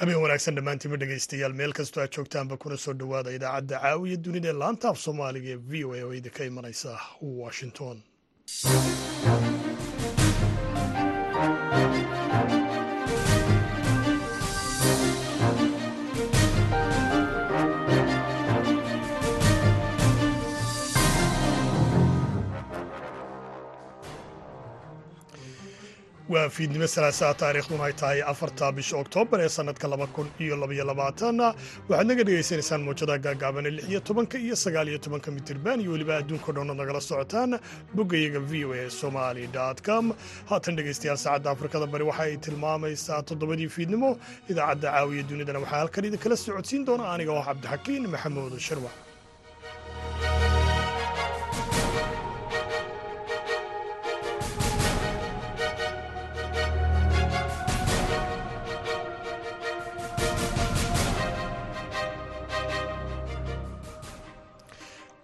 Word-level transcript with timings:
habeen 0.00 0.20
wanaagsan 0.24 0.56
dhammaantiinma 0.58 0.98
dhegaystayaal 1.02 1.54
meel 1.60 1.72
kastoo 1.78 2.02
aad 2.04 2.12
joogtaanba 2.18 2.56
kuna 2.64 2.76
soo 2.84 2.94
dhowaada 3.02 3.34
idaacadda 3.38 3.80
caawiya 3.84 4.22
dunida 4.28 4.48
ee 4.52 4.58
laanta 4.62 4.86
af 4.92 4.98
soomaaliga 5.06 5.50
ee 5.54 5.60
v 5.70 5.84
o 5.88 5.94
a 5.98 6.02
oo 6.06 6.12
idinka 6.20 6.42
imanaysa 6.50 6.92
washington 7.42 7.96
waa 26.32 26.48
fiidnimo 26.56 26.86
salaasaa 26.94 27.34
taariikhduna 27.40 27.84
ay 27.88 27.92
tahay 28.00 28.20
afarta 28.32 28.66
bisha 28.78 28.96
oktoobar 29.02 29.40
ee 29.44 29.48
sannadka 29.56 29.86
laba 29.92 30.06
kun 30.16 30.28
iyo 30.44 30.56
labaiyo 30.62 30.84
labaatanna 30.90 31.46
waxaad 31.88 32.06
naga 32.10 32.24
dhegaysanaysaan 32.28 32.82
muujadaha 32.86 33.18
gaagaabane 33.26 33.70
lix 33.76 33.84
iyo 33.92 34.00
tobanka 34.08 34.36
iyo 34.46 34.56
sagaal 34.64 34.88
iyo 34.92 34.98
tobanka 34.98 35.28
mitirban 35.36 35.80
iyo 35.80 35.90
weliba 35.94 36.14
adduunka 36.20 36.50
dhoonad 36.52 36.76
nagala 36.80 37.00
socotaan 37.00 37.52
boggayaga 37.96 38.40
v 38.50 38.64
o 38.64 38.72
a 38.80 38.90
somali 39.00 39.48
com. 39.86 40.04
Haatan 40.50 40.76
dhegaystayaal 40.76 41.16
saacadda 41.24 41.50
afrikada 41.54 41.86
bari 41.92 42.04
waxa 42.10 42.22
ay 42.28 42.36
tilmaamaysaa 42.44 43.22
toddobadii 43.28 43.68
fiidnimo 43.76 44.10
idaacadda 44.50 44.88
caawiya 44.92 45.22
dunidana. 45.30 45.58
Waxaa 45.64 45.78
halkan 45.80 46.04
idinkala 46.08 46.36
socodsiin 46.44 46.82
doona 46.88 47.04
aniga 47.14 47.32
oo 47.38 47.42
cabdixakiin 47.48 48.04
maxamuud 48.14 48.52
shirwac 48.66 48.92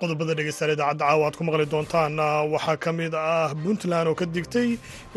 qodobada 0.00 0.34
dhegeystayaal 0.38 0.74
idaacadda 0.76 1.04
caawa 1.08 1.24
aad 1.28 1.36
ku 1.38 1.44
maqli 1.48 1.66
doontaan 1.74 2.14
waxaa 2.54 2.76
ka 2.84 2.90
mid 2.98 3.14
ah 3.14 3.50
puntland 3.62 4.08
oo 4.10 4.14
ka 4.20 4.26
digtay 4.34 4.68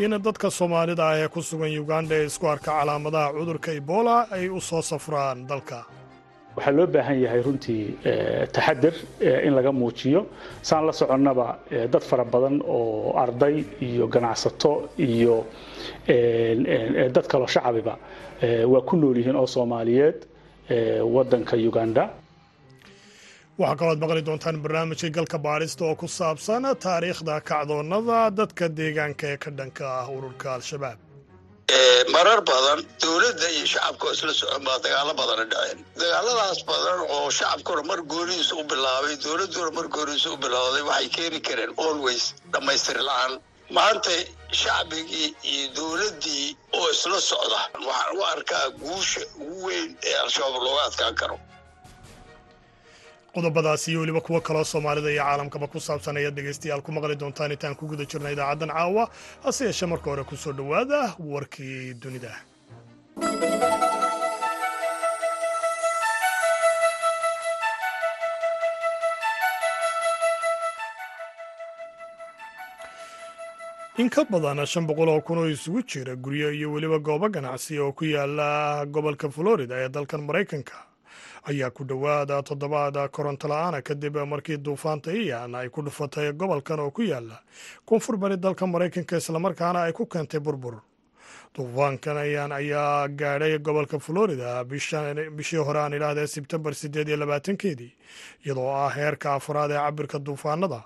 in 0.04 0.12
dadka 0.26 0.46
soomaalida 0.58 1.04
ah 1.10 1.16
ee 1.22 1.28
ku 1.34 1.40
sugan 1.48 1.72
uganda 1.82 2.14
ee 2.18 2.26
isku 2.30 2.46
arka 2.54 2.70
calaamadaha 2.78 3.32
cudurka 3.38 3.70
ebola 3.80 4.16
ay 4.36 4.44
u 4.48 4.60
soo 4.68 4.82
safraan 4.90 5.38
dalka. 5.50 5.78
Waxaa 6.56 6.72
loo 6.78 6.86
baahan 6.94 7.18
yahay 7.24 7.40
runtii 7.46 7.84
taxadir 8.54 8.94
in 9.46 9.52
laga 9.58 9.72
muujiyo. 9.80 10.20
Saan 10.68 10.86
la 10.86 10.92
soconnaba 11.00 11.46
dad 11.92 12.02
fara 12.08 12.24
badan 12.24 12.56
oo 12.76 13.12
arday 13.24 13.56
iyo 13.88 14.06
ganacsato 14.14 14.72
iyo 14.98 15.36
dad 17.14 17.26
kaloo 17.30 17.46
shacabiba 17.54 17.94
waa 18.72 18.82
ku 18.88 18.94
nool 18.96 19.16
yihiin 19.20 19.36
oo 19.36 19.46
soomaaliyeed 19.46 20.18
waddanka 21.14 21.56
uganda 21.70 22.04
waxaa 23.60 23.76
kalooad 23.80 24.00
maqli 24.02 24.22
doontaan 24.28 24.56
barnaamijka 24.64 25.08
galka 25.16 25.38
baadhista 25.46 25.82
oo 25.88 25.94
ku 26.00 26.06
saabsan 26.18 26.64
taariikhda 26.84 27.34
kacdoonnada 27.50 28.18
dadka 28.38 28.64
deegaanka 28.78 29.24
ee 29.32 29.38
ka 29.44 29.50
dhanka 29.58 29.84
ah 30.00 30.06
ururka 30.16 30.48
al-shabaab. 30.56 30.98
Marar 32.14 32.40
badan 32.50 32.78
dowladda 33.02 33.46
iyo 33.56 33.66
shacabka 33.72 34.04
oo 34.08 34.12
isla 34.16 34.32
socon 34.40 34.62
baa 34.66 34.78
dagaalo 34.84 35.12
badana 35.20 35.44
dhaceen. 35.52 35.78
Dagaaladaas 36.00 36.60
badan 36.70 36.98
oo 37.16 37.28
shacabkuna 37.38 37.82
mar 37.90 38.00
goonihiisa 38.12 38.54
u 38.60 38.64
bilaabay 38.70 39.14
dowladduna 39.24 39.70
mar 39.78 39.86
goonihiisa 39.94 40.28
u 40.34 40.36
bilowday 40.44 40.82
waxay 40.90 41.08
keeni 41.16 41.40
kareen 41.46 41.72
always 41.86 42.22
dhammaystir 42.52 42.98
la'aan. 43.08 43.32
Maanta 43.76 44.14
shacbigii 44.62 45.28
iyo 45.52 45.66
dowladdii 45.78 46.46
oo 46.78 46.86
isla 46.94 47.18
socda 47.30 47.60
waxaan 47.88 48.16
u 48.18 48.22
arkaa 48.34 48.64
guusha 48.82 49.20
ugu 49.42 49.56
weyn 49.66 49.88
ee 50.08 50.16
al-shabaab 50.24 50.62
looga 50.66 50.82
adkaan 50.88 51.14
karo 51.20 51.36
qodobadaas 53.38 53.82
iyo 53.88 54.00
weliba 54.02 54.20
kuwo 54.26 54.40
kaloo 54.48 54.64
soomaalida 54.72 55.10
iyo 55.14 55.22
caalamkaba 55.22 55.66
ku 55.72 55.78
saabsan 55.88 56.16
ayaad 56.20 56.34
dhegaystayaal 56.38 56.82
ku 56.86 56.90
maqli 56.96 57.16
doontaan 57.22 57.54
intaan 57.56 57.78
ku 57.80 57.84
guda 57.92 58.04
jirna 58.10 58.34
idaacaddan 58.34 58.74
caawa 58.76 59.04
hase 59.46 59.62
yeeshee 59.70 59.88
marka 59.92 60.10
hore 60.10 60.24
ku 60.30 60.36
soo 60.44 60.52
dhowaada 60.58 61.00
warkii 61.32 61.94
dunida. 62.02 62.32
In 73.98 74.08
ka 74.10 74.22
badan 74.30 74.64
shan 74.66 74.86
boqol 74.86 75.08
oo 75.10 75.20
kun 75.26 75.38
oo 75.38 75.48
isugu 75.50 75.82
jira 75.90 76.14
guryo 76.16 76.48
iyo 76.54 76.70
weliba 76.72 76.98
goobo 77.02 77.28
ganacsi 77.28 77.78
oo 77.82 77.92
ku 77.92 78.04
yaalla 78.04 78.86
gobolka 78.86 79.26
florida 79.30 79.74
ee 79.82 79.88
dalkan 79.88 80.22
maraykanka 80.22 80.76
ayaa 81.50 81.70
ku 81.70 81.84
dhowaada 81.84 82.42
toddobaad 82.42 82.96
koronto 83.10 83.48
la'aana 83.48 83.82
kadib 83.82 84.16
markii 84.32 84.56
duufaanta 84.66 85.12
iyan 85.12 85.54
ay 85.54 85.68
ku 85.68 85.82
dhufatay 85.82 86.32
gobolkan 86.32 86.80
oo 86.80 86.90
ku 86.90 87.02
yaalla 87.02 87.38
koonfur 87.86 88.16
bari 88.16 88.36
dalka 88.36 88.66
maraykanka 88.66 89.16
islamarkaana 89.16 89.82
ay 89.88 89.92
ku 89.92 90.06
keentay 90.06 90.40
burbur. 90.40 90.76
Duufaankan 91.56 92.16
iyan 92.28 92.52
ayaa 92.52 93.08
gaadhay 93.08 93.58
gobolka 93.58 93.98
florida 93.98 94.64
bishii 95.36 95.62
hore 95.66 95.80
aan 95.80 95.92
idhaahdee 95.96 96.26
sebtembar 96.26 96.74
siddeed 96.74 97.08
iyo 97.08 97.16
labaatankeedii 97.16 97.92
iyadoo 98.44 98.68
ah 98.82 98.90
heerka 98.96 99.34
afraad 99.34 99.70
ee 99.70 99.80
cabirka 99.80 100.18
duufaanada 100.18 100.80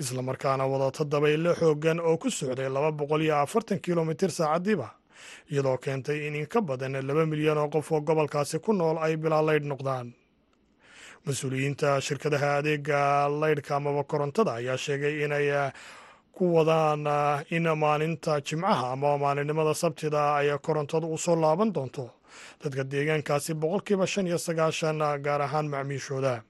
islamarkaana 0.00 0.64
wadata 0.66 1.04
dabaylo 1.04 1.54
xoogan 1.60 2.00
oo 2.00 2.16
ku 2.16 2.30
socday 2.30 2.68
laba 2.70 2.90
boqol 2.92 3.22
iyo 3.26 3.36
afartan 3.42 3.78
kilomitir 3.84 4.30
saacadiiba 4.30 4.88
iyadoo 5.50 5.76
keentay 5.84 6.26
in 6.26 6.34
in 6.34 6.46
ka 6.46 6.60
badan 6.60 6.92
laba 7.06 7.26
milyan 7.26 7.58
oo 7.58 7.68
qof 7.68 7.92
oo 7.92 8.00
gobolkaasi 8.00 8.58
ku 8.64 8.72
nool 8.72 8.98
ay 8.98 9.16
bilaa 9.16 9.42
laydh 9.48 9.66
noqdaan. 9.72 10.12
Mas'uuliyiinta 11.26 12.00
shirkadaha 12.06 12.56
adeega 12.60 13.28
laydhka 13.40 13.76
amaba 13.76 14.04
korontada 14.04 14.52
ayaa 14.60 14.76
sheegay 14.76 15.24
inay 15.24 15.48
ku 16.36 16.44
wadaan 16.54 17.06
in 17.50 17.64
maalinta 17.82 18.40
jimcaha 18.46 18.92
ama 18.92 19.18
maalinimada 19.18 19.74
sabtida 19.74 20.34
ay 20.36 20.48
korontadu 20.66 21.06
u 21.14 21.18
soo 21.18 21.36
laaban 21.36 21.72
doonto. 21.74 22.10
Dadka 22.62 22.82
deegaankaasi 22.90 23.54
boqolkiiba 23.54 24.06
shan 24.06 24.26
iyo 24.26 24.38
sagaashan 24.38 24.98
gaar 25.24 25.40
ahaan 25.46 25.66
macmiishooda 25.72 26.42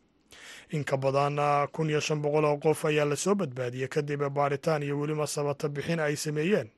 in 0.70 0.84
ka 0.84 0.96
badan 0.96 1.36
kun 1.72 1.90
iyo 1.90 2.00
shan 2.00 2.22
boqol 2.22 2.44
oo 2.44 2.56
qof 2.58 2.84
ayaa 2.84 3.04
la 3.04 3.16
soo 3.16 3.34
badbaadiyey 3.34 3.88
kadib 3.88 4.22
baaritaan 4.34 4.82
iyo 4.82 4.98
weliba 5.00 5.26
sabata 5.26 5.68
bixin 5.68 6.00
ay 6.00 6.16
sameeyeen. 6.16 6.70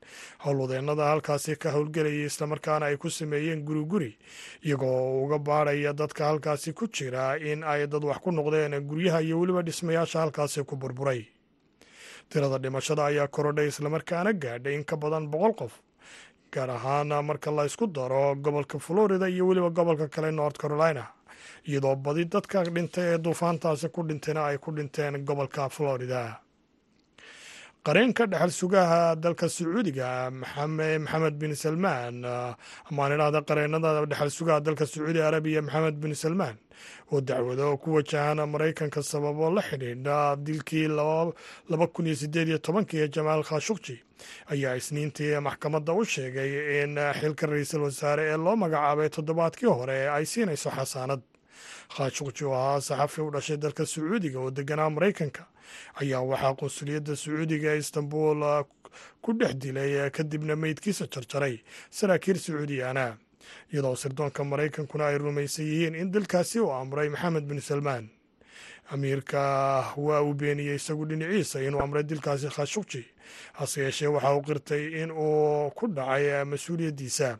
Howlwadeennada 0.45 1.05
halkaasi 1.09 1.55
ka 1.55 1.71
howlgelayay 1.71 2.25
islamarkaana 2.25 2.85
ay 2.85 2.97
ku 2.97 3.09
sameeyeen 3.09 3.63
guri 3.63 3.83
guri 3.85 4.11
iyagoo 4.63 5.23
uga 5.25 5.37
baadhaya 5.39 5.93
dadka 5.93 6.25
halkaasi 6.25 6.73
ku 6.73 6.87
jira 6.87 7.37
in 7.37 7.63
ay 7.63 7.87
dad 7.87 8.03
wax 8.03 8.17
ku 8.23 8.31
noqdeen 8.31 8.79
guryaha 8.87 9.21
iyo 9.21 9.39
weliba 9.39 9.61
dhismayaasha 9.61 10.19
halkaasi 10.19 10.63
ku 10.63 10.75
burburay. 10.75 11.25
Tirada 12.29 12.57
dhimashada 12.59 13.05
ayaa 13.05 13.27
korodhay 13.27 13.67
islamarkaana 13.67 14.33
gaadhay 14.33 14.75
in 14.75 14.83
ka 14.83 14.95
badan 14.97 15.27
boqol 15.31 15.53
qof 15.55 15.73
gaar 16.51 16.69
ahaan 16.69 17.07
marka 17.25 17.51
la 17.51 17.65
ysku 17.65 17.87
daro 17.87 18.35
gobolka 18.35 18.79
florida 18.79 19.27
iyo 19.29 19.47
weliba 19.47 19.69
gobolka 19.69 20.07
kale 20.07 20.31
north 20.31 20.57
carolina 20.57 21.07
iyadoo 21.69 21.95
badi 21.95 22.25
dadka 22.25 22.63
dhintay 22.63 23.07
ee 23.13 23.17
duufaantaasi 23.23 23.87
ku 23.95 24.01
dhintayna 24.07 24.41
ay 24.49 24.57
ku 24.57 24.71
dhinteen 24.71 25.23
gobolka 25.27 25.69
florida. 25.69 26.39
Qareenka 27.85 28.25
dhexal 28.27 28.51
sugaha 28.51 29.15
dalka 29.15 29.47
sacuudiga 29.47 30.29
maxamed 30.31 31.39
bin 31.39 31.55
salmaan 31.55 32.25
amaan 32.91 33.11
idhaahda 33.15 33.41
qareenada 33.47 34.03
dhexal 34.11 34.29
sugaha 34.37 34.59
dalka 34.65 34.83
sacuudi 34.85 35.21
arabiya 35.23 35.61
maxamed 35.61 35.95
bin 36.03 36.13
salmaan 36.13 36.57
oo 37.11 37.21
dacwado 37.21 37.77
ku 37.79 37.95
wajahan 37.95 38.43
maraykanka 38.53 38.99
sababo 39.03 39.47
la 39.55 39.61
xidhiidha 39.61 40.35
dilkii 40.45 40.87
laba 41.71 41.87
kun 41.93 42.05
iyo 42.07 42.15
sideed 42.15 42.47
iyo 42.51 42.57
tobankii 42.59 42.99
ee 42.99 43.07
jamaal 43.15 43.43
khashukji 43.49 43.95
ayaa 44.51 44.75
isniintii 44.75 45.39
maxkamadda 45.47 45.93
u 45.95 46.03
sheegay 46.03 46.83
in 46.83 46.99
xilka 47.19 47.47
ra'iisul 47.47 47.87
wasaare 47.87 48.23
ee 48.33 48.37
loo 48.37 48.55
magacaabay 48.63 49.09
toddobaadkii 49.15 49.71
hore 49.79 50.09
ay 50.15 50.25
siinayso 50.25 50.69
xasaanad 50.75 51.21
khashukji 51.97 52.45
oo 52.45 52.53
ahaa 52.53 52.81
saxafi 52.81 53.21
u 53.21 53.31
dhashay 53.31 53.57
dalka 53.57 53.85
sacuudiga 53.85 54.39
oo 54.39 54.51
deganaa 54.51 54.89
maraykanka 54.89 55.45
ayaa 56.01 56.21
waxaa 56.21 56.53
qunsuliyadda 56.59 57.15
sacuudiga 57.15 57.69
ee 57.75 57.77
istanbul 57.79 58.39
ku 59.21 59.33
dhex 59.33 59.55
dilay 59.55 60.09
kadibna 60.11 60.55
meydkiisa 60.55 61.07
jarjaray 61.13 61.59
saraakiil 61.89 62.37
sacuudiyaana 62.39 63.17
iyadoo 63.73 63.95
sirdoonka 63.95 64.43
maraykankuna 64.43 65.05
ay 65.07 65.17
rumaysan 65.17 65.65
yihiin 65.65 65.95
in 65.95 66.11
dilkaasi 66.11 66.59
uu 66.59 66.71
amray 66.71 67.09
maxamed 67.09 67.43
bin 67.47 67.61
salmaan. 67.61 68.09
Amiirka 68.91 69.39
waa 69.97 70.21
uu 70.21 70.33
beeniyey 70.33 70.75
isagu 70.75 71.05
dhinaciisa 71.05 71.61
inuu 71.61 71.81
amray 71.81 72.03
dilkaasi 72.03 72.47
khashukji 72.47 73.05
hase 73.53 73.81
yeeshee 73.81 74.07
waxa 74.07 74.33
uu 74.35 74.41
qirtay 74.41 75.03
in 75.03 75.11
uu 75.11 75.69
ku 75.75 75.87
dhacay 75.87 76.43
mas'uuliyaddiisa 76.43 77.37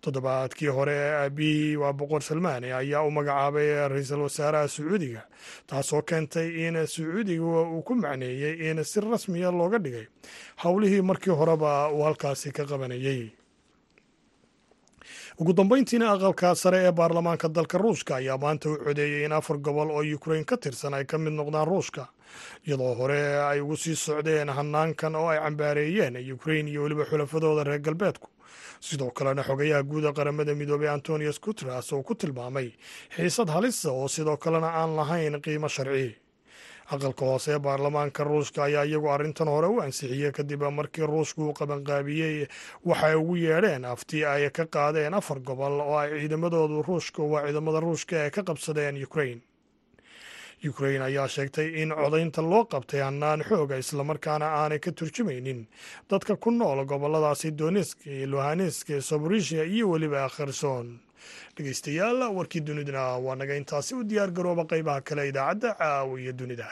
toddobaadkii 0.00 0.68
hore 0.76 0.96
aabihii 1.22 1.76
waa 1.82 1.92
boqor 1.92 2.22
salmaane 2.22 2.72
ayaa 2.80 3.02
u 3.02 3.10
magacaabay 3.10 3.88
ra'iisul 3.92 4.22
wasaaraha 4.26 4.68
sacuudiga 4.68 5.22
taasoo 5.66 6.02
keentay 6.02 6.48
in 6.66 6.76
sacuudiga 6.86 7.42
uu 7.44 7.82
ku 7.82 7.94
macneeyey 7.94 8.70
in 8.70 8.84
si 8.84 9.00
rasmiya 9.00 9.50
looga 9.50 9.78
dhigay 9.78 10.06
howlihii 10.64 11.02
markii 11.10 11.34
horeba 11.40 11.88
uu 11.92 12.02
halkaasi 12.06 12.52
ka 12.52 12.64
qabanayey 12.70 13.22
ugu 15.40 15.52
dambeyntiina 15.52 16.06
aqalka 16.12 16.54
sare 16.54 16.78
ee 16.86 16.92
baarlamaanka 16.92 17.48
dalka 17.48 17.78
ruushka 17.78 18.12
ayaa 18.16 18.38
maanta 18.42 18.70
u 18.70 18.76
codeeyey 18.84 19.24
in 19.26 19.32
afar 19.32 19.56
gobol 19.58 19.90
oo 19.90 20.02
ukrain 20.16 20.44
ka 20.44 20.56
tirsan 20.56 20.94
ay 20.94 21.04
ka 21.04 21.18
mid 21.18 21.32
noqdaan 21.32 21.66
ruushka 21.70 22.08
iyadoo 22.66 22.94
hore 22.94 23.20
ay 23.50 23.60
ugu 23.60 23.76
sii 23.76 23.96
socdeen 23.96 24.48
hanaankan 24.48 25.14
oo 25.14 25.28
ay 25.28 25.38
cambaareeyeen 25.38 26.32
ukrain 26.34 26.68
iyo 26.68 26.82
weliba 26.82 27.04
xulafadooda 27.04 27.64
reer 27.64 27.80
galbeedku. 27.80 28.28
Sidoo 28.80 29.10
kalena 29.10 29.42
xogayaha 29.42 29.82
guuda 29.82 30.12
qaramada 30.12 30.54
midoobey 30.54 30.88
antonius 30.88 31.40
guteres 31.40 31.92
oo 31.92 32.02
ku 32.02 32.14
tilmaamay 32.14 32.72
xiisad 33.16 33.48
halisa 33.50 33.90
oo 33.92 34.08
sidoo 34.08 34.36
kalena 34.36 34.68
aan 34.80 34.96
lahayn 34.96 35.40
qiimo 35.42 35.68
sharci. 35.68 36.16
Aqalka 36.88 37.24
hoose 37.26 37.52
ee 37.52 37.58
baarlamaanka 37.58 38.24
ruushka 38.24 38.64
ayaa 38.64 38.84
iyagu 38.88 39.10
arrintan 39.12 39.48
hore 39.48 39.66
u 39.68 39.80
ansixiyey 39.84 40.32
kadib 40.32 40.62
markii 40.72 41.04
ruushku 41.06 41.42
uu 41.44 41.52
qabanqaabiyey 41.52 42.48
waxay 42.84 43.14
ugu 43.14 43.36
yeedheen 43.36 43.84
afti 43.84 44.24
ay 44.24 44.48
ka 44.50 44.64
qaadeen 44.64 45.14
afar 45.14 45.38
gobol 45.40 45.80
oo 45.84 45.98
ay 46.00 46.10
ciidamadoodu 46.20 46.82
ruushka 46.88 47.22
waa 47.22 47.44
ciidamada 47.44 47.80
ruushka 47.84 48.22
ay 48.24 48.30
ka 48.30 48.42
qabsadeen 48.42 49.04
ukrain 49.04 49.42
ukrain 50.64 51.02
ayaa 51.02 51.28
sheegtay 51.28 51.82
in 51.82 51.90
codaynta 51.94 52.42
loo 52.42 52.64
qabtay 52.64 53.00
hannaan 53.00 53.42
xooga 53.48 53.76
islamarkaana 53.78 54.46
aanay 54.60 54.78
ka 54.78 54.90
turjumaynin. 54.92 55.66
Dadka 56.10 56.36
ku 56.36 56.50
nool 56.50 56.84
goboladaasi 56.84 57.50
donisk 57.58 57.98
luhanesk 58.06 58.88
soborisia 59.00 59.64
iyo 59.64 59.90
weliba 59.90 60.28
kherson. 60.28 60.98
Dhegeystayaal 61.56 62.22
warkii 62.36 62.60
duniduna 62.66 63.18
waa 63.18 63.34
naga 63.36 63.54
intaasi 63.56 63.94
u 63.94 64.02
diyaar 64.04 64.30
garooba 64.30 64.64
qeybaha 64.64 65.00
kale 65.00 65.28
idaacadda 65.28 65.74
caawa 65.78 66.20
iyo 66.20 66.32
dunida 66.32 66.66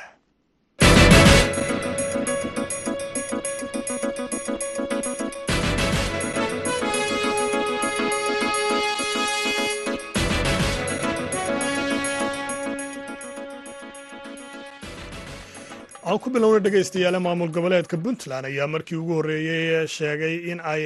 aan 16.06 16.18
ku 16.22 16.30
bilowna 16.30 16.60
dhegaystayaale 16.64 17.18
maamul 17.26 17.50
goboleedka 17.56 17.96
puntland 18.04 18.46
ayaa 18.46 18.66
markii 18.74 18.96
ugu 19.02 19.12
horreeyey 19.18 19.86
sheegay 19.96 20.34
in 20.52 20.60
ay 20.72 20.84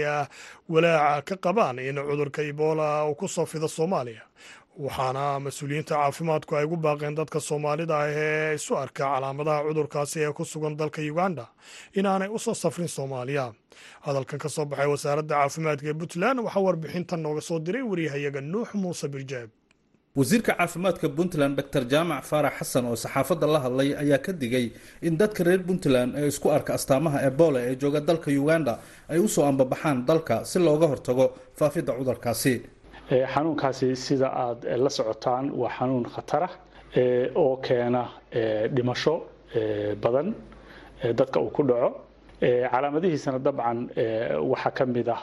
walaaca 0.73 1.23
ka 1.29 1.37
qabaan 1.45 1.79
in 1.79 1.97
cudurka 2.09 2.41
ebola 2.43 3.05
uu 3.09 3.15
ku 3.15 3.29
soo 3.29 3.45
fido 3.47 3.69
soomaaliya. 3.69 4.23
Waxaana 4.81 5.25
mas'uuliyiinta 5.45 5.95
caafimaadku 6.01 6.57
ay 6.57 6.65
ugu 6.65 6.77
baaqeen 6.77 7.15
dadka 7.21 7.41
soomaalida 7.41 7.95
ah 8.01 8.09
ee 8.09 8.55
isu 8.57 8.73
arka 8.83 9.05
calaamadaha 9.13 9.65
cudurkaasi 9.69 10.19
ee 10.25 10.33
ku 10.33 10.45
sugan 10.45 10.77
dalka 10.81 11.03
uganda 11.13 11.45
inaanay 11.99 12.29
u 12.33 12.39
soo 12.39 12.55
safrin 12.55 12.89
soomaaliya. 12.89 13.53
Hadalkan 14.07 14.39
ka 14.41 14.49
soo 14.49 14.65
baxay 14.65 14.89
wasaaradda 14.89 15.35
caafimaadka 15.37 15.87
ee 15.93 15.99
puntland 16.01 16.41
waxaa 16.47 16.65
warbixintan 16.67 17.21
nooga 17.21 17.41
soo 17.49 17.59
diray 17.61 17.83
wariyahayaga 17.91 18.41
nuux 18.41 18.69
muuse 18.75 19.09
birjaab 19.13 19.51
wasiirka 20.17 20.53
caafimaadka 20.59 21.09
puntland 21.17 21.57
dor 21.73 21.85
jaamac 21.93 22.25
faarax 22.31 22.55
xasan 22.59 22.85
oo 22.91 22.97
saxaafadda 22.97 23.47
la 23.47 23.59
hadlay 23.65 23.95
ayaa 24.03 24.19
ka 24.19 24.33
digay 24.33 24.73
in 25.03 25.17
dadka 25.17 25.45
reer 25.45 25.63
puntland 25.69 26.15
ee 26.19 26.27
isku 26.33 26.49
arka 26.51 26.75
astaamaha 26.75 27.19
ebola 27.29 27.61
ee 27.69 27.77
jooga 27.83 28.01
dalka 28.01 28.31
uganda 28.43 28.81
ay 29.09 29.19
u 29.21 29.29
soo 29.29 29.45
ambabaxaan 29.51 30.05
dalka 30.07 30.45
si 30.45 30.59
looga 30.59 30.87
hortago 30.93 31.27
faafidda 31.59 31.93
cudurkaasi. 31.99 32.55
Xanuunkaasi 33.35 33.95
sida 33.97 34.29
aada 34.35 34.77
la 34.85 34.91
socotaan 34.91 35.51
waa 35.61 35.71
xanuun 35.79 36.05
khatarah 36.15 36.51
oo 37.43 37.57
keena 37.67 38.03
dhimasho 38.75 39.15
badan 40.03 40.35
dadka 41.19 41.39
uu 41.41 41.51
ku 41.51 41.63
dhaco. 41.63 41.91
Calaamadihiisana 42.73 43.39
dabcan 43.39 43.79
waxaa 44.51 44.71
ka 44.79 44.85
mid 44.87 45.09
ah 45.09 45.23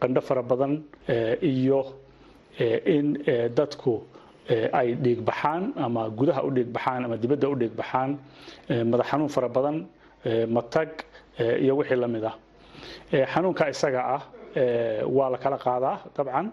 qandho 0.00 0.20
fara 0.28 0.42
badan 0.42 0.80
iyo 1.42 1.80
in 2.96 3.06
dadku 3.58 3.94
ay 4.78 4.88
dhiigbaxaan 5.04 5.62
ama 5.76 6.08
gudaha 6.18 6.40
u 6.46 6.50
dhiigbaxaan 6.56 7.04
ama 7.06 7.16
dibadda 7.16 7.46
u 7.48 7.54
dhiigbaxaan 7.60 8.10
madax 8.90 9.06
xanuun 9.10 9.28
fara 9.28 9.48
badan 9.48 9.76
matag 10.56 10.88
iyo 11.64 11.76
wixii 11.78 11.96
la 11.96 12.08
mid 12.08 12.24
ah. 12.24 12.34
Xanuunka 13.32 13.64
isaga 13.74 14.00
ah 14.16 14.22
waa 15.16 15.28
la 15.30 15.38
kala 15.38 15.58
qaadaa 15.66 15.96
dabcan 16.16 16.46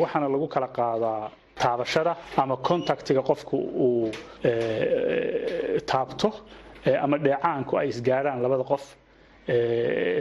waxaana 0.00 0.28
lagu 0.34 0.46
kala 0.54 0.68
qaadaa 0.78 1.30
taabashada 1.60 2.12
ama 2.36 2.56
contactiga 2.56 3.22
qofku 3.22 3.56
uu 3.84 4.10
taabto 5.90 6.30
ama 7.04 7.16
dheecaanku 7.18 7.72
ay 7.80 7.88
isgaarhaan 7.92 8.40
labada 8.42 8.64
qof. 8.72 8.84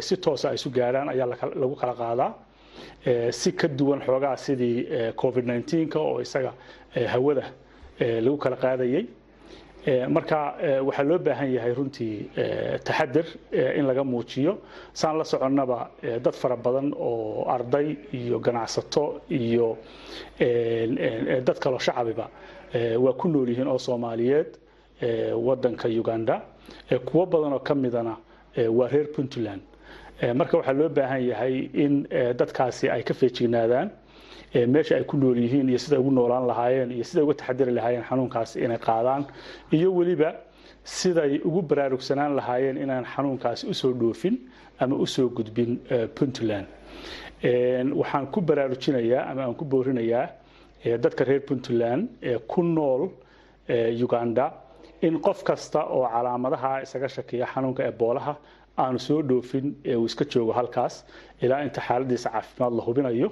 Si 0.07 0.15
toosa 0.23 0.49
ay 0.49 0.55
isu 0.59 0.69
gaarhaan 0.77 1.07
ayaa 1.13 1.27
lagu 1.61 1.75
kala 1.81 1.93
qaadaa. 2.01 2.31
Si 3.31 3.51
ka 3.59 3.67
duwan 3.67 4.01
xoogaa 4.07 4.35
sidii 4.45 4.77
covid 5.21 5.45
19 5.45 5.95
oo 5.99 6.19
isaga 6.21 6.51
hawada 6.95 7.43
lagu 7.99 8.37
kala 8.37 8.55
qaadayay. 8.55 9.05
Marka 10.09 10.55
waxaa 10.83 11.03
loo 11.03 11.17
baahan 11.19 11.53
yahay 11.53 11.73
runtii 11.73 12.29
taxadir 12.83 13.25
in 13.77 13.85
laga 13.87 14.03
muujiyo. 14.03 14.57
Saan 14.93 15.17
la 15.17 15.23
soconnaba 15.23 15.89
dad 16.01 16.33
fara 16.35 16.55
badan 16.57 16.93
oo 16.97 17.45
arday 17.47 17.97
iyo 18.13 18.39
ganacsato 18.39 19.21
iyo 19.29 19.77
dad 20.39 21.59
kaloo 21.59 21.79
shacabiba 21.79 22.29
waa 22.99 23.13
ku 23.13 23.27
nool 23.27 23.47
yihiin 23.49 23.67
oo 23.67 23.77
soomaaliyeed 23.77 24.57
wadanka 25.35 25.87
uganda. 25.87 26.41
Kuwo 27.05 27.25
badan 27.25 27.53
oo 27.53 27.59
ka 27.59 27.75
midana 27.75 28.17
waa 28.57 28.87
reer 28.87 29.07
puntland. 29.15 29.61
Marka 30.35 30.57
waxaa 30.57 30.73
loo 30.73 30.89
baahan 30.89 31.23
yahay 31.23 31.69
in 31.73 32.03
dadkaasi 32.37 32.89
ay 32.89 33.03
ka 33.03 33.13
feejignaadaan 33.13 33.89
meesha 34.53 34.95
ay 34.95 35.03
ku 35.03 35.17
nool 35.17 35.37
yihiin 35.37 35.69
iyo 35.69 35.77
siday 35.79 35.99
ugu 35.99 36.11
noolaan 36.11 36.47
lahaayeen 36.47 36.91
iyo 36.91 37.03
siday 37.03 37.23
uga 37.23 37.33
taxadiri 37.33 37.71
lahaayeen 37.71 38.03
xanuunkaasi 38.09 38.59
inay 38.65 38.77
qaadaan. 38.77 39.23
Iyo 39.71 39.89
weliba 39.97 40.29
siday 40.83 41.39
ugu 41.47 41.61
baraarugsanaan 41.61 42.35
lahaayeen 42.39 42.77
inaan 42.77 43.05
xanuunkaasi 43.05 43.67
u 43.69 43.73
soo 43.73 43.93
dhoofin 43.93 44.35
ama 44.79 44.95
u 44.95 45.05
soo 45.05 45.29
gudbin 45.29 45.79
puntland. 46.17 46.67
Waxaan 47.99 48.27
ku 48.33 48.41
baraarujinayaa 48.41 49.29
ama 49.31 49.41
aan 49.43 49.55
ku 49.55 49.65
boorinayaa 49.65 50.27
dadka 51.03 51.23
reer 51.23 51.41
puntland 51.41 52.09
ee 52.21 52.37
ku 52.47 52.63
nool 52.63 53.09
uganda 54.03 54.53
in 55.01 55.19
qof 55.21 55.43
kasta 55.43 55.83
oo 55.85 56.07
calaamadaha 56.09 56.81
isaga 56.83 57.07
shakiya 57.07 57.45
xanuunka 57.53 57.83
eboolaha 57.91 58.35
aanu 58.77 58.99
soo 58.99 59.21
dhoofin 59.21 59.75
uu 59.95 60.05
iska 60.05 60.25
joogo 60.25 60.53
halkaas 60.53 61.05
ilaa 61.41 61.61
inta 61.63 61.81
xaaladiisa 61.81 62.29
caafimaad 62.29 62.73
la 62.73 62.83
hubinayo 62.87 63.29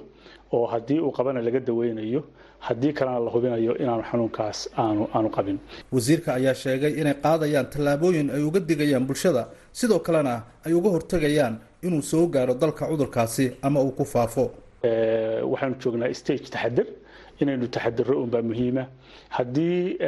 oo 0.52 0.66
haddii 0.72 1.00
uu 1.00 1.12
qabana 1.18 1.40
laga 1.46 1.60
daweynayo 1.60 2.22
haddii 2.66 2.92
kalena 2.98 3.20
la 3.26 3.30
hubinayo 3.34 3.72
inaanu 3.82 4.02
xanuunkaas 4.10 4.58
aanu 4.82 5.02
aanu 5.14 5.28
qabin. 5.36 5.58
Wasiirka 5.92 6.34
ayaa 6.38 6.54
sheegay 6.54 6.92
inay 7.00 7.14
qaadayaan 7.24 7.66
tallaabooyin 7.72 8.30
ay 8.36 8.42
uga 8.48 8.60
digayaan 8.60 9.04
bulshada 9.08 9.42
sidoo 9.72 9.98
kalena 10.06 10.34
ay 10.66 10.72
uga 10.78 10.88
hortegayaan 10.94 11.54
inuu 11.86 12.02
soo 12.02 12.26
gaaro 12.26 12.54
dalka 12.54 12.86
cudurkaasi 12.90 13.46
ama 13.62 13.80
uu 13.82 13.92
ku 13.98 14.04
faafo. 14.04 14.44
Waxaanu 15.52 15.74
joognaa 15.82 16.14
stage 16.14 16.46
taxadir 16.54 16.86
inaynu 17.40 17.66
taxadiro 17.74 18.22
unbaa 18.24 18.42
muhiima. 18.42 18.84
Haddii 19.36 19.98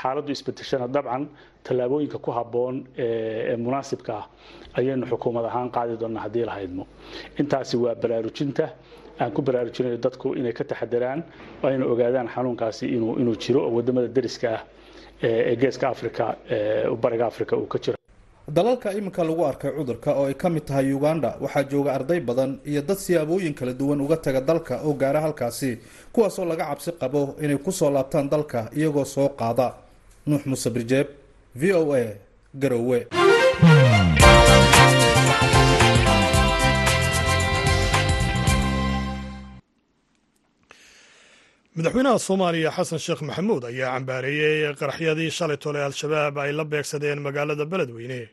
xaaladdu 0.00 0.30
isbedeshana 0.32 0.88
dabcan 0.88 1.28
tallaabooyinka 1.64 2.18
ku 2.18 2.30
habboon 2.30 2.76
ee 2.98 3.56
munaasibka 3.56 4.12
ah 4.20 4.26
ayaynu 4.78 5.06
xukuumad 5.10 5.44
ahaan 5.50 5.70
qaadi 5.76 5.96
doonnaa 6.00 6.22
haddii 6.26 6.44
la 6.48 6.52
haydmo. 6.58 6.84
Intaasi 7.40 7.76
waa 7.76 7.94
baraarujinta 7.94 8.64
aan 9.20 9.30
ku 9.32 9.42
baraarujinayo 9.42 9.96
dadku 9.96 10.34
inay 10.34 10.52
ka 10.52 10.64
taxadiraan 10.64 11.22
oo 11.62 11.68
ayna 11.68 11.84
ogaadaan 11.86 12.28
xanuunkaasi 12.34 12.86
inuu 12.96 13.16
inuu 13.20 13.36
jiro 13.36 13.60
oo 13.66 13.72
waddamada 13.76 14.08
deriska 14.08 14.48
ah 14.54 14.62
ee 15.22 15.56
geeska 15.56 15.88
africa 15.88 16.24
bariga 17.02 17.26
africa 17.26 17.52
uu 17.56 17.66
ka 17.66 17.78
jiro. 17.78 17.96
Dalalka 18.48 18.92
iminka 18.92 19.24
lagu 19.24 19.42
arkay 19.46 19.70
cudurka 19.72 20.10
oo 20.14 20.26
ay 20.26 20.34
ka 20.34 20.48
mid 20.50 20.64
tahay 20.68 20.92
uganda 20.92 21.36
waxaa 21.40 21.62
jooga 21.70 21.90
arday 21.94 22.20
badan 22.20 22.58
iyo 22.66 22.82
dad 22.82 22.96
siyaabooyin 22.98 23.54
kala 23.54 23.72
duwan 23.72 24.00
uga 24.00 24.16
taga 24.16 24.40
dalka 24.40 24.80
oo 24.84 24.92
gaara 24.92 25.20
halkaasi 25.20 25.78
kuwaasoo 26.12 26.44
laga 26.44 26.64
cabsi 26.68 26.92
qabo 27.00 27.36
inay 27.40 27.56
ku 27.58 27.72
soo 27.72 27.90
laabtaan 27.90 28.28
dalka 28.28 28.68
iyagoo 28.76 29.04
soo 29.04 29.28
qaada. 29.28 29.74
Nuux 30.26 30.42
muuse 30.46 30.68
birjeeb 30.70 31.08
v 31.54 31.72
o 31.72 31.92
a 31.94 32.04
garowe 32.54 33.06
madaxweynaha 41.76 42.18
soomaaliya 42.26 42.70
xasan 42.76 42.98
sheekh 43.04 43.22
maxamuud 43.28 43.64
ayaa 43.70 43.90
cambaareeyey 43.98 44.74
qaraxyadii 44.80 45.30
shalay 45.38 45.56
tole 45.58 45.80
al-shabaab 45.82 46.38
ay 46.38 46.52
la 46.52 46.64
beegsadeen 46.64 47.18
magaalada 47.26 47.64
beledweyne. 47.72 48.28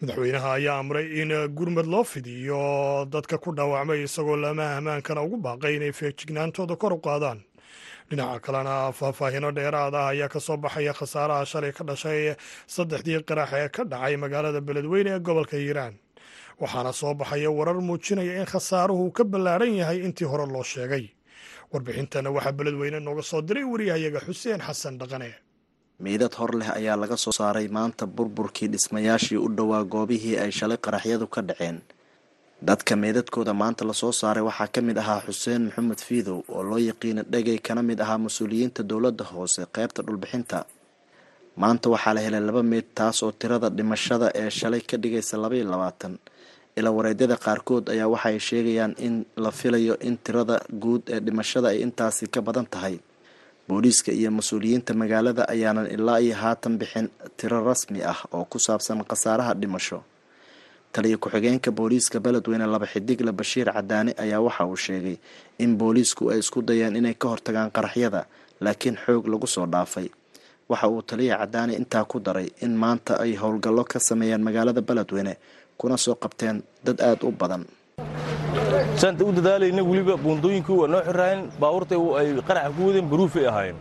Madaxweynaha 0.00 0.48
ayaa 0.58 0.78
amray 0.82 1.06
in 1.22 1.30
gurmad 1.58 1.86
loo 1.86 2.02
fidiyo 2.02 3.06
dadka 3.06 3.38
ku 3.38 3.54
dhaawacmay 3.54 4.02
isagoo 4.02 4.36
lamaha 4.36 4.76
amaankana 4.82 5.22
ugu 5.22 5.36
baaqay 5.38 5.76
inay 5.76 5.92
feejignaantooda 5.92 6.74
kor 6.82 6.92
u 6.92 6.98
qaadaan. 7.06 7.38
Dhinaca 8.10 8.40
kalena 8.42 8.90
faahfaahino 8.98 9.52
dheeraad 9.54 9.94
ah 9.94 10.08
ayaa 10.10 10.28
ka 10.28 10.40
soo 10.40 10.56
baxaya 10.56 10.92
khasaaraha 10.92 11.46
shalay 11.46 11.70
ka 11.72 11.84
dhashay 11.86 12.34
saddexdii 12.66 13.22
qarax 13.22 13.50
ee 13.54 13.68
ka 13.68 13.84
dhacay 13.86 14.16
magaalada 14.16 14.60
beledweyne 14.60 15.10
ee 15.14 15.20
gobolka 15.22 15.56
hiiraan. 15.56 15.94
Waxaana 16.60 16.92
soo 16.92 17.14
baxaya 17.14 17.50
warar 17.54 17.78
muujinaya 17.78 18.42
in 18.42 18.46
khasaaruhu 18.50 19.12
ka 19.14 19.22
ballaadhan 19.24 19.78
yahay 19.78 19.98
intii 20.02 20.26
hore 20.26 20.46
loo 20.50 20.62
sheegay 20.66 21.06
warbixintana 21.72 22.30
waxaa 22.36 22.52
beledweyne 22.58 22.98
nooga 23.06 23.22
soo 23.30 23.40
diray 23.48 23.64
wariyahayaga 23.72 24.20
xuseen 24.26 24.60
xasan 24.66 24.98
dhaqane. 25.00 25.30
Meydad 26.04 26.34
hor 26.38 26.52
leh 26.60 26.70
ayaa 26.78 26.96
laga 27.02 27.16
soo 27.24 27.32
saaray 27.32 27.68
maanta 27.68 28.04
burburkii 28.06 28.68
dhismayaashii 28.72 29.36
u 29.38 29.48
dhowaa 29.56 29.84
goobihii 29.94 30.36
ay 30.42 30.50
shalay 30.58 30.78
qaraxyadu 30.86 31.26
ka 31.34 31.40
dhaceen. 31.48 31.78
Dadka 32.68 32.96
meydadkooda 33.02 33.52
maanta 33.54 33.82
la 33.88 33.94
soo 34.02 34.12
saaray 34.20 34.42
waxaa 34.48 34.68
ka 34.74 34.80
mid 34.88 34.98
ahaa 35.02 35.20
xuseen 35.26 35.62
maxamed 35.68 36.00
fiidow 36.08 36.38
oo 36.48 36.62
loo 36.70 36.78
yaqiina 36.90 37.22
dhegay 37.32 37.58
kana 37.66 37.82
mid 37.82 38.00
ahaa 38.04 38.18
mas'uuliyiinta 38.26 38.82
dowladda 38.90 39.24
hoose 39.32 39.62
qeybta 39.74 40.00
dhulbixinta. 40.06 40.58
Maanta 41.62 41.86
waxaa 41.94 42.14
la 42.16 42.20
helay 42.26 42.40
laba 42.48 42.62
meyd 42.72 42.86
taas 42.98 43.22
oo 43.22 43.32
tirada 43.40 43.68
dhimashada 43.70 44.26
ee 44.40 44.50
shalay 44.58 44.80
ka 44.90 44.96
dhigaysa 45.02 45.34
labaiyo 45.42 45.64
labaatan 45.72 46.14
ilaa 46.78 46.90
wareedyada 46.98 47.36
qaarkood 47.44 47.84
ayaa 47.94 48.08
waxaay 48.14 48.38
sheegayaan 48.48 48.92
in 49.06 49.14
la 49.44 49.50
filayo 49.50 49.94
in 50.08 50.14
tirada 50.24 50.56
guud 50.82 51.02
ee 51.14 51.20
dhimashada 51.26 51.68
ay 51.72 51.78
intaasi 51.86 52.24
ka 52.34 52.40
badan 52.46 52.66
tahay. 52.74 52.96
Booliiska 53.68 54.10
iyo 54.12 54.30
mas'uuliyiinta 54.38 54.92
magaalada 54.94 55.42
ayaanan 55.54 55.86
ilaa 55.96 56.18
iyo 56.20 56.34
haatan 56.42 56.74
bixin 56.80 57.06
tiro 57.38 57.58
rasmi 57.68 58.02
ah 58.12 58.18
oo 58.36 58.44
ku 58.44 58.58
saabsan 58.58 59.04
khasaaraha 59.10 59.54
dhimasho. 59.60 59.98
Taliyo 60.92 61.18
ku-xigeenka 61.22 61.70
booliiska 61.70 62.18
beledweyne 62.24 62.66
laba 62.66 62.86
xidigle 62.92 63.32
bashiir 63.32 63.68
cadaani 63.76 64.12
ayaa 64.18 64.40
waxa 64.46 64.64
uu 64.66 64.76
sheegay 64.86 65.16
in 65.58 65.70
booliisku 65.78 66.22
ay 66.32 66.38
isku 66.42 66.62
dayeen 66.68 66.96
inay 67.00 67.14
ka 67.14 67.26
hortagaan 67.32 67.70
qaraxyada 67.76 68.26
laakiin 68.64 68.96
xoog 69.04 69.24
lagu 69.32 69.46
soo 69.46 69.66
dhaafay. 69.66 70.08
Waxa 70.70 70.86
uu 70.90 71.02
taliya 71.02 71.38
cadaani 71.42 71.72
intaa 71.80 72.04
ku 72.10 72.18
daray 72.26 72.48
in 72.64 72.74
maanta 72.82 73.12
ay 73.22 73.32
howlgallo 73.42 73.84
ka 73.92 73.98
sameeyeen 74.08 74.42
magaalada 74.42 74.82
beledweyne 74.82 75.34
kuna 75.80 75.96
soo 76.04 76.14
qabteen 76.22 76.56
dad 76.84 76.98
aada 77.00 77.24
u 77.28 77.32
badan. 77.40 77.62
Saanta 79.00 79.22
u 79.24 79.32
dadaalayna 79.36 79.82
weliba 79.90 80.14
buundooyinkii 80.24 80.76
waa 80.80 80.88
noo 80.92 81.00
xiraayeen 81.08 81.40
baabuurta 81.60 81.94
ay 82.20 82.28
qaraxa 82.48 82.70
ku 82.76 82.80
wadeen 82.88 83.06
baruufay 83.10 83.44
ahaayeen. 83.50 83.78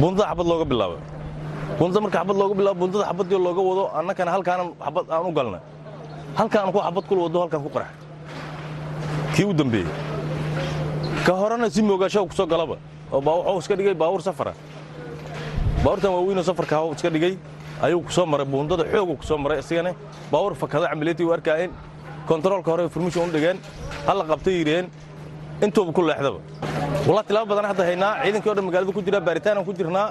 Buundada 0.00 0.26
xabad 0.30 0.46
looga 0.50 0.64
bilaaba 0.72 0.96
buundada 1.78 2.00
marka 2.04 2.18
xabad 2.20 2.36
looga 2.40 2.54
bilaabo 2.58 2.78
buundada 2.80 3.04
xabadii 3.10 3.38
looga 3.46 3.62
wado 3.68 3.82
annakana 3.98 4.30
halkaana 4.34 4.64
xabad 4.84 5.04
aan 5.14 5.26
u 5.30 5.32
galna. 5.38 5.58
Halkaan 6.38 6.72
ku 6.74 6.78
xabad 6.86 7.04
kula 7.08 7.20
wado 7.26 7.38
halkaan 7.42 7.62
ku 7.66 7.70
qarax. 7.76 7.90
Kii 9.34 9.46
u 9.50 9.52
dambeeyey? 9.54 9.88
Ka 11.26 11.32
horena 11.40 11.66
si 11.70 11.80
moogaashaha 11.82 12.26
ku 12.28 12.34
soo 12.34 12.46
galaba 12.52 12.76
oo 13.12 13.20
wuxuu 13.20 13.58
iska 13.62 13.74
dhigay 13.78 13.94
baabuur 13.94 14.22
safara. 14.22 14.52
Baabuurtan 15.84 16.10
waaweynoo 16.16 16.42
safarka 16.48 16.76
iska 16.96 17.10
dhigay 17.14 17.34
ayuu 17.82 18.00
ku 18.06 18.10
soo 18.12 18.26
maray 18.26 18.46
buundada 18.46 18.84
xoogu 18.92 19.16
ku 19.20 19.24
soo 19.24 19.38
maray 19.38 19.58
isigana 19.58 19.92
baabuur 20.32 20.54
fakada 20.54 20.86
cambileetii 20.88 21.24
u 21.26 21.32
arkaayeen. 21.32 21.70
Kontaroolka 22.28 22.70
hore 22.70 22.88
furmishan 22.88 23.28
u 23.28 23.32
dhigeen. 23.34 23.58
Halla 24.06 24.24
qabtay 24.30 24.54
yidhaheen 24.60 24.86
intuuba 25.64 25.92
ku 25.92 26.02
leexdaba. 26.02 26.38
Walaa 27.08 27.24
tilaabo 27.28 27.48
badan 27.54 27.66
hadda 27.70 27.84
haynaa. 27.88 28.12
Ciidankii 28.22 28.50
o 28.50 28.54
dhan 28.54 28.64
magaalada 28.68 28.92
ku 28.96 29.02
jira 29.02 29.20
baaritaanaan 29.20 29.64
ku 29.66 29.72
jirnaa. 29.74 30.06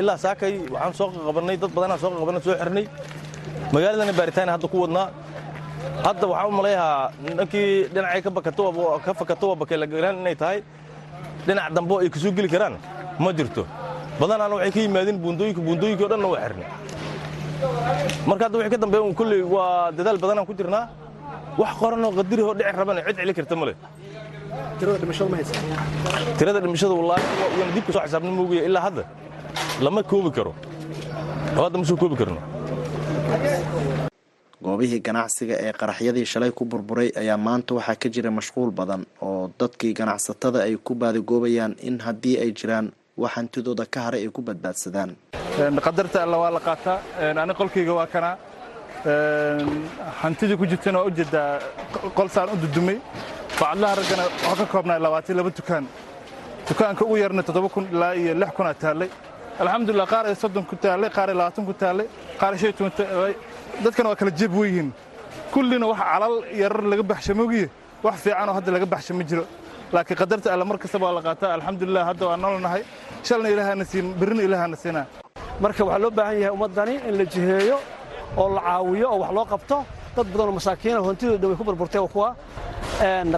Ilaa 0.00 0.16
saakay 0.24 0.52
waxaan 0.74 0.94
soo 0.98 1.08
qaqabannay 1.12 1.56
dad 1.62 1.70
badanaan 1.76 1.98
soo 2.00 2.10
qaqabannay 2.10 2.42
soo 2.46 2.54
xirnay. 2.60 2.84
Magaaladana 3.72 4.12
baaritaan 4.18 4.48
hadda 4.54 4.68
ku 4.68 4.76
wadnaa. 4.84 5.08
Hadda 6.06 6.24
waxaan 6.32 6.48
u 6.48 6.52
malayahaa 6.58 7.10
dhankii 7.38 7.68
dhinacay 7.94 8.20
ka 9.04 9.12
fakato 9.20 9.46
waa 9.48 9.56
bakeelagalaan 9.60 10.16
inay 10.24 10.34
tahay. 10.34 10.58
Dhinac 11.46 11.68
dambe 11.76 11.94
ay 12.00 12.08
ka 12.08 12.18
soo 12.18 12.32
geli 12.32 12.48
karaan 12.48 12.74
ma 13.20 13.32
jirto. 13.32 13.66
Badanaana 14.20 14.54
waxay 14.56 14.72
ka 14.72 14.80
yimaadeen 14.80 15.18
buundooyinka 15.20 15.60
buundooyinki 15.60 16.04
o 16.04 16.08
dhanna 16.08 16.28
waa 16.32 16.40
xirnay 16.48 16.68
marka 18.28 18.42
hadda 18.46 18.56
wixii 18.58 18.72
ka 18.74 18.78
dambeeya 18.84 19.14
kolley 19.20 19.42
waa 19.54 19.90
dadaal 19.96 20.18
badanaan 20.22 20.46
ku 20.48 20.54
jirnaa. 20.58 20.84
Wax 21.60 21.72
qoranoo 21.80 22.12
qadirihoo 22.18 22.54
dhici 22.58 22.72
rabana 22.78 23.00
cid 23.06 23.16
celi 23.16 23.32
karta 23.38 23.54
ma 23.60 23.64
leh 23.68 23.76
tirada 26.38 26.60
dhimashada 26.60 26.94
wallaahi 27.00 27.24
waan 27.58 27.70
dibka 27.74 27.90
soo 27.92 28.02
xisaabna 28.04 28.30
ilaa 28.68 28.84
hadda. 28.86 29.02
Lama 29.84 30.02
koobi 30.02 30.30
karo. 30.36 30.52
Oo 31.56 31.62
hadda 31.66 31.76
ma 31.80 31.84
soo 31.90 31.96
koobi 31.96 32.16
karno. 32.20 32.40
Goobihii 34.62 35.00
ganacsiga 35.06 35.54
ee 35.60 35.72
qaraxyadii 35.80 36.24
shalay 36.32 36.50
ku 36.50 36.64
burburay 36.64 37.08
ayaa 37.20 37.36
maanta 37.46 37.74
waxaa 37.78 37.96
ka 38.02 38.08
jira 38.14 38.30
mashquul 38.30 38.70
badan 38.70 39.02
oo 39.22 39.50
dadkii 39.60 39.92
ganacsatada 39.94 40.58
ay 40.66 40.76
ku 40.76 40.94
baadigoobayaan 40.94 41.76
in 41.88 41.98
haddii 42.00 42.36
ay 42.42 42.50
jiraan 42.58 42.90
wax 43.16 43.32
hantidooda 43.36 43.84
ka 43.94 44.00
haray 44.06 44.20
ay 44.26 44.30
ku 44.36 44.40
badbaadsadaan. 44.42 45.10
Qadarta 45.86 46.22
alla 46.24 46.36
waa 46.42 46.50
la 46.56 46.60
qaataa 46.68 46.98
ani 47.42 47.52
qolkayga 47.60 47.92
waa 47.98 48.06
kanaa 48.14 48.36
hantidii 50.22 50.56
ku 50.60 50.66
jirtana 50.70 50.98
waa 51.00 51.06
u 51.08 51.10
jeedaa 51.18 51.58
qolsaan 52.18 52.48
u 52.54 52.56
dudumay. 52.62 52.98
Bacadlaha 53.60 53.94
raggana 54.00 54.22
waxaa 54.48 54.56
ka 54.56 54.72
koobnaa 54.72 54.98
labaatan 54.98 55.36
laba 55.36 55.50
dukaan. 55.58 55.84
Dukaanka 56.68 57.04
ugu 57.04 57.16
yarna 57.16 57.42
toddoba 57.42 57.68
kun 57.68 57.86
ilaa 57.92 58.12
iyo 58.14 58.34
lix 58.34 58.50
kunaa 58.56 58.74
taallay. 58.74 59.08
Alxamdulilah 59.60 60.06
qaar 60.12 60.24
ay 60.26 60.34
soddon 60.42 60.64
ku 60.70 60.76
taallay 60.76 61.10
qaar 61.16 61.28
ay 61.30 61.34
labaatan 61.40 61.64
ku 61.68 61.72
taallay 61.72 62.06
qaar 62.40 62.52
ay 62.52 62.58
shan 62.58 62.68
iyo 62.70 62.76
toban 62.78 63.34
dadkana 63.84 64.08
waa 64.10 64.16
kala 64.20 64.30
jeeb 64.30 64.52
weyihiin 64.60 64.90
kullina 65.52 65.86
wax 65.90 65.98
calal 66.10 66.34
yarar 66.62 66.82
laga 66.92 67.02
baxsha 67.10 67.32
mogiye 67.34 67.68
wax 68.04 68.16
fiicanoo 68.24 68.54
hadda 68.58 68.70
laga 68.76 68.86
baxsha 68.92 69.14
ma 69.14 69.24
jiro 69.24 69.44
laakiin 69.92 70.18
qadarta 70.20 70.48
alle 70.54 70.64
mar 70.70 70.78
kastaba 70.82 71.04
waa 71.06 71.14
la 71.18 71.22
qaataa. 71.28 71.52
Alxamdulilah 71.56 72.04
hadda 72.10 72.24
waa 72.30 72.36
nolonahay 72.36 72.82
shalna 73.26 73.48
ilaahana 73.54 73.84
siin 73.90 74.06
birrina 74.20 74.42
ilaahana 74.48 74.76
siinaa 74.82 75.06
marka 75.62 75.82
waxaa 75.84 76.02
loo 76.02 76.10
baahan 76.18 76.36
yahay 76.42 76.52
ummaddani 76.56 76.94
in 77.08 77.14
la 77.18 77.24
jiheeyo 77.34 77.76
oo 78.40 78.48
la 78.56 78.60
caawiyo 78.60 79.06
oo 79.12 79.18
wax 79.22 79.32
loo 79.36 79.44
qabto. 79.52 79.76
Dad 80.16 80.26
badanoo 80.32 80.54
masaakiina 80.58 80.98
hontidooda 81.06 81.46
way 81.48 81.56
ku 81.60 81.64
burburtay 81.68 82.00
kuwa 82.14 82.28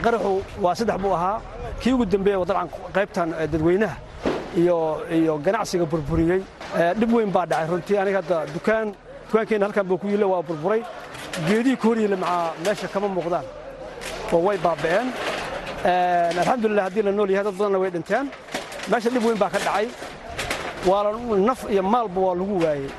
qaraxu 0.04 0.32
waa 0.64 0.74
saddex 0.78 0.98
buu 1.02 1.12
ahaa. 1.18 1.40
Kii 1.80 1.92
ugu 1.92 2.04
dambeeya 2.06 2.44
dabcan 2.44 2.68
qaybtan 2.96 3.28
dadweynaha 3.52 3.96
iyo 4.56 5.34
ganacsiga 5.44 5.84
burburiyey. 5.92 6.40
Dhib 6.98 7.10
weyn 7.12 7.30
baa 7.32 7.46
dhacay 7.46 7.66
runtii. 7.70 7.96
Aniga 8.02 8.18
hadda 8.22 8.38
dukaan 8.54 8.94
dukaankeenna 9.28 9.66
halkan 9.66 9.86
buu 9.88 9.98
ku 9.98 10.06
yille 10.06 10.24
waa 10.24 10.42
burburay. 10.42 10.82
Geedihii 11.48 11.76
ku 11.76 11.88
horyiile 11.90 12.16
macaa 12.16 12.52
meesha 12.64 12.88
kama 12.88 13.08
muuqdaan. 13.08 13.44
Oo 14.32 14.38
way 14.46 14.58
baaba'een 14.58 15.06
alxamdulilah 15.92 16.84
haddii 16.88 17.02
la 17.06 17.12
nool 17.12 17.30
yahay 17.34 17.44
dad 17.48 17.54
badanna 17.58 17.78
way 17.82 17.90
dhinteen. 17.94 18.26
Meesha 18.90 19.10
dhib 19.14 19.24
weyn 19.26 19.38
baa 19.42 19.50
ka 19.54 19.58
dhacay. 19.58 19.86
Naf 21.48 21.60
iyo 21.72 21.82
maalba 21.82 22.20
waa 22.26 22.34
lagu 22.40 22.54
waayey. 22.64 22.90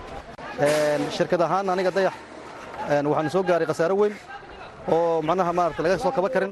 Shirkad 1.15 1.41
ahaan 1.46 1.69
aniga 1.74 1.91
dayax 1.98 2.13
waxaanu 3.12 3.29
soo 3.36 3.43
gaaray 3.50 3.67
khasaaro 3.69 3.96
weyn 4.01 4.13
oo 4.93 5.22
macnaha 5.27 5.51
maarata 5.58 5.81
laga 5.84 5.98
soo 6.03 6.12
kaba 6.17 6.29
karin 6.34 6.51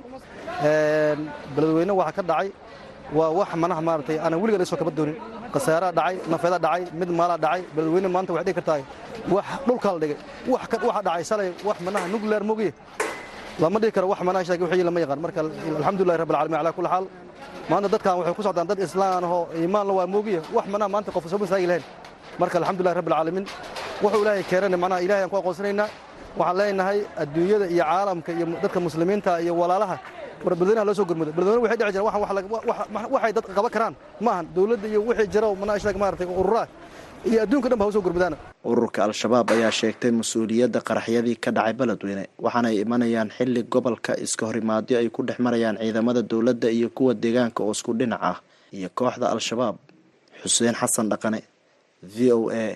beledweyne 1.56 1.92
waxa 2.00 2.14
ka 2.18 2.22
dhacay 2.30 2.50
waa 3.18 3.30
wax 3.38 3.50
manaha 3.64 3.82
maaratay 3.88 4.18
aanan 4.20 4.40
weliga 4.42 4.58
laga 4.62 4.78
kaba 4.82 4.92
doonin. 4.98 5.18
Khasaaraa 5.54 5.92
dhacay 5.98 6.16
nafeeda 6.32 6.58
dhacay 6.66 6.84
mid 7.00 7.10
maalaa 7.20 7.38
dhacay 7.46 7.62
beledweyne 7.76 8.08
maanta 8.16 8.32
waxay 8.34 8.46
dhigi 8.48 8.58
kartaa 8.60 8.80
wax 9.34 9.46
dhulkaa 9.68 9.92
la 9.96 10.00
dhigay 10.04 10.18
waxa 10.54 10.78
dhacay 11.08 11.24
shalay 11.30 11.50
wax 11.68 11.78
manaha 11.86 12.06
nugleer 12.14 12.44
mogiye 12.50 12.72
lama 13.62 13.78
dhigi 13.82 13.92
karo 13.96 14.08
wax 14.12 14.20
manaha 14.28 14.44
sheegay 14.48 14.66
wixii 14.68 14.84
lama 14.88 15.00
yaqaan. 15.04 15.20
Marka 15.26 15.40
alxamdulillahi 15.80 16.20
rabbil 16.22 16.36
caalamiin 16.38 16.58
calaa 16.60 16.74
kulli 16.78 16.90
xaal 16.94 17.06
maanta 17.70 17.88
dadkan 17.94 18.14
waxay 18.20 18.34
ku 18.38 18.42
socdaan 18.48 18.68
dad 18.70 18.80
islaan 18.86 19.24
ahoo 19.28 19.42
iimaan 19.60 19.86
la 19.90 19.94
waa 19.98 20.08
moogiye 20.14 20.40
wax 20.56 20.66
manaha 20.74 20.90
maanta 20.94 21.10
qof 21.16 21.26
soo 21.32 21.40
masaagi 21.44 21.68
lahayn 21.70 21.84
marka 22.42 22.56
alxamdulillahi 22.62 22.98
rabbil 23.00 23.14
caalamiin 23.18 23.46
wuxuu 24.04 24.22
ilaahay 24.24 24.44
keenana 24.50 24.78
manaha 24.84 25.00
ilaahay 25.06 25.24
aan 25.26 25.30
ku 25.34 25.38
aqoonsanaynaa. 25.42 25.88
Waxaan 26.40 26.58
leenahay 26.60 26.98
adduunyada 27.22 27.66
iyo 27.74 27.84
caalamka 27.90 28.32
iyo 28.38 28.46
dadka 28.64 28.80
muslimiinta 28.86 29.32
iyo 29.44 29.54
walaalaha 29.62 29.96
war 30.46 30.54
beledweynaha 30.60 30.86
loo 30.88 30.94
soo 31.00 31.06
gurmudo. 31.10 31.32
Beledweyne 31.38 31.62
waxay 31.66 31.78
dhici 31.82 31.94
jiraan 31.98 32.22
waxay 33.16 33.32
dad 33.38 33.46
qaban 33.58 33.72
karaan. 33.76 33.94
Ma 34.26 34.30
ahan 34.34 34.46
dowladda 34.56 34.88
iyo 34.92 35.00
wixii 35.10 35.28
jira 35.34 35.48
manaha 35.62 35.78
sheeg 35.84 35.98
maaragtay 36.02 36.28
ururaa 36.42 36.66
iyo 37.32 37.40
adduunka 37.44 37.68
dhan 37.70 37.80
ba 37.80 37.86
ha 37.86 37.90
u 37.90 37.94
soo 37.96 38.02
gurmudaan 38.06 38.36
ururka 38.72 39.00
al-shabaab 39.08 39.48
ayaa 39.56 39.72
sheegtay 39.80 40.12
mas'uuliyadda 40.20 40.80
qaraxyadii 40.90 41.36
ka 41.44 41.50
dhacay 41.58 41.74
beledweyne 41.80 42.24
waxaana 42.46 42.68
ay 42.72 42.78
imanayaan 42.86 43.30
xilli 43.38 43.62
gobolka 43.74 44.12
iska 44.26 44.44
horimaadyo 44.50 44.96
ay 45.02 45.10
ku 45.16 45.22
dhex 45.28 45.40
marayaan 45.48 45.78
ciidamada 45.82 46.22
dowladda 46.32 46.70
iyo 46.78 46.90
kuwa 46.98 47.14
deegaanka 47.24 47.60
oo 47.64 47.72
isku 47.78 47.92
dhinac 48.00 48.22
ah. 48.32 48.38
Iyo 48.78 48.90
kooxda 49.00 49.26
al-shabaab 49.34 49.76
xuseen 50.44 50.76
xasan 50.82 51.08
dhaqane 51.12 51.40
v 52.04 52.32
o 52.38 52.50
a 52.52 52.76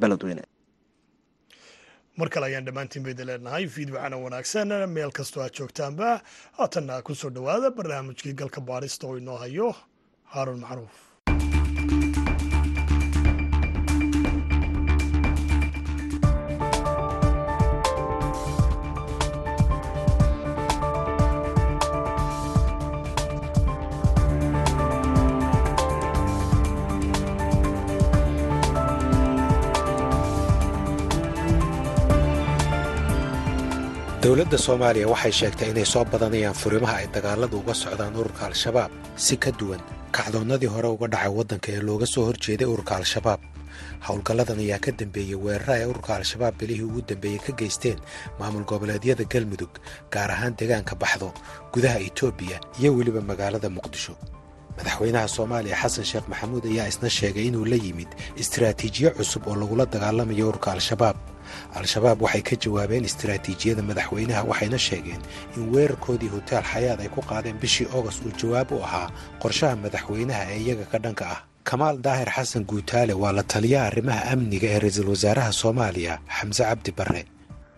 beledweyne. 0.00 0.42
Mar 2.18 2.28
kale 2.32 2.44
ayaan 2.48 2.64
dhammaantiin 2.66 3.04
bayda 3.06 3.24
leenahay 3.28 3.64
fiidwacana 3.74 4.16
wanaagsan. 4.24 4.68
Meel 4.94 5.12
kastoo 5.18 5.42
aad 5.44 5.52
joogtaanba. 5.58 6.20
Haatanna 6.58 7.02
ku 7.06 7.14
soo 7.14 7.30
dhowaada 7.30 7.70
barnaamijkii 7.76 8.32
galka 8.40 8.60
baadhista 8.60 9.04
oo 9.08 9.16
inoo 9.20 9.36
hayo 9.44 9.68
haaruun 10.32 10.60
macruuf 10.64 10.96
dowladda 34.22 34.58
soomaaliya 34.66 35.08
waxay 35.12 35.32
sheegtay 35.40 35.68
inay 35.72 35.86
soo 35.92 36.04
badanayaan 36.12 36.54
furimaha 36.62 36.96
ay 37.02 37.06
dagaaladu 37.14 37.56
uga 37.62 37.74
socdaan 37.82 38.14
ururka 38.20 38.42
al-shabaab 38.50 38.90
si 39.24 39.34
ka 39.36 39.50
duwan. 39.58 39.80
Kacdoonnadii 40.16 40.70
hore 40.74 40.88
uga 40.94 41.06
dhacay 41.12 41.32
waddanka 41.38 41.68
ee 41.74 41.80
looga 41.88 42.06
soo 42.14 42.24
horjeeday 42.28 42.68
ururka 42.72 42.92
al-shabaab. 43.00 43.40
Howlgalladan 44.06 44.58
ayaa 44.64 44.78
ka 44.84 44.90
dambeeyey 45.00 45.34
weerara 45.44 45.74
ay 45.78 45.84
ururka 45.90 46.10
al-shabaab 46.18 46.54
bilihii 46.60 46.86
ugu 46.88 47.00
dambeeyey 47.10 47.40
ka 47.46 47.52
geysteen 47.60 47.98
maamul 48.38 48.64
goboleedyada 48.70 49.24
galmudug 49.32 49.72
gaar 50.14 50.30
ahaan 50.30 50.54
deegaanka 50.58 50.94
baxdo 51.02 51.28
gudaha 51.74 51.98
etoobiya 52.08 52.58
iyo 52.80 52.90
weliba 52.96 53.20
magaalada 53.30 53.68
muqdisho. 53.76 54.14
Madaxweynaha 54.78 55.28
soomaaliya 55.36 55.76
xasan 55.82 56.04
sheekh 56.10 56.26
maxamuud 56.30 56.64
ayaa 56.70 56.86
isna 56.92 57.08
sheegay 57.18 57.46
inuu 57.50 57.64
la 57.70 57.76
yimid 57.76 58.08
istaraatiijiyo 58.42 59.10
cusub 59.18 59.42
oo 59.50 59.56
lagula 59.60 59.84
dagaalamayo 59.86 60.48
ururka 60.48 60.72
al-shabaab 60.72 61.16
al-shabaab 61.78 62.18
waxay 62.26 62.42
ka 62.48 62.54
jawaabeen 62.64 63.04
istaraatiijiyada 63.10 63.82
madaxweynaha 63.90 64.42
waxayna 64.50 64.78
sheegeen 64.88 65.20
in 65.56 65.62
weerarkoodii 65.74 66.28
hotaal 66.34 66.64
xayaad 66.72 67.00
ay 67.04 67.08
ku 67.16 67.20
qaadeen 67.30 67.58
bishii 67.62 67.88
ogost 67.98 68.20
uu 68.26 68.32
jawaab 68.42 68.68
u 68.72 68.82
ahaa 68.86 69.08
qorshaha 69.42 69.76
madaxweynaha 69.84 70.42
ee 70.52 70.58
iyaga 70.64 70.84
ka 70.92 70.98
dhanka 71.04 71.24
ah. 71.34 71.40
Kamaal 71.70 71.96
daahir 72.04 72.30
xasan 72.36 72.64
guutaale 72.70 73.14
waa 73.22 73.32
la 73.38 73.42
taliyaha 73.52 73.86
arrimaha 73.90 74.22
amniga 74.34 74.68
ee 74.74 74.78
ra'iisul 74.82 75.08
wasaaraha 75.14 75.52
soomaaliya 75.62 76.14
xamse 76.38 76.62
cabdi 76.68 76.90
barre. 76.98 77.22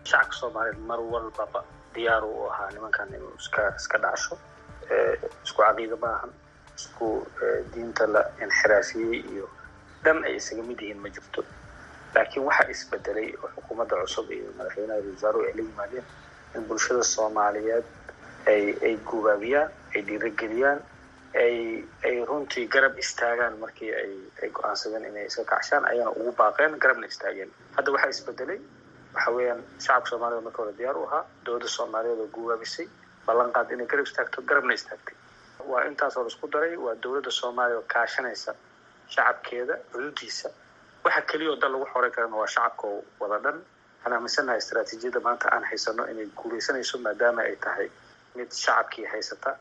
Shacabka 0.09 0.35
soomaaliyeed 0.39 0.79
mar 0.89 0.99
walbaba 1.13 1.59
diyaar 1.95 2.23
u 2.25 2.49
ahaa 2.51 2.69
nimankan 2.73 3.07
inuu 3.17 3.33
iska 3.77 3.97
dhacsho 4.03 4.35
isku 5.45 5.59
caqiida 5.61 5.95
ma 6.03 6.09
ahan 6.17 6.31
isku 6.79 7.07
diinta 7.73 8.03
la 8.13 8.21
inxiraafiyey 8.45 9.19
iyo 9.33 9.45
dhan 10.03 10.17
ay 10.27 10.35
isaga 10.41 10.63
mid 10.69 10.79
yihiin 10.83 10.99
ma 11.03 11.09
jirto 11.15 11.41
laakiin 12.15 12.45
waxaa 12.49 12.69
isbedelay 12.75 13.29
oo 13.43 13.49
xukuumadda 13.55 13.95
cusub 14.03 14.27
iyo 14.37 14.49
madaxweynaha 14.57 14.97
ra'isul 14.99 15.13
wasaaruhu 15.15 15.45
ay 15.47 15.53
la 15.57 15.63
yimaadeen 15.67 16.05
in 16.55 16.63
bulshada 16.69 17.03
soomaaliyeed 17.15 17.85
ay 18.51 18.63
ay 18.87 18.93
gubaabiyaan 19.09 19.69
ay 19.95 20.01
dhiirageliyaan 20.07 20.79
ay 21.43 21.55
ay 22.07 22.15
runtii 22.29 22.65
garab 22.73 22.95
istaagaan 23.03 23.55
markii 23.63 23.91
ay 24.01 24.11
ay 24.43 24.49
go'aansadeen 24.57 25.05
inay 25.09 25.25
iska 25.29 25.43
kacshaan 25.53 25.83
ayana 25.91 26.11
ugu 26.19 26.31
baaqeen 26.41 26.77
garabna 26.83 27.07
istaageen. 27.11 27.51
Hadda 27.77 27.91
waxaa 27.95 28.09
isbedelay 28.15 28.59
waxa 29.15 29.31
weeyaan 29.37 29.61
shacabka 29.85 30.09
soomaaliyed 30.11 30.43
marka 30.47 30.59
hore 30.63 30.73
diyaar 30.79 30.97
u 30.97 31.03
ahaa 31.07 31.23
dowladda 31.45 31.67
soomaaliyeed 31.77 32.19
oo 32.23 32.27
gubaabisay 32.35 32.87
ballan 33.27 33.51
qaad 33.55 33.71
inay 33.75 33.87
garab 33.91 34.05
istaagto 34.09 34.41
garabna 34.49 34.73
istaagtay. 34.79 35.15
Waa 35.71 35.83
intaasoo 35.89 36.23
la 36.23 36.27
isku 36.33 36.47
daray 36.53 36.75
waa 36.85 36.95
dowladda 37.03 37.31
soomaaliya 37.41 37.77
oo 37.81 37.85
kaashanaysa 37.93 38.51
shacabkeeda 39.13 39.75
xuduudiisa 39.91 40.49
waxa 41.05 41.21
keliya 41.29 41.49
oo 41.53 41.59
dal 41.61 41.71
lagu 41.73 41.85
xoray 41.93 42.11
karana 42.15 42.35
waa 42.41 42.47
shacabka 42.55 42.83
oo 42.91 42.99
wada 43.21 43.37
dhan 43.45 43.57
waxaan 43.59 44.13
aaminsannahay 44.17 44.59
istaraatiijiyadda 44.63 45.19
maanta 45.27 45.47
aan 45.55 45.63
haysano 45.69 46.03
inay 46.11 46.27
guulaysanayso 46.39 46.95
maadaama 47.05 47.41
ay 47.49 47.55
tahay 47.65 47.87
mid 48.37 48.49
shacabkii 48.63 49.05
haysata. 49.13 49.51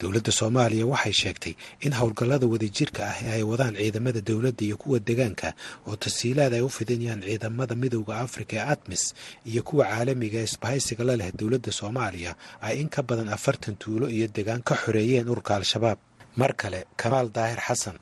Dowladda 0.00 0.32
soomaaliya 0.40 0.86
waxay 0.92 1.12
sheegtay 1.22 1.54
in 1.86 1.92
howlgallada 1.98 2.46
wadajirka 2.52 3.00
ah 3.10 3.16
ee 3.24 3.32
ay 3.38 3.42
wadaan 3.50 3.74
ciidamada 3.80 4.20
dowladda 4.30 4.62
iyo 4.68 4.76
kuwa 4.82 4.98
degaanka 5.08 5.48
oo 5.88 5.96
tasiilaad 6.04 6.52
ay 6.58 6.60
u 6.60 6.68
fidinayaan 6.78 7.22
ciidamada 7.28 7.74
midowda 7.82 8.14
afrika 8.26 8.52
ee 8.56 8.64
admis 8.74 9.04
iyo 9.50 9.62
kuwa 9.68 9.84
caalamiga 9.90 10.38
ee 10.40 10.44
isbahaysiga 10.50 11.04
la 11.08 11.14
leh 11.20 11.30
dowladda 11.40 11.72
soomaaliya 11.80 12.32
ay 12.66 12.74
in 12.82 12.88
ka 12.94 13.00
badan 13.08 13.28
afartan 13.36 13.74
tuulo 13.82 14.06
iyo 14.16 14.26
degaan 14.36 14.62
ka 14.68 14.74
xoreeyeen 14.82 15.28
ururka 15.32 15.52
al-shabaab. 15.56 15.98
Mar 16.40 16.52
kale 16.60 16.80
kamaal 17.00 17.28
daahir 17.36 17.60
xasan. 17.68 17.96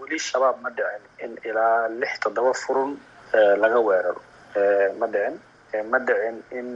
Weli 0.00 0.18
shabaab 0.28 0.56
ma 0.64 0.70
dhicin 0.76 1.02
in 1.24 1.32
ilaa 1.48 1.88
lix 2.00 2.12
toddoba 2.22 2.52
furun 2.62 2.90
laga 3.62 3.80
weeraro. 3.86 4.20
Ma 4.98 5.06
dhicin? 5.14 5.36
Ma 5.90 5.98
in 6.58 6.68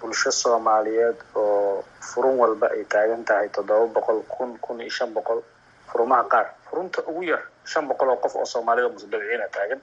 bulsho 0.00 0.30
soomaaliyeed 0.32 1.16
oo 1.34 1.84
furun 2.00 2.36
walba 2.40 2.66
ay 2.72 2.84
taagan 2.84 3.24
tahay 3.24 3.48
toddoba 3.48 3.86
boqol 3.96 4.22
kun 4.28 4.58
kun 4.64 4.80
iyo 4.80 4.90
shan 4.90 5.12
boqol 5.14 5.42
furumaha 5.90 6.24
qaar. 6.32 6.46
Furunta 6.70 7.02
ugu 7.10 7.22
yar 7.30 7.42
shan 7.64 7.88
boqol 7.88 8.08
oo 8.08 8.16
qof 8.16 8.34
oo 8.36 8.44
soomaalida 8.44 8.88
musbadiciina 8.88 9.48
taagan 9.52 9.80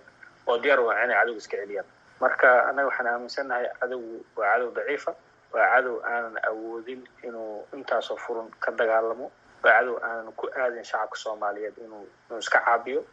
oo 0.47 0.57
diyaar 0.57 0.79
waa 0.81 1.03
inay 1.03 1.15
cadow 1.19 1.35
iska 1.37 1.57
celiyaan. 1.61 1.85
Marka 2.21 2.47
annaga 2.69 2.87
waxaan 2.89 3.07
aaminsannahay 3.07 3.65
cadowgu 3.79 4.25
waa 4.37 4.49
cadow 4.53 4.69
daciifa 4.77 5.11
waa 5.53 5.67
cadow 5.75 5.95
aanan 6.03 6.35
awoodin 6.49 7.01
inuu 7.23 7.65
intaasoo 7.73 8.17
furun 8.17 8.49
ka 8.59 8.71
dagaalamo 8.71 9.29
waa 9.63 9.71
cadow 9.77 9.95
aanan 10.01 10.31
ku 10.33 10.49
aadin 10.57 10.83
shacabka 10.83 11.17
soomaaliyeed 11.23 11.77
inuu 11.85 12.05
inuu 12.29 12.39
iska 12.39 12.59
caabiyo 12.65 13.05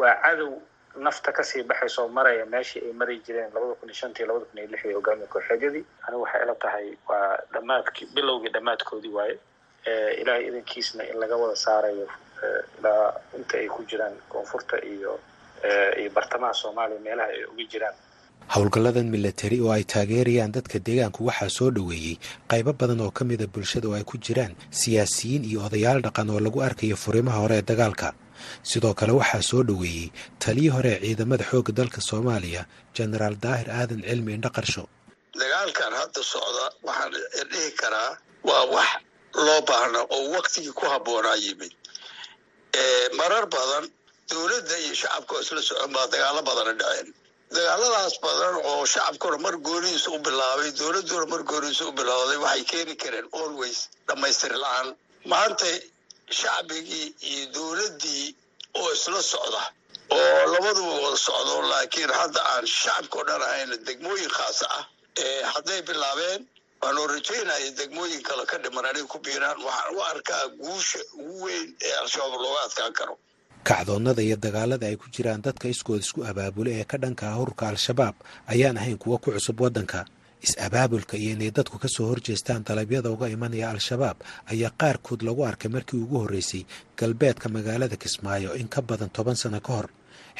waa 0.00 0.14
cadow 0.24 0.52
nafta 1.06 1.32
ka 1.36 1.42
sii 1.48 1.62
baxayso 1.70 2.08
maraya 2.16 2.44
meeshii 2.46 2.82
ay 2.86 2.92
mari 3.00 3.14
jireen 3.26 3.50
labada 3.54 3.74
kun 3.80 3.90
iyo 3.90 4.26
labada 4.26 4.44
kun 4.50 4.58
iyo 4.58 4.68
lixdii 4.72 4.94
hogaamiya 4.98 5.28
kooxeedyadii 5.34 5.84
anigu 6.06 6.22
waxay 6.24 6.42
ila 6.44 6.54
tahay 6.64 6.86
waa 7.08 7.36
dhamaadki 7.52 8.02
bilowgii 8.14 8.52
dhammaadkoodii 8.54 9.14
waaye. 9.18 9.36
Ilaahay 10.20 10.44
idankiisna 10.48 11.02
in 11.10 11.16
laga 11.22 11.36
wada 11.36 11.56
saarayo 11.56 12.08
ilaa 12.78 13.12
inta 13.38 13.58
ay 13.58 13.68
ku 13.68 13.84
jiraan 13.90 14.14
koonfurta 14.28 14.76
iyo 14.84 15.12
iyo 16.00 16.10
bartamaha 16.16 16.54
soomaaliya 16.54 17.00
meelaha 17.00 17.28
ay 17.34 17.44
uga 17.44 17.64
jiraan. 17.72 17.94
Howlgalladan 18.54 19.08
milatari 19.14 19.60
oo 19.60 19.72
ay 19.72 19.84
taageerayaan 19.84 20.52
dadka 20.52 20.78
deegaanku 20.78 21.26
waxaa 21.28 21.48
soo 21.58 21.70
dhoweeyey. 21.70 22.16
Qaybo 22.50 22.72
badan 22.72 23.00
oo 23.00 23.10
ka 23.10 23.24
mida 23.24 23.46
bulshada 23.46 23.88
oo 23.88 23.94
ay 23.98 24.04
ku 24.04 24.16
jiraan 24.18 24.54
siyaasiyiin 24.70 25.44
iyo 25.44 25.60
odayaal 25.66 26.00
dhaqan 26.06 26.30
oo 26.30 26.40
lagu 26.40 26.62
arkayo 26.68 26.96
furimaha 26.96 27.38
hore 27.44 27.56
ee 27.58 27.62
dagaalka 27.70 28.12
sidoo 28.70 28.94
kale 28.98 29.12
waxaa 29.20 29.42
soo 29.50 29.62
dhoweeyey 29.68 30.06
taliyii 30.44 30.72
hore 30.76 30.92
ciidamada 31.04 31.44
xoogga 31.50 31.72
dalka 31.78 32.00
soomaaliya 32.08 32.62
jenaraal 32.96 33.36
daahir 33.44 33.68
aadan 33.80 34.00
cilmi 34.08 34.30
indhaqarsho. 34.38 34.84
Dagaalkan 35.40 35.92
hadda 36.00 36.20
socda 36.32 36.64
waxaan 36.88 37.12
dhihi 37.52 37.70
karaa 37.80 38.10
waa 38.48 38.64
wax 38.74 38.88
loo 39.46 39.60
baahna 39.68 40.00
oo 40.16 40.24
waktigii 40.36 40.72
ku 40.78 40.84
habboonaa 40.92 41.36
yimid. 41.44 41.72
Marar 43.18 43.44
badan 43.54 43.84
dowladda 44.30 44.76
iyo 44.84 44.94
shacabka 45.00 45.34
isla 45.42 45.62
socon 45.68 45.90
baa 45.96 46.06
dagaalo 46.12 46.40
badana 46.48 46.72
dhaceen. 46.80 47.08
Dagaaladaas 47.54 48.14
badan 48.24 48.54
oo 48.70 48.84
shacabkuna 48.92 49.38
mar 49.44 49.54
goonihiisa 49.66 50.08
u 50.10 50.18
bilaabay 50.26 50.70
dowladduna 50.80 51.26
mar 51.32 51.42
goonihiisa 51.50 51.84
u 51.88 51.92
bilowday 51.98 52.38
waxay 52.44 52.64
keeni 52.70 52.94
kareen 53.02 53.26
always 53.40 53.78
dhammaystir 54.08 54.52
la'aan. 54.62 54.88
Maanta 55.32 55.66
shacbigii 56.30 57.06
iyo 57.30 57.46
dowladdii 57.54 58.26
oo 58.80 58.92
isla 58.92 59.22
socda 59.22 59.62
oo 60.10 60.42
labaduba 60.52 60.92
wada 61.04 61.16
socdo 61.16 61.54
laakiin 61.70 62.10
hadda 62.20 62.40
aan 62.52 62.66
shacabka 62.66 63.16
o 63.20 63.24
dhan 63.28 63.42
ahayna 63.48 63.76
degmooyin 63.86 64.30
khaasa 64.36 64.66
ah 64.76 64.84
hadday 65.54 65.80
bilaabeen 65.88 66.40
waanoo 66.82 67.06
rajaynaya 67.12 67.70
degmooyin 67.80 68.22
kale 68.28 68.44
ka 68.50 68.56
dhiman 68.62 68.84
anay 68.90 69.02
ku 69.12 69.18
biiraan 69.24 69.58
waxaan 69.66 69.94
u 69.96 70.00
arkaa 70.12 70.44
guusha 70.60 70.98
ugu 71.20 71.44
weyn 71.44 71.66
ee 71.86 71.94
al-shabaab 72.02 72.40
looga 72.44 72.60
adkaan 72.66 72.92
karo. 72.98 73.14
Kacdoonnada 73.68 74.22
iyo 74.22 74.36
dagaalada 74.36 74.86
ay 74.86 74.96
ku 74.96 75.06
jiraan 75.14 75.42
dadka 75.46 75.66
iskood 75.68 76.00
isku 76.04 76.20
abaabula 76.30 76.70
ee 76.78 76.84
ka 76.90 76.96
dhanka 77.02 77.24
ah 77.32 77.40
ururka 77.42 77.64
al-shabaab 77.72 78.14
ayaan 78.52 78.76
ahayn 78.80 78.98
kuwo 79.02 79.16
ku 79.18 79.28
cusub 79.34 79.60
waddanka 79.60 80.04
is-abaabulka 80.46 81.14
iyo 81.22 81.30
inay 81.36 81.50
dadku 81.56 81.76
ka 81.82 81.88
soo 81.94 82.06
horjeestaan 82.10 82.62
dalabyada 82.68 83.08
uga 83.14 83.26
imanaya 83.36 83.66
al-shabaab 83.74 84.16
ayaa 84.52 84.72
qaarkood 84.80 85.20
lagu 85.28 85.42
arkay 85.50 85.70
markii 85.76 86.00
ugu 86.04 86.16
horreysay 86.22 86.62
galbeedka 86.98 87.46
magaalada 87.56 87.96
kismaayo 88.02 88.50
in 88.60 88.68
ka 88.74 88.80
badan 88.88 89.10
toban 89.16 89.36
sano 89.42 89.60
ka 89.66 89.72
hor 89.76 89.88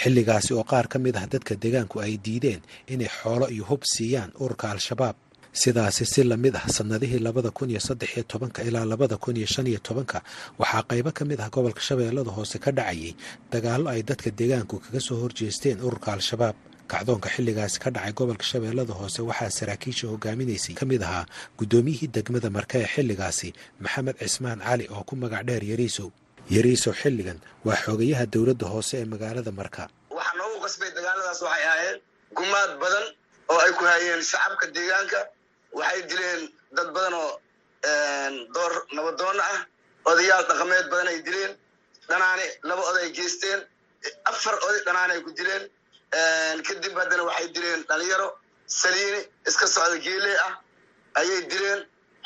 xilligaasi 0.03 0.51
oo 0.55 0.65
qaar 0.71 0.87
ka 0.93 0.99
mid 1.05 1.17
ah 1.21 1.27
dadka 1.33 1.53
deegaanku 1.63 1.97
ay 2.05 2.13
diideen 2.25 2.61
inay 2.93 3.11
xoolo 3.19 3.47
iyo 3.55 3.65
hub 3.71 3.83
siiyaan 3.95 4.31
ururka 4.43 4.67
al-shabaab. 4.75 5.17
Sidaasi 5.63 6.05
si 6.13 6.23
la 6.31 6.37
mid 6.37 6.55
ah 6.61 6.67
sannadihii 6.77 7.19
labada 7.27 7.51
kun 7.51 7.71
iyo 7.73 7.81
saddex 7.81 8.11
iyo 8.15 8.25
tobanka 8.33 8.61
ilaa 8.69 8.85
labada 8.93 9.17
kun 9.23 9.37
iyo 9.41 9.47
shan 9.55 9.67
iyo 9.67 9.81
tobanka 9.89 10.19
waxaa 10.61 10.83
qaybo 10.91 11.11
ka 11.19 11.23
mid 11.31 11.41
ah 11.45 11.51
gobolka 11.55 11.81
shabeellada 11.87 12.31
hoose 12.37 12.57
ka 12.65 12.71
dhacayay 12.79 13.13
dagaallo 13.53 13.89
ay 13.91 14.03
dadka 14.09 14.31
deegaanku 14.39 14.77
kaga 14.85 15.01
soo 15.07 15.19
horjeesteen 15.23 15.79
ururka 15.87 16.09
al-shabaab 16.15 16.55
kacdoonka 16.93 17.29
xilligaasi 17.35 17.77
ka 17.83 17.89
dhacay 17.95 18.13
gobolka 18.19 18.45
shabeellada 18.51 18.93
hoose 19.01 19.21
waxaa 19.31 19.51
saraakiisha 19.59 20.05
hogaaminaysay 20.13 20.75
ka 20.81 20.85
mid 20.91 21.03
ahaa 21.09 21.25
guddoomiyihii 21.59 22.11
degmada 22.17 22.49
marka 22.57 22.75
ee 22.83 22.89
xilligaasi 22.95 23.49
maxamed 23.85 24.17
cismaan 24.23 24.61
cali 24.67 24.85
oo 24.95 25.03
ku 25.09 25.15
magac 25.23 25.43
dheer 25.49 25.65
yariisow 25.73 26.09
yariisow 26.57 26.93
xilligan 27.03 27.39
waa 27.67 27.79
xogayaha 27.85 28.25
dowladda 28.35 28.67
hoose 28.73 28.95
ee 29.01 29.07
magaalada 29.13 29.53
marka. 29.61 29.83
Waxaa 30.19 30.37
noogu 30.41 30.59
qasbay 30.65 30.91
dagaaladaas 30.97 31.41
waxay 31.47 31.65
ahaayeen 31.69 31.99
gumaad 32.39 32.71
badan 32.83 33.07
oo 33.53 33.59
ay 33.65 33.73
ku 33.79 33.85
hayeen 33.93 34.21
shacabka 34.31 34.67
deegaanka. 34.77 35.21
Waxay 35.79 36.01
dileen 36.11 36.41
dad 36.77 36.89
badan 36.97 37.15
oo 37.23 37.31
door 38.55 38.73
nabadoonna 38.97 39.43
ah. 39.55 39.61
Odayaal 40.11 40.45
dhaqameed 40.51 40.87
badan 40.93 41.09
ay 41.13 41.19
dileen. 41.27 41.53
Dhanaane 42.09 42.47
laba 42.69 42.83
oday 42.91 43.09
geysteen. 43.19 43.61
Afar 44.31 44.55
oday 44.67 44.81
dhanaane 44.87 45.13
ay 45.17 45.23
ku 45.27 45.31
dileen 45.39 45.65
kadib 46.13 46.95
haddana 46.99 47.25
waxay 47.29 47.49
dileen 47.55 47.85
dhalinyaro 47.89 48.29
saliini 48.67 49.21
iska 49.49 49.67
socda 49.67 49.97
geele 50.07 50.33
ah 50.47 50.55
ayay 51.21 51.43
dileen 51.51 51.81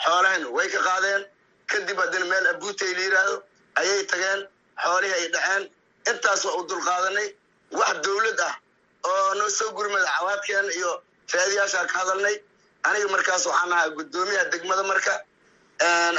xoolahayna 0.05 0.47
way 0.57 0.68
ka 0.68 0.79
qaadeen. 0.88 1.23
Kadib 1.66 1.97
haddana 1.99 2.25
meel 2.31 2.47
abuutay 2.53 2.92
la 2.95 3.03
yidhaahdo 3.03 3.42
ayay 3.81 4.07
tageen 4.07 4.40
xoolihii 4.83 5.14
ay 5.18 5.29
dhaceen. 5.35 5.62
Intaas 6.11 6.45
waa 6.45 6.57
u 6.61 6.66
dulqaadanay 6.68 7.29
wax 7.79 7.95
dowlad 8.05 8.40
ah 8.40 8.55
oo 9.09 9.35
noo 9.35 9.49
soo 9.49 9.71
gurmada 9.77 10.07
cawaadkeen 10.16 10.66
iyo 10.79 11.03
raadiyaashaa 11.35 11.87
ka 11.87 11.99
hadalnay. 11.99 12.37
Aniga 12.85 13.09
markaas 13.14 13.47
waxaan 13.47 13.73
ahaa 13.73 13.88
guddoomiyaha 13.99 14.45
degmada 14.53 14.83
marka. 14.83 15.14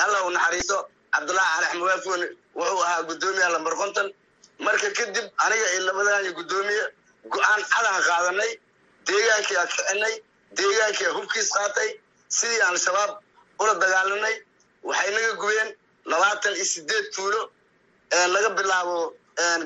Allah 0.03 0.21
u 0.27 0.31
naxariiso 0.31 0.77
cabdullaahi 1.13 1.51
cali 1.55 1.87
axmed 1.91 2.31
wuxuu 2.55 2.83
ahaa 2.87 3.03
guddoomiyaha 3.09 3.49
lambar 3.55 3.75
konton. 3.75 4.07
Marka 4.59 4.87
kadib 4.97 5.25
aniga 5.45 5.67
iyo 5.73 5.81
labadaan 5.87 6.33
guddoomiye 6.39 6.83
go'aan 7.31 7.61
cadaan 7.73 8.01
qaadanay 8.07 8.51
deegaankii 9.07 9.57
aan 9.61 9.67
kicinay 9.73 10.15
deegaankii 10.57 11.05
aan 11.07 11.15
hubkiis 11.17 11.49
qaatay 11.57 11.89
sidii 12.37 12.61
aan 12.65 12.77
shabaab 12.85 13.11
ula 13.61 13.73
dagaalanay 13.83 14.35
waxay 14.87 15.11
naga 15.15 15.31
gubeen 15.41 15.69
labaatan 16.11 16.53
iyo 16.55 16.65
sideed 16.73 17.05
tuulo 17.15 17.41
laga 18.33 18.49
bilaabo 18.57 18.97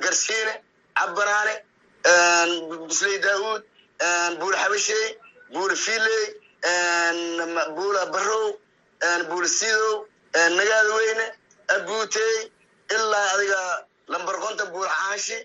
garshiine 0.03 0.53
cabbanaane 0.99 1.53
busley 2.87 3.17
daauud 3.25 3.61
buule 4.39 4.57
xabashey 4.63 5.05
buule 5.53 5.75
fiiley 5.85 6.23
buula 7.77 8.01
barow 8.13 8.45
buule 9.29 9.47
sidow 9.59 9.93
nagaada 10.57 10.91
weyne 10.99 11.25
abuutey 11.75 12.33
ilaa 12.95 13.27
adiga 13.33 13.61
lambar 14.13 14.35
konta 14.43 14.65
buule 14.73 14.89
xaashi 14.99 15.37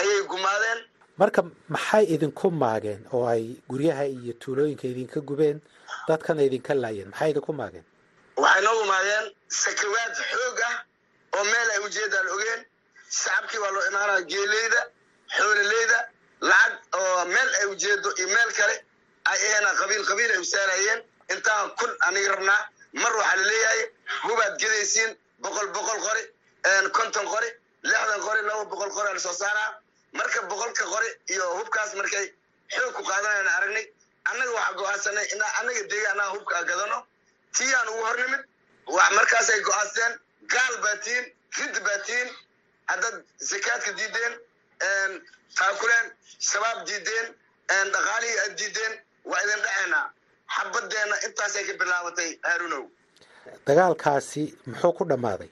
ayay 0.00 0.20
gumaadeen 0.30 0.78
marka 1.20 1.42
maxay 1.74 2.04
idinku 2.14 2.46
maageen 2.62 3.00
oo 3.14 3.24
ay 3.34 3.42
guryaha 3.70 4.04
iyo 4.06 4.32
tuulooyinka 4.42 4.84
idinka 4.92 5.20
gubeen? 5.28 5.58
Dadkana 6.08 6.42
idinka 6.48 6.72
laayeen 6.74 7.08
maxay 7.12 7.30
idinku 7.32 7.52
maageen? 7.60 7.84
Waxay 8.42 8.62
noogu 8.66 8.84
maageen 8.92 9.24
sakawaad 9.62 10.12
xoog 10.30 10.58
ah 10.70 10.76
oo 11.36 11.44
meel 11.52 11.68
ay 11.74 11.80
ujeedaan 11.86 12.28
ogeen. 12.34 12.60
Shacabkii 13.20 13.60
waa 13.62 13.70
loo 13.74 13.84
imaanaya 13.90 14.22
geeleyda 14.30 14.80
xoololeyda 15.36 15.98
lacag 16.50 16.74
oo 17.00 17.24
meel 17.34 17.50
ay 17.60 17.66
ujeedo 17.72 18.08
iyo 18.18 18.28
meel 18.34 18.50
kale 18.58 18.76
ay 19.30 19.38
ahena 19.48 19.70
qabiil 19.80 20.04
qabiil 20.08 20.30
ay 20.34 20.40
usaarayeen 20.46 21.00
intaan 21.32 21.70
kun 21.78 21.92
aniga 22.06 22.28
rabnaa 22.34 22.60
mar 23.02 23.12
waxaa 23.20 23.36
la 23.40 23.44
leeyahay 23.50 23.80
hubaad 24.26 24.54
gedaysiin 24.62 25.10
boqol 25.42 25.68
boqol 25.76 25.98
qori 26.06 26.22
konton 26.98 27.26
qori 27.32 27.48
lixdan 27.90 28.20
qori 28.26 28.40
laba 28.48 28.64
boqol 28.72 28.90
qori 28.96 29.08
ala 29.10 29.20
soo 29.26 29.32
saaraa 29.42 29.70
marka 30.18 30.40
boqolka 30.50 30.84
qori 30.92 31.10
iyo 31.32 31.44
hubkaas 31.58 31.90
markay 32.00 32.26
xoog 32.74 32.92
ku 32.96 33.02
qaadanayna 33.10 33.50
aragnay 33.58 33.86
annaga 34.30 34.52
waxaa 34.58 34.74
go'aansanay 34.80 35.26
inaa 35.34 35.52
annaga 35.60 35.82
deegaanaha 35.92 36.30
hubka 36.34 36.62
gadano. 36.70 36.98
Tiyaan 37.56 37.88
ugu 37.92 38.02
hor 38.08 38.16
nimid 38.22 38.42
markaasay 39.18 39.60
go'aansteen 39.68 40.12
gaal 40.54 40.74
baa 40.84 40.96
tihiin 41.04 41.26
rid 41.58 41.74
baa 41.86 41.98
tihiin 42.06 42.28
haddaad 42.90 43.16
zakaadka 43.50 43.90
diideen 43.98 44.34
taakuleen 45.58 46.06
shabaab 46.50 46.78
diideen 46.88 47.26
dhaqaalihii 47.94 48.38
aad 48.44 48.54
diideen 48.60 48.92
waa 49.30 49.40
idin 49.44 49.62
dhaceynaa 49.66 50.04
xabadeenna 50.56 51.16
intaasay 51.26 51.64
ka 51.68 51.74
bilaabatay 51.80 52.30
haarunow 52.48 52.84
dagaalkaasi 53.66 54.42
muxuu 54.66 54.92
ku 54.98 55.04
dhammaaday? 55.10 55.50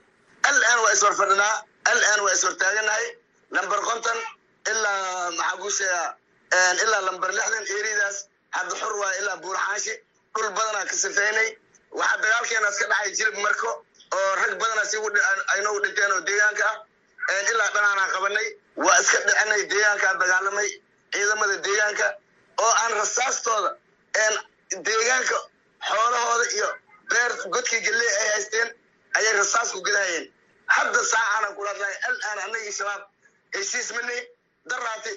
Alan 0.49 0.79
waa 0.85 0.93
ishor 0.97 1.15
fadhinaa 1.21 1.55
alan 1.93 2.21
waa 2.27 2.35
ishor 2.39 2.55
taaganahay 2.63 3.07
lamber 3.57 3.81
konton 3.89 4.19
ilaa 4.71 5.31
maxaa 5.39 5.57
kuu 5.63 5.71
ilaa 6.85 7.01
lamber 7.07 7.31
lixdan 7.39 7.65
eridaas 7.79 8.17
hadda 8.57 8.75
waay 9.01 9.17
ilaa 9.21 9.37
buurxaashi 9.43 9.95
dhul 10.35 10.51
badanaa 10.57 10.85
ka 10.91 10.97
safeynay. 11.05 11.49
Waxaa 11.99 12.17
dagaalkeenaas 12.23 12.77
ka 12.81 12.87
dhacay 12.91 13.11
jilib 13.19 13.37
marko 13.45 13.71
oo 14.19 14.35
rag 14.41 14.53
badanaa 14.63 14.85
si 14.91 14.97
dhinteen 15.85 16.13
oo 16.17 16.21
deegaanka 16.29 16.67
ah 17.33 17.41
ilaa 17.51 17.71
dhanaanaa 17.75 18.09
qabanay. 18.15 18.49
Waa 18.85 18.99
iska 19.03 19.19
dhicinay 19.27 19.63
deegaankaa 19.73 20.13
dagaalamay 20.23 20.71
ciidamada 21.13 21.57
deegaanka 21.67 22.07
oo 22.65 22.73
aan 22.83 22.93
rasaastooda 23.01 23.71
deegaanka 24.87 25.39
xoolahooda 25.89 26.47
iyo 26.57 26.69
beer 27.11 27.33
godkii 27.55 27.81
galley 27.87 28.11
ay 28.21 28.29
haysteen 28.35 28.69
ayay 29.19 29.33
rasaas 29.41 29.69
ku 29.75 29.81
gadahayeen 29.87 30.27
hadda 30.77 31.01
saacaanan 31.13 31.53
kula 31.57 31.71
hadlahay 31.73 31.97
alaan 32.09 32.39
anagii 32.47 32.73
shabaab 32.79 33.03
heshiis 33.55 33.89
manay 33.97 34.21
daraati 34.71 35.13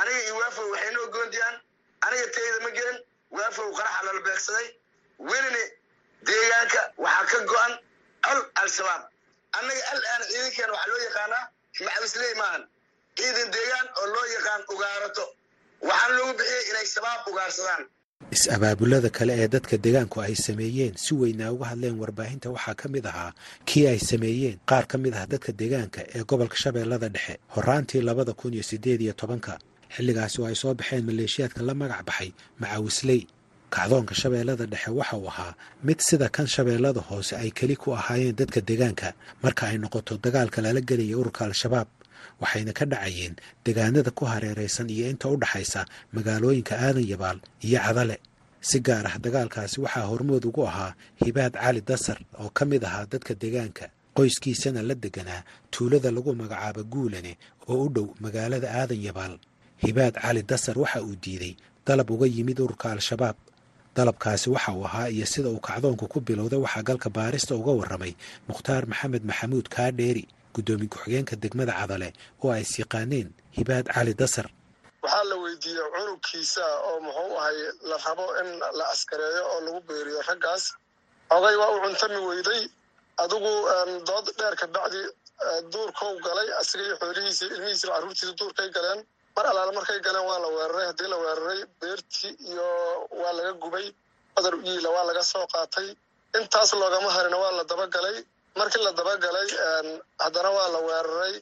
aniga 0.00 0.20
iyo 0.24 0.34
waafow 0.40 0.66
waxay 0.72 0.90
noo 0.94 1.06
goondiyaan 1.14 1.56
aniga 2.06 2.26
tayda 2.34 2.58
ma 2.64 2.70
gelin 2.76 2.98
waafow 3.30 3.68
qaraxa 3.78 4.02
lala 4.06 4.20
beegsaday 4.26 4.66
welina 5.18 5.62
deegaanka 6.28 6.80
waxaa 7.04 7.26
ka 7.32 7.38
go-an 7.50 7.72
col 8.24 8.40
al-shabaab. 8.62 9.02
Annaga 9.58 9.82
alaan 9.92 10.22
ciidankeena 10.28 10.72
waxaa 10.72 10.90
loo 10.92 11.00
yaqaanaa 11.06 11.44
macawisley 11.84 12.34
maahan 12.40 12.62
ciidan 13.16 13.50
deegaan 13.54 13.88
oo 14.00 14.06
loo 14.14 14.24
yaqaan 14.34 14.62
ugaarato. 14.74 15.24
Waxaan 15.88 16.12
loogu 16.16 16.32
bixiyey 16.38 16.64
inay 16.70 16.86
shabaab 16.94 17.26
ugaarsadaan 17.30 17.82
is-abaabulada 18.30 19.10
kale 19.10 19.32
ee 19.42 19.48
dadka 19.48 19.76
deegaanku 19.76 20.20
ay 20.22 20.34
sameeyeen 20.34 20.94
si 20.96 21.14
weynaa 21.14 21.50
uga 21.52 21.66
hadleen 21.70 21.98
warbaahinta 22.00 22.50
waxaa 22.50 22.74
ka 22.74 22.88
mid 22.88 23.06
ahaa 23.06 23.32
kii 23.68 23.86
ay 23.86 23.98
sameeyeen 23.98 24.58
qaar 24.70 24.86
ka 24.86 24.98
mid 24.98 25.14
ah 25.14 25.26
dadka 25.26 25.52
deegaanka 25.52 26.00
ee 26.14 26.22
gobolka 26.24 26.56
shabeellada 26.56 27.08
dhexe. 27.08 27.34
Horaantii 27.54 28.00
labada 28.00 28.32
kun 28.32 28.54
iyo 28.54 28.62
siddeed 28.62 29.00
iyo 29.00 29.12
tobanka 29.12 29.58
xilligaasi 29.96 30.40
oo 30.42 30.46
ay 30.46 30.54
soo 30.54 30.74
baxeen 30.74 31.04
maleeshiyaadka 31.04 31.62
la 31.62 31.74
magac 31.74 32.02
baxay 32.08 32.30
macawisley 32.60 33.26
kacdoonka 33.70 34.14
shabeellada 34.14 34.66
dhexe 34.66 34.90
waxa 34.90 35.16
uu 35.16 35.28
ahaa 35.28 35.54
mid 35.84 35.98
sida 36.00 36.28
kan 36.28 36.46
shabeellada 36.46 37.00
hoose 37.00 37.32
ay 37.36 37.50
keli 37.50 37.76
ku 37.76 37.92
ahaayeen 37.94 38.36
dadka 38.36 38.60
deegaanka 38.60 39.12
marka 39.42 39.66
ay 39.66 39.76
noqoto 39.78 40.16
dagaalka 40.24 40.62
lala 40.64 40.80
gelaya 40.80 41.16
ururka 41.20 41.44
al-shabaab 41.44 41.88
waxayna 42.42 42.72
ka 42.78 42.84
dhacayeen 42.92 43.34
deegaanada 43.64 44.10
ku 44.18 44.24
hareeraysan 44.32 44.88
iyo 44.94 45.04
inta 45.12 45.26
u 45.32 45.36
dhaxaysa 45.42 45.80
magaalooyinka 46.14 46.74
aadan 46.84 47.06
yabaal 47.12 47.38
iyo 47.66 47.78
cadale. 47.86 48.16
Si 48.68 48.78
gaar 48.86 49.06
ah 49.10 49.16
dagaalkaasi 49.24 49.76
waxaa 49.84 50.06
hormood 50.10 50.44
ugu 50.48 50.62
ahaa 50.70 50.94
hibaad 51.24 51.54
cali 51.62 51.80
dasar 51.90 52.18
oo 52.42 52.50
ka 52.56 52.62
mid 52.70 52.82
ahaa 52.88 53.06
dadka 53.12 53.32
deegaanka. 53.42 53.86
Qoyskiisana 54.16 54.80
la 54.88 54.94
deganaa 55.04 55.42
tuulada 55.72 56.10
lagu 56.14 56.30
magacaabo 56.40 56.82
guulane 56.92 57.32
oo 57.70 57.84
u 57.86 57.88
dhow 57.94 58.06
magaalada 58.24 58.68
aadan 58.78 59.00
yabaal 59.06 59.34
hibaad 59.84 60.14
cali 60.22 60.42
dasar 60.50 60.76
waxa 60.82 60.98
uu 61.06 61.16
diiday 61.24 61.54
dalab 61.86 62.10
uga 62.14 62.26
yimid 62.34 62.58
ururka 62.64 62.86
al-shabaab. 62.94 63.36
Dalabkaasi 63.96 64.46
waxa 64.54 64.72
uu 64.78 64.84
ahaa 64.88 65.08
iyo 65.14 65.26
sida 65.32 65.48
uu 65.50 65.60
kacdoonku 65.66 66.06
ku 66.12 66.18
bilowday 66.26 66.58
waxaa 66.64 66.82
galka 66.88 67.08
baarista 67.16 67.52
uga 67.60 67.72
warramay 67.78 68.14
mukhtaar 68.48 68.84
maxamed 68.90 69.24
maxamuud 69.30 69.66
kaadheeri 69.74 70.24
guddoomiye 70.54 70.88
ku-xigeenka 70.92 71.34
degmada 71.42 71.72
cadale 71.80 72.08
oo 72.42 72.50
ay 72.56 72.62
isyaqaaneen 72.66 73.28
hibaad 73.58 73.86
cali 73.94 74.14
dasar. 74.20 74.46
Waxaa 75.04 75.24
la 75.30 75.36
weydiiyey 75.44 75.86
cunugkiisa 75.94 76.64
oo 76.88 76.96
muxuu 77.06 77.32
ahay 77.40 77.56
la 77.90 77.96
rabo 78.06 78.26
in 78.40 78.48
la 78.78 78.84
askareeyo 78.94 79.42
oo 79.52 79.60
lagu 79.66 79.80
beeriyo 79.88 80.20
raggaas. 80.28 80.64
Oday 81.36 81.56
waa 81.60 81.70
u 81.74 81.80
cuntami 81.84 82.18
weyday. 82.30 82.62
Adigu 83.22 83.52
dood 84.08 84.26
dheer 84.38 84.54
ka 84.60 84.66
bacdi 84.74 85.00
duurkou 85.72 86.12
galay 86.26 86.48
asiga 86.60 86.82
iyo 86.86 86.96
xoolihiisa 87.00 87.44
ilmihiisa 87.54 87.86
carruurtiisa 87.92 88.34
duurkay 88.38 88.68
galeen. 88.76 89.00
Mar 89.36 89.44
allaale 89.50 89.72
markay 89.78 89.98
galeen 90.06 90.26
waa 90.30 90.38
la 90.44 90.48
weeraray 90.56 90.86
haddii 90.90 91.08
la 91.12 91.16
weeraray 91.24 91.60
beertii 91.80 92.32
iyo 92.50 92.66
waa 93.20 93.32
laga 93.38 93.52
gubay 93.62 93.86
badar 94.34 94.54
uyiila 94.60 94.88
waa 94.96 95.04
laga 95.08 95.22
soo 95.32 95.46
qaatay. 95.54 95.88
Intaas 96.38 96.70
loogama 96.80 97.10
harina 97.16 97.36
waa 97.42 97.52
la 97.58 97.64
dabagalay 97.70 98.16
markii 98.58 98.82
la 98.86 98.92
dabagalay 98.98 99.48
haddana 100.24 100.50
waa 100.56 100.68
la 100.74 100.78
weeraray. 100.88 101.34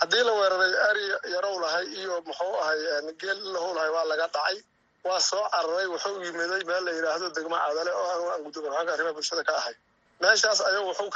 Haddii 0.00 0.24
la 0.28 0.32
weeraray 0.40 0.72
ari 0.88 1.04
yarow 1.34 1.56
lahay 1.64 1.86
iyo 2.00 2.14
muxuu 2.26 2.54
ahay 2.62 2.78
geel 3.20 3.38
lahow 3.54 3.72
lahay 3.76 3.90
waa 3.96 4.04
laga 4.10 4.26
dhacay. 4.34 4.56
Waa 5.04 5.20
soo 5.20 5.44
cararay 5.54 5.86
wuxuu 5.92 6.22
yimiday 6.24 6.62
meel 6.68 6.84
la 6.86 6.92
yidhaahdo 6.96 7.26
degmo 7.36 7.56
cadale 7.64 7.92
oo 8.02 8.30
aan 8.32 8.42
gudoomiye 8.44 8.72
xooga 8.78 8.92
arrimaha 8.94 9.14
bulshada 9.16 9.44
ka 9.48 9.54
ahay. 9.60 9.74
Meeshaas 10.20 10.60
ayuu 10.68 10.84
wuxuu 10.90 11.10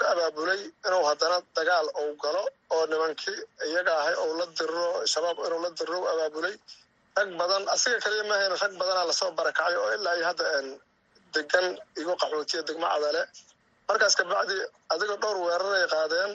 ka 0.00 0.06
abaabulay 0.12 0.60
inuu 0.86 1.04
haddana 1.08 1.36
dagaal 1.56 1.86
uu 2.02 2.12
galo 2.22 2.42
oo 2.74 2.84
nimankii 2.90 3.38
iyaga 3.68 3.92
ahay 4.00 4.14
ou 4.22 4.30
la 4.38 4.46
diriro 4.56 4.88
shabaab 5.12 5.38
inuu 5.46 5.60
la 5.64 5.70
diriro 5.78 5.98
u 6.04 6.08
abaabulay. 6.12 6.54
Rag 7.16 7.30
badan 7.40 7.64
asiga 7.74 7.98
kaliya 8.04 8.24
maahayn 8.30 8.52
rag 8.62 8.72
badanaa 8.80 9.06
la 9.08 9.12
soo 9.20 9.30
barakacay 9.38 9.74
oo 9.82 9.90
ilaa 9.96 10.14
iyo 10.18 10.26
hadda 10.30 10.44
degan 11.34 11.66
igu 12.00 12.12
qaxootiya 12.22 12.62
degmo 12.68 12.86
cadale 12.92 13.22
markaas 13.88 14.14
kabacdi 14.18 14.56
adiga 14.94 15.16
dhowr 15.22 15.36
weeraray 15.46 15.84
qaadeen 15.94 16.30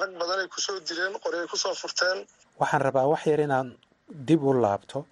rag 0.00 0.10
badanay 0.20 0.48
ku 0.54 0.60
soo 0.66 0.78
dileen 0.88 1.14
qoryay 1.24 1.46
ku 1.52 1.56
soo 1.56 1.74
furteen. 1.74 2.18
Waxaan 2.60 2.82
rabaa 2.86 3.06
wax 3.12 3.22
yar 3.26 3.40
inaan 3.46 3.68
dib 4.28 4.42
u 4.42 4.52
laabto 4.64 5.06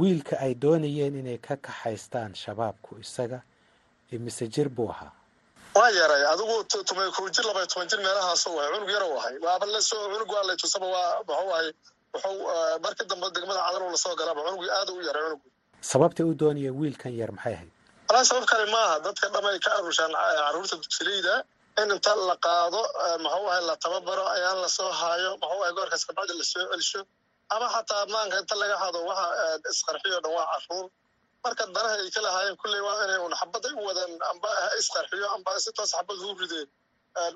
wiilka 0.00 0.34
ay 0.44 0.54
doonayeen 0.54 1.14
inay 1.20 1.38
ka 1.46 1.56
kaxaystaan 1.56 2.34
shabaabku 2.42 2.98
isaga 3.04 3.40
mise 4.26 4.44
jir 4.54 4.68
buu 4.68 4.88
ahaa. 4.94 5.12
Waa 5.76 5.90
yaray 6.00 6.22
adigu 6.32 6.54
tumay 6.88 7.10
kow 7.16 7.26
jir 7.34 7.44
labay 7.50 7.66
toban 7.66 7.88
jir 7.90 7.98
meelahaasu 8.04 8.48
wahay 8.56 8.70
cunug 8.74 8.90
yarow 8.96 9.12
ahay 9.20 9.34
cunug 9.90 10.30
waa 10.34 10.44
laytusaba 10.48 10.86
waa 10.94 11.08
muxuu 11.28 11.50
ahay 11.54 11.68
wuxuu 12.14 12.38
markii 12.84 13.06
dambe 13.10 13.26
degmada 13.34 13.60
cadal 13.66 13.90
la 13.94 13.98
soo 14.04 14.14
galaba 14.20 14.40
cunugii 14.46 14.70
aad 14.78 14.88
u 14.90 15.00
yaray 15.08 15.22
cunugu. 15.26 15.46
Sababtay 15.92 16.24
u 16.30 16.34
doonayeen 16.34 16.74
wiilkan 16.80 17.12
yar 17.20 17.30
maxay 17.36 17.54
ahayd 17.54 17.70
walaa 18.10 18.24
sabab 18.30 18.44
kale 18.52 18.66
maaha 18.74 18.94
dadka 19.06 19.26
dhamay 19.34 19.58
ka 19.64 19.70
arushaan 19.78 20.12
carruurta 20.18 20.76
dugsileyda 20.82 21.34
in 21.82 21.90
inta 21.96 22.12
la 22.28 22.36
qaado 22.46 22.80
muxuu 23.24 23.46
ahay 23.50 23.62
la 23.70 23.76
tababaro 23.84 24.24
ayaan 24.36 24.58
la 24.64 24.68
soo 24.76 24.90
haayo 25.00 25.30
muxuu 25.42 25.62
ahay 25.64 25.72
goorkaas 25.78 26.04
kabacdi 26.08 26.34
la 26.40 26.44
soo 26.52 26.64
celisho. 26.72 27.00
Ama 27.54 27.66
xataa 27.74 28.02
maanka 28.14 28.36
inta 28.42 28.54
laga 28.62 28.76
hado 28.82 28.98
waxa 29.10 29.26
isqarxiyo 29.72 30.18
dhan 30.24 30.32
waa 30.38 30.46
carruur 30.54 30.86
marka 31.44 31.64
danaha 31.76 31.94
ay 32.02 32.10
ka 32.16 32.20
lahaayeen 32.26 32.56
kulley 32.62 32.80
waa 32.86 32.96
inay 33.04 33.18
un 33.26 33.34
xabad 33.40 33.62
ay 33.68 33.74
u 33.80 33.82
wadeen 33.88 34.12
amba 34.30 34.48
ha 34.58 34.66
isqarxiyo 34.80 35.26
amba 35.36 35.50
si 35.64 35.70
toos 35.78 35.92
xabad 35.96 36.18
u 36.28 36.34
rideen. 36.42 36.68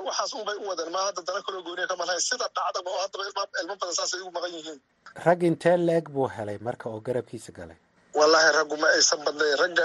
Waxaas 0.08 0.32
unbay 0.38 0.56
u 0.62 0.66
wadeen 0.70 0.90
maa 0.96 1.04
hadda 1.08 1.22
dana 1.28 1.40
kaloo 1.46 1.62
gooniya 1.68 1.86
kama 1.92 2.04
lahayn 2.08 2.22
sida 2.28 2.46
dhacdaba 2.56 2.90
oo 2.94 3.00
haddaba 3.04 3.24
ilmo 3.62 3.74
badan 3.80 3.94
saasay 4.00 4.20
ugu 4.24 4.32
maqan 4.36 4.52
yihiin. 4.58 4.78
Rag 5.26 5.40
intee 5.50 5.76
leeg 5.88 6.06
buu 6.14 6.28
helay 6.36 6.58
marka 6.68 6.86
oo 6.92 7.00
garabkiisa 7.08 7.52
galay 7.58 7.78
wallaahi 8.18 8.50
raggu 8.58 8.76
ma 8.82 8.88
aysan 8.96 9.20
badnayn. 9.26 9.56
Ragga 9.62 9.84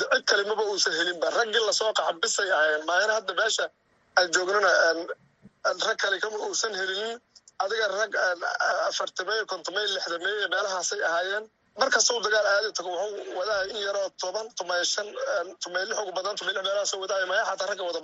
cid 0.00 0.24
kale 0.30 0.42
maba 0.50 0.62
uusan 0.72 0.92
helinba 0.98 1.28
raggii 1.38 1.62
la 1.68 1.72
soo 1.80 1.92
qaxa 1.98 2.12
bisay 2.22 2.48
ahaayeen 2.56 2.84
maahina 2.90 3.12
hadda 3.18 3.32
meesha 3.40 3.66
aan 4.18 4.26
joognana 4.34 4.70
rag 5.86 5.96
kale 6.02 6.16
kama 6.24 6.38
uusan 6.48 6.72
helinin 6.80 7.16
adiga 7.64 7.86
rag 8.00 8.12
afartameeyo 8.90 9.44
kontomeeyo 9.52 9.88
lixdameeyo 9.96 10.48
meelahaasay 10.54 11.00
ahaayeen. 11.10 11.44
Markastuu 11.80 12.18
dagaal 12.24 12.46
aadi 12.52 12.70
tago 12.78 12.90
wuxuu 13.00 13.36
wadaa 13.38 13.62
in 13.72 13.76
yaroo 13.86 14.08
toban 14.22 14.46
tumay 14.58 14.82
shan 14.92 15.06
tumay 15.62 15.84
lix 15.88 15.98
ugu 16.02 16.12
badan 16.18 16.34
tumay 16.38 16.52
lix 16.54 16.64
meelahaasoo 16.66 16.98
wadaayo 17.04 17.26
maya 17.30 17.42
xataa 17.50 17.68
ragga 17.70 17.84
wada 17.88 18.00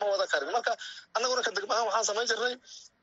ma 0.00 0.04
wada 0.12 0.26
karin. 0.32 0.50
Marka 0.56 0.72
annaguna 1.16 1.42
ka 1.46 1.50
degma 1.56 1.74
ahaan 1.74 1.86
waxaan 1.88 2.04
samayn 2.10 2.28
jirnay 2.30 2.54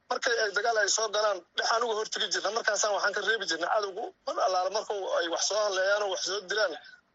markay 0.09 0.35
ay 0.43 0.51
dagaal 0.57 0.77
ay 0.81 0.89
soo 0.97 1.07
galaan 1.15 1.37
dhex 1.57 1.67
anuga 1.75 1.93
hortegi 1.99 2.27
jirna 2.33 2.49
markaasaan 2.57 2.93
waxaan 2.95 3.13
ka 3.17 3.21
reebi 3.27 3.45
jirnay 3.51 3.69
cadowgu. 3.75 4.05
Mar 4.27 4.35
allaala 4.47 4.69
marku 4.77 4.95
ay 5.19 5.27
wax 5.33 5.43
soo 5.49 5.59
hadleeyaan 5.65 6.03
oo 6.05 6.11
wax 6.13 6.21
soo 6.29 6.41
dilaan 6.51 6.73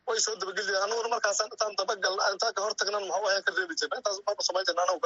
way 0.08 0.18
soo 0.26 0.34
dabageli 0.40 0.66
jireen 0.68 0.82
annaguna 0.86 1.08
markaasaan 1.14 1.48
intaan 1.54 1.74
dabagalna 1.80 2.22
intaan 2.34 2.54
ka 2.56 2.60
hortagnan 2.66 3.04
maxuu 3.10 3.28
ahayn 3.30 3.44
ka 3.46 3.52
reebi 3.58 3.74
jirna 3.80 3.96
intaas 4.00 4.18
marba 4.26 4.42
samayn 4.48 4.66
jirna 4.68 4.82
anagu 4.86 5.00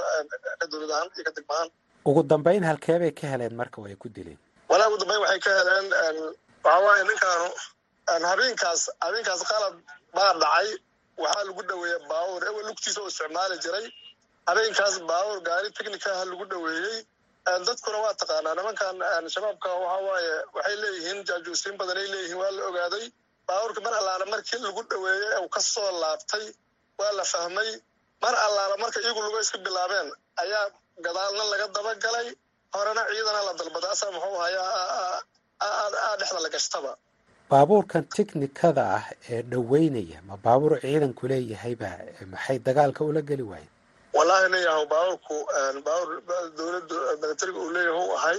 ka 0.61 0.67
dowlad 0.73 0.93
ahaan 0.97 1.09
iyo 1.17 1.25
ka 1.29 1.33
degma 1.39 1.55
ahaan 1.59 1.71
ugu 2.09 2.23
dambayn 2.33 2.65
halkee 2.71 2.99
bay 3.03 3.13
ka 3.21 3.27
heleen 3.33 3.55
marka 3.61 3.77
oo 3.81 3.87
ay 3.93 3.97
ku 4.05 4.09
dileen? 4.17 4.39
Walaa 4.71 4.89
ugu 4.91 4.99
dambayn 5.03 5.21
waxay 5.25 5.41
ka 5.47 5.51
heleen 5.61 5.87
waxaa 6.65 6.81
waaye 6.87 7.05
ninkaanu 7.11 7.49
habeenkaas 8.31 8.83
habeenkaas 9.05 9.43
qalad 9.51 9.77
baa 10.17 10.33
dhacay. 10.43 10.69
Waxaa 11.23 11.45
lagu 11.49 11.63
dhaweeyey 11.71 12.01
baawur. 12.11 12.41
Ewel 12.49 12.67
lugtiisa 12.69 13.01
oo 13.03 13.09
isticmaali 13.13 13.57
jiray. 13.65 13.87
Habeenkaas 14.49 14.95
baawur 15.11 15.39
gaari 15.49 15.69
technicaha 15.79 16.25
lagu 16.31 16.45
dhaweeyey 16.53 16.97
dadkuna 17.47 17.99
waa 18.05 18.15
taqaanaa. 18.21 18.55
Nimankan 18.59 19.29
shabaabka 19.35 19.69
waxa 19.85 20.05
waaye 20.09 20.33
waxay 20.57 20.77
leeyihiin 20.83 21.21
jaajuusiin 21.29 21.77
badan 21.81 21.97
ay 22.03 22.09
leeyihiin. 22.15 22.39
Waa 22.43 22.51
la 22.57 22.63
ogaaday. 22.71 23.07
Baawurka 23.49 23.81
mar 23.85 23.95
allaala 24.01 24.25
markii 24.33 24.59
lagu 24.65 24.83
dhaweeyey 24.91 25.39
uu 25.45 25.49
ka 25.55 25.61
soo 25.61 25.91
laabtay 26.03 26.45
waa 26.99 27.13
la 27.19 27.25
fahmay. 27.33 27.71
Mar 28.23 28.35
allaala 28.47 28.75
marka 28.83 28.99
iyagu 29.05 29.21
lugo 29.27 29.41
iska 29.45 29.59
bilaabeen 29.67 30.09
ayaa 30.43 30.65
gadaalna 31.05 31.45
laga 31.53 31.67
dabagalay. 31.77 32.29
Horena 32.75 33.03
ciidana 33.11 33.41
la 33.47 33.53
dalbaday. 33.61 33.91
Asaa 33.95 34.11
muxuu 34.15 34.39
hayaa 34.45 35.23
aa 35.61 36.17
dhexda 36.21 36.41
la 36.45 36.49
gashtaba. 36.55 36.93
Baabuurkan 37.51 38.05
tiknikada 38.17 38.83
ah 38.97 39.05
ee 39.33 39.43
dhoweynaya 39.53 40.19
ma 40.29 40.35
baabuur 40.45 40.73
ciidanku 40.85 41.23
leeyahayba 41.33 41.91
maxay 42.33 42.59
dagaalka 42.67 43.01
ula 43.11 43.21
geli 43.29 43.43
waayeen 43.51 43.73
wallaahi 44.17 44.49
leeyahay 44.55 44.87
baabuurku 44.93 45.37
baabuur 45.87 46.21
dowladda 46.57 46.97
milatariga 47.23 47.59
uu 47.65 47.71
leeyahay 47.77 48.07
u 48.09 48.17
ahay. 48.19 48.39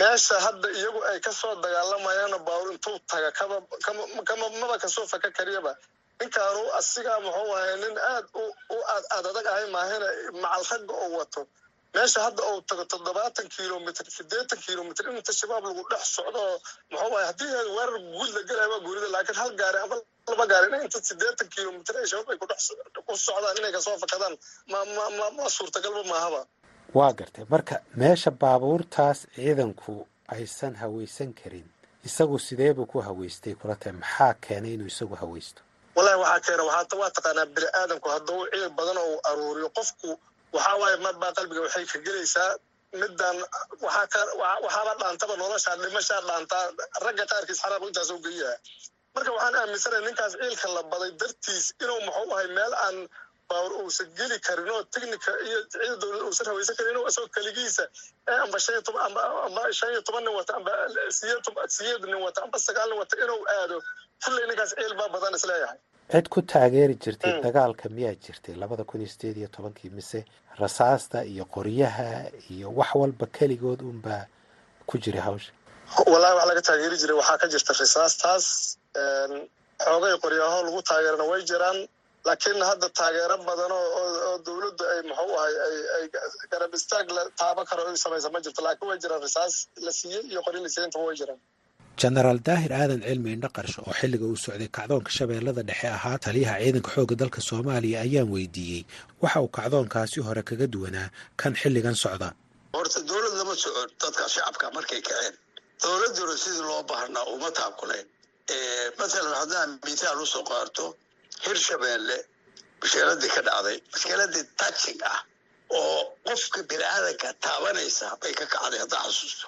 Meesha 0.00 0.36
hadda 0.44 0.68
iyagu 0.78 1.00
ay 1.10 1.18
ka 1.26 1.32
soo 1.40 1.54
dagaalamayaanna 1.64 2.38
baabuur 2.48 2.72
intuu 2.74 2.98
taga 3.10 3.30
kama 3.38 3.56
kama 4.28 4.46
maba 4.60 4.76
ka 4.82 4.88
soo 4.94 5.06
faka 5.12 5.28
kariyaba. 5.38 5.72
Ninkaanu 6.20 6.62
asigaa 6.78 7.18
muxuu 7.24 7.52
ahay 7.58 7.74
nin 7.82 7.94
aad 8.12 8.24
u 8.74 8.76
aad 8.94 9.04
adag 9.28 9.46
ahay 9.52 9.66
maahina 9.74 10.08
macal 10.42 10.64
ragga 10.70 10.94
oo 11.02 11.10
wato 11.18 11.42
meesha 11.96 12.20
hadda 12.26 12.42
uu 12.52 12.60
tago 12.70 12.84
toddobaatan 12.92 13.46
kilomitr 13.56 14.04
siddeetan 14.16 14.58
kilomitr 14.66 15.04
inta 15.18 15.32
shabaab 15.40 15.64
lagu 15.68 15.82
dhex 15.92 16.04
socdo 16.16 16.42
muxuu 16.92 17.14
ahay 17.16 17.26
haddii 17.30 17.50
weerar 17.76 17.98
guud 18.14 18.30
la 18.36 18.42
gelaya 18.48 18.68
waa 18.72 18.80
guurida 18.86 19.08
laakiin 19.14 19.38
hal 19.42 19.52
gaari 19.60 19.78
ama 19.84 19.96
laba 20.30 20.44
gaari 20.52 20.66
in 20.76 20.82
inta 20.86 20.98
siddeetan 21.10 21.48
kilomitr 21.54 21.92
ay 22.02 22.06
shabaab 22.12 22.30
ay 22.32 22.38
ku 23.06 23.14
socdaan 23.26 23.56
inay 23.60 23.72
ka 23.76 23.80
soo 23.86 23.96
fakadaan 24.04 24.34
ma 24.72 24.78
ma 24.96 25.04
ma 25.18 25.26
ma 25.38 25.44
suurtagalba 25.56 26.02
maahaba 26.12 26.40
waa 26.98 27.12
gartay. 27.18 27.44
Marka 27.52 27.74
meesha 28.00 28.30
baabuurtaas 28.42 29.18
ciidanku 29.36 29.94
aysan 30.36 30.74
hawaysan 30.82 31.30
karin 31.40 31.66
isagu 32.08 32.36
sidee 32.46 32.72
buu 32.76 32.86
ku 32.92 32.98
hawaystay 33.06 33.54
kula 33.60 33.74
tahay 33.80 33.94
maxaa 34.02 34.32
keenay 34.44 34.72
inuu 34.76 34.86
isagu 34.92 35.14
hawaysto 35.22 35.60
wallahi 35.96 36.18
waxaa 36.24 36.40
keena 36.46 36.64
waa 36.70 37.10
taqaanaa 37.16 37.46
bini 37.54 37.68
aadamku 37.80 38.08
hadduu 38.14 38.40
ciil 38.52 38.68
badan 38.78 38.98
oo 39.04 39.16
aruuriyo 39.30 39.68
qofku 39.78 40.10
waxaa 40.54 40.76
waaye 40.82 40.96
marbaa 41.06 41.32
qalbiga 41.38 41.60
waxay 41.66 41.84
ka 41.92 41.98
gelaysaa. 42.06 42.50
Ka 44.12 44.20
waxaaba 44.64 44.92
dhaantaba 45.00 45.34
noloshaa 45.42 45.76
dhimashaa 45.82 46.20
dhaantaa 46.28 46.64
ragga 47.04 47.24
qaarkiis 47.32 47.60
xaraab 47.62 47.82
intaas 47.88 48.10
oo 48.14 48.18
geyaha 48.26 48.54
marka 49.14 49.30
waxaan 49.36 49.54
aaminsanaya 49.60 50.02
ninkaas 50.06 50.32
ciilka 50.40 50.68
la 50.76 50.82
baday 50.92 51.10
dartiis 51.20 51.66
inuu 51.82 52.00
muxuu 52.06 52.32
ahay 52.34 52.48
meel 52.56 52.74
aan 52.84 52.96
baawur 53.50 53.72
uusan 53.82 54.08
geli 54.18 54.38
karin 54.46 54.70
oo 54.74 54.82
technica 54.94 55.32
iyo 55.48 55.58
ciida 55.72 55.94
dowlad 56.02 56.22
uusan 56.28 56.46
hawaysan 56.50 56.76
karin 56.78 56.90
inuu 56.94 57.06
isagoo 57.10 57.28
keligiisa 57.36 57.84
ee 58.30 58.38
amba 58.44 58.58
shan 58.64 58.74
iyo 58.74 58.82
toban 58.88 59.02
amba 59.08 59.20
amba 59.48 59.62
shan 59.78 59.90
iyo 59.92 60.02
toban 60.08 60.22
nin 60.26 60.34
wata 60.38 60.52
amba 60.58 60.72
siyeed 61.18 61.44
siyeed 61.76 62.02
nin 62.10 62.20
wata 62.26 62.40
amba 62.46 62.58
sagaal 62.66 62.88
nin 62.90 62.98
wata 63.02 63.14
inuu 63.24 63.40
aado. 63.56 63.76
Kulley 64.24 64.44
ninkaas 64.50 64.72
ciil 64.78 64.94
baa 65.00 65.08
badan 65.14 65.34
is 65.38 65.44
leeyahay 65.50 65.78
cid 66.12 66.26
ku 66.34 66.40
taageeri 66.52 66.94
jirtay 67.04 67.32
dagaalka 67.46 67.88
miyaa 67.96 68.14
jirtay 68.24 68.54
labada 68.62 68.84
kun 68.84 69.00
iyo 69.02 69.10
sideed 69.14 69.36
iyo 69.40 69.48
tobankii 69.56 69.90
mise 69.98 70.20
rasaasta 70.62 71.18
iyo 71.32 71.44
qoryaha 71.54 72.08
iyo 72.54 72.68
wax 72.78 72.90
walba 73.00 73.26
keligood 73.36 73.80
unbaa 73.92 74.24
ku 74.88 74.94
jiray 75.02 75.20
hawsha? 75.28 75.52
Wallahi 76.12 76.34
wax 76.38 76.46
laga 76.50 76.62
taageeri 76.68 76.96
jiray 77.02 77.16
waxaa 77.20 77.38
ka 77.42 77.46
jirta 77.52 77.72
risaastaas 77.82 78.46
xoogay 79.84 80.14
qoryaho 80.24 80.58
lagu 80.66 80.80
taageerana 80.90 81.24
way 81.30 81.42
jiraan 81.50 81.78
laakiin 82.26 82.62
hadda 82.70 82.86
taageero 83.00 83.36
badan 83.48 83.72
oo 83.72 84.38
dowladdu 84.46 84.82
ay 84.92 85.00
muxuu 85.10 85.34
ahay 85.40 85.54
ay 85.96 86.04
garab 86.52 86.72
istaag 86.78 87.06
la 87.16 87.22
taaba 87.40 87.62
karo 87.70 87.82
ay 87.90 87.96
samaysa 88.04 88.28
ma 88.34 88.40
jirto 88.44 88.60
laakiin 88.66 88.88
way 88.90 88.98
jiraan 89.04 89.22
risaas 89.26 89.54
la 89.86 89.92
siiyey 89.98 90.22
iyo 90.32 90.40
qoryo 90.46 90.60
la 90.64 90.68
siiyey 90.74 90.86
intaba 90.88 91.04
way 91.08 91.16
jiraan 91.20 91.40
jenaraal 92.02 92.40
daahir 92.46 92.72
aadan 92.80 93.00
cilmi 93.08 93.30
indho 93.36 93.48
qarsho 93.56 93.80
oo 93.88 93.94
xilliga 94.00 94.24
uu 94.30 94.36
socday 94.44 94.68
kacdoonka 94.76 95.10
shabeellada 95.16 95.62
dhexe 95.68 95.88
ahaa 95.96 96.18
taliyaha 96.24 96.56
ciidanka 96.62 96.90
xoogga 96.96 97.14
dalka 97.22 97.40
soomaaliya 97.48 97.98
ayaan 98.06 98.28
weydiiyey. 98.34 98.82
Waxa 99.22 99.38
uu 99.44 99.50
kacdoonkaasi 99.58 100.18
hore 100.26 100.42
kaga 100.48 100.66
duwanaa 100.74 101.08
kan 101.40 101.52
xilligan 101.60 101.96
socda. 102.04 102.28
Horta 102.76 103.00
dowlad 103.08 103.34
lama 103.40 103.54
socon 103.64 103.88
dadka 104.02 104.24
shacabka 104.34 104.66
markay 104.76 105.00
kaceen. 105.08 105.34
Dowladduna 105.82 106.34
sidii 106.42 106.64
loo 106.68 106.82
baahnaa 106.90 107.24
uma 107.34 107.48
taabkuleen 107.58 108.06
mathalan 108.98 109.34
haddaan 109.40 109.70
mithaal 109.86 110.18
u 110.24 110.26
soo 110.32 110.44
qaarto 110.50 110.84
hirshabeelle 111.44 112.16
maskeeladii 112.82 113.30
ka 113.34 113.40
dhacday 113.48 113.76
maskeeladii 113.92 114.44
touching 114.60 115.00
ah 115.12 115.20
oo 115.78 116.00
qofka 116.28 116.60
bini-aadanka 116.70 117.28
taabanaysa 117.44 118.06
bay 118.22 118.32
ka 118.40 118.44
kacday 118.54 118.78
haddaa 118.84 119.02
xasuusto 119.06 119.46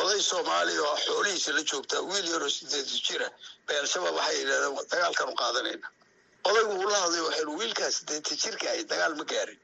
oday 0.00 0.20
soomaaliya 0.30 0.82
oo 0.88 0.96
xoolihiisa 1.06 1.50
la 1.56 1.62
joogtaa 1.70 2.00
wiil 2.10 2.26
yaroo 2.32 2.50
sideedu 2.58 2.96
jira 3.06 3.28
bay 3.66 3.76
al-shabaab 3.82 4.14
waxay 4.18 4.36
yidhahdeen 4.40 4.88
dagaalkanu 4.92 5.32
qaadanayna 5.40 5.88
odaygu 6.48 6.72
uu 6.82 6.88
la 6.92 6.98
hadlay 7.04 7.20
waxaynu 7.26 7.52
wiilkaas 7.60 7.94
sideeta 7.98 8.34
jirka 8.42 8.66
ay 8.74 8.82
dagaal 8.92 9.14
ma 9.20 9.24
gaarin. 9.32 9.60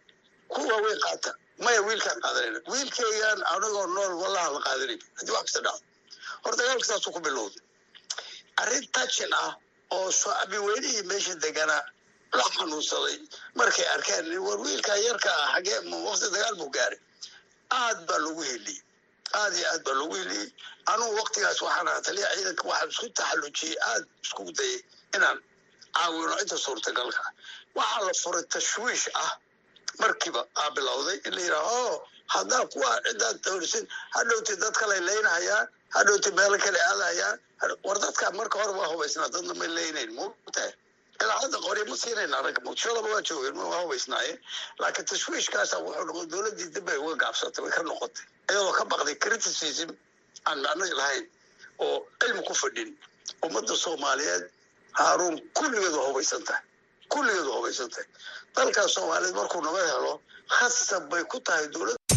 Kuwa 0.53 0.77
way 0.85 0.97
qaata 1.05 1.31
maya 1.64 1.81
wiilkaan 1.88 2.21
qaadanayna 2.25 2.59
wiilkaygaan 2.73 3.41
anagoo 3.55 3.87
nool 3.95 4.12
wallaha 4.23 4.49
la 4.57 4.61
qaadanayna 4.67 5.05
haddii 5.19 5.33
wax 5.37 5.45
kasta 5.47 5.61
dhacdo 5.67 5.85
hor 6.45 6.55
dagaalka 6.61 6.85
saasuu 6.91 7.12
ku 7.17 7.21
bilowday. 7.27 7.62
Arrin 8.62 8.87
tajin 8.97 9.33
ah 9.43 9.53
oo 9.97 10.11
shacbi 10.21 10.59
weynihii 10.67 11.03
meesha 11.11 11.35
deganaa 11.45 11.83
la 12.38 12.45
xanuunsaday 12.57 13.17
markay 13.55 13.87
arkeen 13.95 14.27
war 14.47 14.59
wiilkaa 14.64 14.97
yarka 15.07 15.31
ah 15.43 15.49
xagee 15.55 15.79
waqti 16.09 16.27
dagaal 16.35 16.55
buu 16.61 16.71
gaaray. 16.77 17.01
Aad 17.81 17.99
baa 18.09 18.19
lagu 18.25 18.43
heliyey 18.51 18.83
aad 19.41 19.55
iyo 19.59 19.67
aad 19.73 19.83
baa 19.87 19.95
lagu 20.01 20.14
heliyey 20.21 20.49
anugu 20.93 21.14
waktigaas 21.21 21.61
waxaan 21.67 21.88
ahaa 21.88 22.01
taliya 22.07 22.29
ciidanka 22.37 22.64
waxaan 22.71 22.91
isku 22.93 23.07
taxallujiyey 23.19 23.77
aad 23.91 24.05
isku 24.25 24.43
dayay 24.59 24.79
inaan 25.17 25.38
caawino 25.97 26.35
inta 26.43 26.57
suurtagalka 26.64 27.23
waxaa 27.79 28.01
la 28.09 28.12
furay 28.23 28.43
tashwiish 28.55 29.07
ah 29.25 29.33
markiiba 30.03 30.43
aa 30.62 30.71
bilowday 30.77 31.17
in 31.27 31.33
la 31.37 31.41
yidhaha 31.47 31.73
o 31.91 32.09
haddaa 32.35 32.64
kuwa 32.73 32.91
ciddaad 33.07 33.37
doorisin 33.47 33.85
hadhowti 34.17 34.57
dad 34.62 34.75
kalay 34.81 35.01
leynahayaan 35.09 35.67
hadhowti 35.97 36.31
meelo 36.38 36.59
kale 36.64 36.81
aadahayaan 36.91 37.38
war 37.87 37.99
dadkaa 38.05 38.31
marka 38.41 38.57
hore 38.62 38.73
waa 38.81 38.87
hubaysnaa 38.93 39.29
dadna 39.35 39.55
may 39.61 39.69
leynayn 39.77 40.11
mutahay 40.19 40.73
ilaa 41.23 41.39
hadda 41.43 41.59
qoryo 41.67 41.85
ma 41.91 41.97
siinayna 42.03 42.43
ragga 42.47 42.61
waa 43.13 43.23
joogeen 43.29 43.57
waa 43.73 43.81
hubaysnaayeen 43.83 44.39
laakiin 44.83 45.07
tashwiishkaasa 45.11 45.77
wuxuu 45.85 46.05
noqday 46.09 46.27
dowladdii 46.33 46.69
dib 46.75 46.85
bay 46.89 46.97
uga 47.05 47.15
gaabsatay 47.23 47.63
way 47.65 47.73
ka 47.77 47.83
noqotay 47.91 48.25
iyadoo 48.51 48.73
ka 48.79 48.85
baqday 48.93 49.15
criticism 49.25 49.91
aan 50.49 50.59
macno 50.67 50.85
lahayn 51.01 51.25
oo 51.87 51.97
cilmi 52.21 52.43
ku 52.49 52.55
fadhin 52.63 52.91
ummadda 53.47 53.77
soomaaliyeed 53.85 54.45
haaruun 55.01 55.37
kulligeed 55.59 55.95
waa 55.99 56.07
hubaysan 56.11 56.45
tahay 56.49 56.63
kulligeed 57.13 57.47
waa 57.51 57.57
hubaysan 57.61 57.91
tahay 57.95 58.07
dalkaas 58.57 58.95
soomaaliyeed 58.97 59.35
markuu 59.41 59.61
naga 59.67 59.83
helo 59.93 60.15
khasab 60.59 61.09
bay 61.13 61.25
ku 61.25 61.41
tahay 61.41 61.67
dowladda 61.75 62.08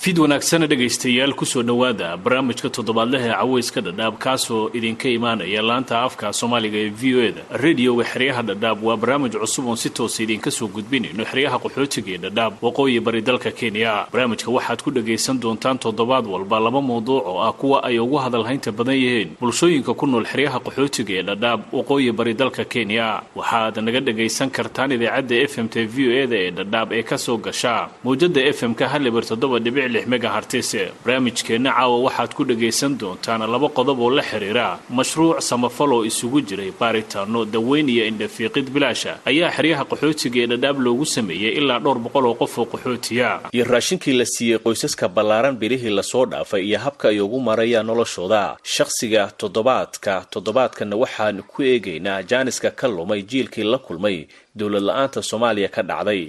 fid 0.00 0.18
wanaagsana 0.18 0.66
dhegaystayaal 0.66 1.34
ku 1.36 1.44
soo 1.46 1.62
dhowaada 1.62 2.16
barnaamijka 2.16 2.68
toddobaadlaha 2.76 3.26
ee 3.28 3.32
cawayska 3.40 3.80
dhadhaab 3.80 4.14
kaasoo 4.18 4.70
idinka 4.78 5.08
imaanaya 5.08 5.62
laanta 5.62 6.00
afka 6.02 6.32
soomaaliga 6.32 6.78
ee 6.78 6.88
v 7.00 7.02
o 7.16 7.20
eda 7.28 7.42
radioga 7.64 8.04
xeryaha 8.12 8.42
dhadhaab 8.42 8.84
waa 8.84 8.96
barnaamij 8.96 9.32
cusub 9.42 9.66
oon 9.66 9.76
si 9.76 9.90
toosa 9.90 10.22
idinka 10.22 10.50
soo 10.50 10.68
gudbinayno 10.76 11.24
xeryaha 11.24 11.58
qaxootiga 11.64 12.10
ee 12.14 12.18
dhadhaab 12.24 12.52
waqooyi 12.62 13.00
bari 13.00 13.20
dalka 13.22 13.50
kenya. 13.52 14.06
Barnaamijka 14.12 14.48
waxaad 14.50 14.82
ku 14.82 14.90
dhagaysan 14.90 15.36
doontaan 15.40 15.78
toddobaad 15.78 16.24
walba 16.26 16.60
laba 16.60 16.80
mawduuc 16.80 17.26
oo 17.26 17.40
ah 17.44 17.52
kuwa 17.52 17.84
ay 17.84 17.98
ugu 17.98 18.16
hadalhaynta 18.16 18.72
badan 18.72 18.96
yihiin. 18.96 19.28
Bulshooyinka 19.40 19.92
ku 19.94 20.06
nool 20.06 20.24
xeryaha 20.24 20.58
qaxootiga 20.64 21.12
ee 21.20 21.22
dhadhaab 21.28 21.60
waqooyi 21.72 22.12
bari 22.12 22.34
dalka 22.34 22.64
kenya. 22.64 23.20
Waxaad 23.36 23.76
naga 23.84 24.00
dhagaysan 24.00 24.48
kartaan 24.50 24.92
idaacadda 24.96 25.36
f 25.44 25.58
m 25.58 25.68
t 25.68 25.84
v 25.84 26.08
o 26.08 26.10
eda 26.24 26.36
ee 26.46 26.50
dhadhaab 26.50 26.88
ee 26.92 27.02
ka 27.02 27.18
soo 27.18 27.36
gasha. 27.36 27.88
Mawjada 28.04 28.40
f 28.48 28.62
m 28.64 28.72
ka 28.74 28.88
halibar 28.88 29.24
toddoba 29.28 29.58
dhibic 29.60 29.88
megahartis 30.06 30.76
barnaamijkeenna 31.04 31.70
caawa 31.72 31.98
waxaad 32.06 32.34
ku 32.34 32.44
dhagaysan 32.44 32.98
doontaan 32.98 33.42
laba 33.50 33.68
qodob 33.68 34.00
oo 34.00 34.10
la 34.10 34.22
xiriira 34.22 34.78
mashruuc 34.90 35.40
samafal 35.40 35.92
oo 35.92 36.04
isugu 36.04 36.40
jiray 36.40 36.72
baaritaano 36.80 37.44
daweyn 37.44 37.88
iyo 37.88 38.04
indhafiiqid 38.06 38.70
bilaasha. 38.70 39.18
Ayaa 39.24 39.50
xeryaha 39.56 39.84
qaxootiga 39.84 40.40
ee 40.42 40.46
dhadhaab 40.46 40.78
loogu 40.80 41.06
sameeyey 41.06 41.52
ilaa 41.58 41.78
dhowr 41.78 41.98
boqol 41.98 42.26
oo 42.26 42.34
qof 42.34 42.58
oo 42.58 42.64
qaxootiya. 42.72 43.40
Iyo 43.52 43.64
raashinkii 43.64 44.12
la 44.18 44.24
siiyey 44.24 44.58
qoysaska 44.58 45.08
ballaaran 45.08 45.56
bilihii 45.56 45.90
la 45.90 46.02
soo 46.02 46.26
dhaafay 46.26 46.62
iyo 46.68 46.78
habka 46.78 47.08
ay 47.08 47.20
ugu 47.20 47.40
marayaan 47.40 47.86
noloshooda. 47.86 48.56
Shakhsiga 48.62 49.30
toddobaadka 49.38 50.26
toddobaadkanna 50.30 50.96
waxaan 50.96 51.42
ku 51.42 51.62
eegaynaa 51.62 52.22
jaaniska 52.22 52.70
ka 52.70 52.88
lumay 52.88 53.22
jiilkii 53.22 53.64
la 53.64 53.78
kulmay. 53.78 54.26
Dowlad 54.56 54.82
la'aanta 54.82 55.22
soomaaliya 55.22 55.68
ka 55.68 55.82
dhacday 55.82 56.28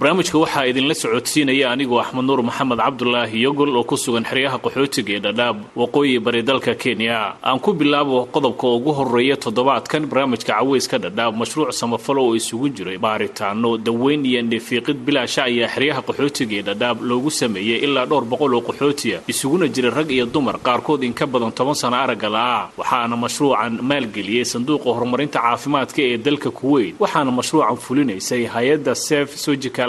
barnaamijka 0.00 0.38
waxaa 0.38 0.66
idinla 0.66 0.94
socodsiinaya 0.94 1.70
anigoo 1.72 2.00
axmed 2.00 2.24
nuur 2.24 2.42
maxamed 2.42 2.78
cabdulaahi 2.78 3.42
yogol 3.42 3.76
oo 3.76 3.84
ku 3.84 3.96
sugan 3.96 4.24
xeryaha 4.28 4.58
qaxootiga 4.64 5.12
ee 5.16 5.20
dhadhaab 5.24 5.56
waqooyi 5.76 6.18
bari 6.20 6.42
dalka 6.42 6.74
kenya. 6.74 7.32
Aan 7.42 7.58
ku 7.60 7.72
bilaabo 7.72 8.28
qodobka 8.34 8.66
ugu 8.76 8.92
horreeya 8.92 9.36
toddobaadkan 9.36 10.04
barnaamijka 10.06 10.52
caweyska 10.52 10.98
dhadhaab 10.98 11.32
mashruuc 11.40 11.72
samafalo 11.72 12.20
oo 12.28 12.36
isugu 12.36 12.68
jiray 12.76 12.98
baaritaano 12.98 13.78
daweyn 13.78 14.26
iyo 14.26 14.40
indhifiiqid 14.44 14.96
bilaasha 15.06 15.44
ayaa 15.48 15.68
xeryaha 15.74 16.00
qaxootiga 16.08 16.54
ee 16.58 16.62
dhadhaab 16.68 17.00
loogu 17.08 17.30
sameeyey 17.30 17.78
ilaa 17.86 18.04
dhowr 18.06 18.24
boqol 18.28 18.52
oo 18.54 18.60
qaxootiya 18.68 19.20
isuguna 19.32 19.64
jira 19.68 19.90
rag 19.90 20.10
iyo 20.12 20.26
dumar 20.26 20.60
qaarkood 20.60 21.02
in 21.08 21.14
ka 21.14 21.24
badan 21.26 21.52
toban 21.56 21.74
sano 21.74 21.96
aragga 21.96 22.28
la-ah 22.28 22.68
waxaana 22.76 23.16
mashruucan 23.16 23.80
maalgeliyey 23.80 24.44
sanduuqa 24.44 24.92
horumarinta 24.92 25.40
caafimaadka 25.40 26.00
ee 26.04 26.18
dalka 26.26 26.50
kuweyt 26.50 26.94
waxaana 27.00 27.30
mashruucan 27.38 27.76
fulinaysay 27.86 28.44
hay'adda 28.54 28.94
sef 28.94 29.28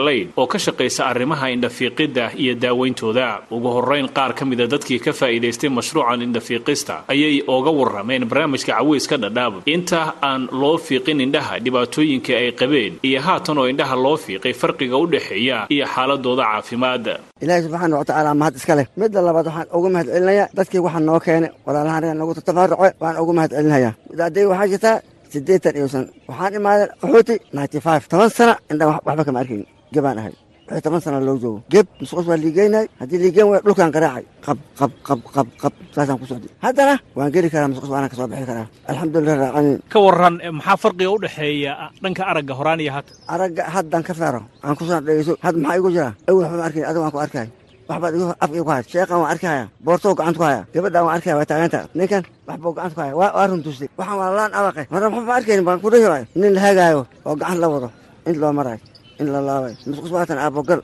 sojica 0.08 0.34
oo 0.42 0.48
ka 0.48 0.58
shaqaysa 0.66 1.02
arrimaha 1.12 1.46
indhafiiqidda 1.56 2.26
iyo 2.44 2.54
daaweyntooda. 2.64 3.28
Ugu 3.52 3.68
horrayn 3.76 4.08
qaar 4.18 4.34
ka 4.40 4.46
mida 4.46 4.68
dadkii 4.68 5.00
ka 5.06 5.12
faa'iidaystay 5.20 5.70
mashruucan 5.70 6.22
indhafiiqista 6.22 6.96
ayay 7.14 7.42
ooga 7.48 7.72
warrameen 7.80 8.24
barnaamijka 8.30 8.74
caweyska 8.78 9.18
dhadhaab. 9.24 9.54
Inta 9.66 10.14
aan 10.22 10.48
loo 10.52 10.78
fiiqin 10.78 11.20
indhaha 11.26 11.60
dhibaatooyinkai 11.66 12.36
ay 12.36 12.52
qabeen 12.62 12.94
iyo 13.04 13.20
haatan 13.22 13.58
oo 13.58 13.68
indhaha 13.72 13.96
loo 13.96 14.18
fiiqay 14.18 14.54
farqiga 14.62 14.98
u 14.98 15.06
dhexeeya 15.14 15.58
iyo 15.70 15.86
xaaladooda 15.94 16.44
caafimaad. 16.52 17.06
Ilaahay 17.42 17.64
subxaana 17.66 17.96
watacaala 18.02 18.32
mahad 18.42 18.56
iska 18.56 18.76
leh. 18.76 18.88
Midda 18.98 19.22
labaad 19.28 19.46
waxaan 19.50 19.68
ugu 19.78 19.90
mahad 19.94 20.08
celinayaa 20.14 20.48
dadkii 20.58 20.80
waxaa 20.86 21.00
noo 21.08 21.20
keenay. 21.26 21.52
Walaalahan 21.66 22.18
nagu 22.20 22.34
tatafaruce 22.38 22.94
waan 23.04 23.16
ugu 23.22 23.34
mahad 23.38 23.52
celinayaa 23.58 23.94
midaaday 24.12 24.46
waxaa 24.52 24.68
jirtaa 24.74 24.96
siddeetan 25.34 25.76
iyo 25.78 25.88
san 25.94 26.06
waxaan 26.30 26.54
imaaday 26.60 26.88
qaxooti 27.02 27.36
ninety 27.58 27.80
five 27.86 28.04
toban 28.12 28.30
sana 28.38 28.54
indhaan 28.72 28.90
waxba 28.94 29.24
kama 29.28 29.40
arkayn 29.44 29.64
gebaan 29.94 30.18
ahay. 30.22 30.34
Wixii 30.68 30.84
toban 30.84 31.00
sana 31.02 31.20
loo 31.24 31.38
joogo. 31.40 31.60
Geb 31.72 31.88
musqus 32.02 32.26
waa 32.28 32.36
liigeynay. 32.44 32.86
Haddii 33.00 33.20
liigeen 33.24 33.48
way 33.52 33.60
dhulkaan 33.66 33.92
garaacay 33.96 34.26
qab 34.46 34.58
qab 34.80 34.92
qab 35.08 35.20
qab 35.36 35.48
qab 35.62 35.74
saasaan 35.96 36.20
ku 36.20 36.26
socday 36.28 36.52
haddana 36.66 36.96
waan 37.16 37.32
geli 37.32 37.48
karaa 37.54 37.72
musqus 37.72 37.90
waana 37.94 38.10
ka 38.12 38.16
soo 38.20 38.28
bixi 38.28 38.46
karaa. 38.52 38.68
Alxamdulilah 38.90 39.38
raacaniin 39.44 39.80
ka 39.94 39.98
waran 40.06 40.36
maxaa 40.60 40.78
farqiga 40.84 41.10
u 41.16 41.18
dhexeeya 41.24 41.74
dhanka 42.04 42.24
aragga 42.32 42.54
horaan 42.60 42.80
iyo 42.84 42.92
hadda 42.98 43.12
aragga 43.34 43.64
haddaan 43.76 44.04
ka 44.08 44.14
feero 44.20 44.42
aan 44.64 44.76
ku 44.76 44.84
soo 44.84 45.00
dhegeyso. 45.08 45.34
Had 45.46 45.56
maxaa 45.56 45.78
igu 45.80 45.90
jira? 45.96 46.10
Awel 46.28 46.44
waxba 46.44 46.58
ma 46.60 46.66
arkayn 46.68 46.86
adiga 46.90 47.02
waan 47.04 47.14
ku 47.16 47.20
arkay 47.26 47.48
waxbaad 47.90 48.14
igu 48.18 48.26
af 48.44 48.52
igu 48.52 48.70
haya 48.72 48.84
sheeqan 48.92 49.18
waan 49.24 49.32
arkahaya 49.34 49.66
boortoo 49.86 50.14
gacanta 50.20 50.38
ku 50.40 50.44
haya 50.50 50.62
gabadhaan 50.76 51.06
waan 51.08 51.16
arkaya 51.18 51.36
waa 51.40 51.48
taaganta 51.52 51.80
ninkan 51.96 52.24
waxbuu 52.48 52.74
gacanta 52.76 52.96
ku 52.96 53.02
haya 53.08 53.14
waa 53.16 53.48
runtuustay. 53.48 53.88
Waxaan 54.00 54.18
waa 54.20 54.36
laan 54.36 54.52
abaqay 54.60 54.86
marna 54.92 55.08
waxba 55.08 55.24
ma 55.32 55.36
arkaynin 55.40 55.64
baan 55.68 55.80
ku 55.80 55.88
dhihi 55.94 56.08
waay 56.12 56.24
nin 56.36 56.52
la 56.56 56.62
hagaayo 56.68 57.02
oo 57.28 57.36
gacan 57.40 57.58
la 57.64 57.68
wado. 57.72 57.90
In 58.28 58.36
loo 58.44 58.52
marayo 58.52 58.80
in 59.22 59.28
la 59.34 59.40
laabay 59.48 59.74
musqus 59.90 60.12
waatan 60.18 60.38
aabogal 60.46 60.82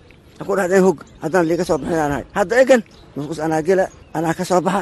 ku 0.48 0.52
dhahdeen 0.58 0.84
hog 0.88 0.98
haddaan 1.24 1.46
liiga 1.50 1.64
soo 1.70 1.78
bixin 1.82 2.00
aanahay 2.04 2.26
hadda 2.38 2.54
egan 2.64 2.82
musqus 3.16 3.40
anaa 3.46 3.62
gela 3.68 3.86
anaa 4.18 4.34
ka 4.38 4.44
soo 4.50 4.62
baxa 4.68 4.82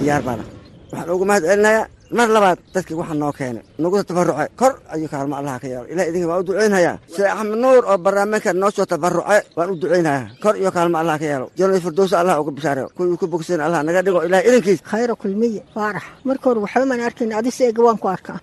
diyaar 0.00 0.22
baana 0.26 0.44
waxaan 0.92 1.10
ugu 1.14 1.24
mahad 1.28 1.42
celinayaa 1.50 1.86
mar 2.18 2.28
labaad 2.34 2.58
dadkii 2.74 2.96
waxaa 3.00 3.18
noo 3.22 3.32
keenay 3.38 3.64
nagu 3.78 3.96
tabaruce 4.08 4.46
kor 4.60 4.72
ayuu 4.94 5.08
kaalmo 5.12 5.34
allaha 5.40 5.58
ka 5.62 5.66
yeelo 5.72 5.86
ilah 5.92 6.04
idinka 6.10 6.26
waan 6.30 6.40
u 6.42 6.46
ducaynhayaa 6.48 6.96
sheekh 7.14 7.32
axmed 7.32 7.58
nuur 7.64 7.82
oo 7.90 7.98
barnaamijka 8.04 8.50
noo 8.52 8.70
soo 8.76 8.86
tabaruce 8.92 9.38
waan 9.56 9.68
u 9.72 9.76
ducaynhayaa 9.82 10.26
kor 10.42 10.54
iyo 10.60 10.70
kaalmo 10.76 10.96
allaha 11.02 11.18
ka 11.22 11.26
yeelo 11.30 11.46
janadi 11.58 11.80
firdowsa 11.84 12.14
allah 12.20 12.34
uga 12.40 12.50
bishaareyo 12.56 12.88
kuwii 12.96 13.16
ku 13.20 13.26
bogsayn 13.32 13.60
allah 13.66 13.80
naga 13.86 14.00
dhigo 14.06 14.20
ilaah 14.26 14.42
idinkiis 14.48 14.80
khayra 14.90 15.14
kulmiye 15.20 15.60
faarax 15.74 16.04
marka 16.28 16.44
hore 16.48 16.60
waxba 16.64 16.94
arkayn 17.08 17.30
adise 17.40 17.60
eega 17.68 17.80
waan 17.86 17.98
ku 18.02 18.06
arkaa 18.08 18.38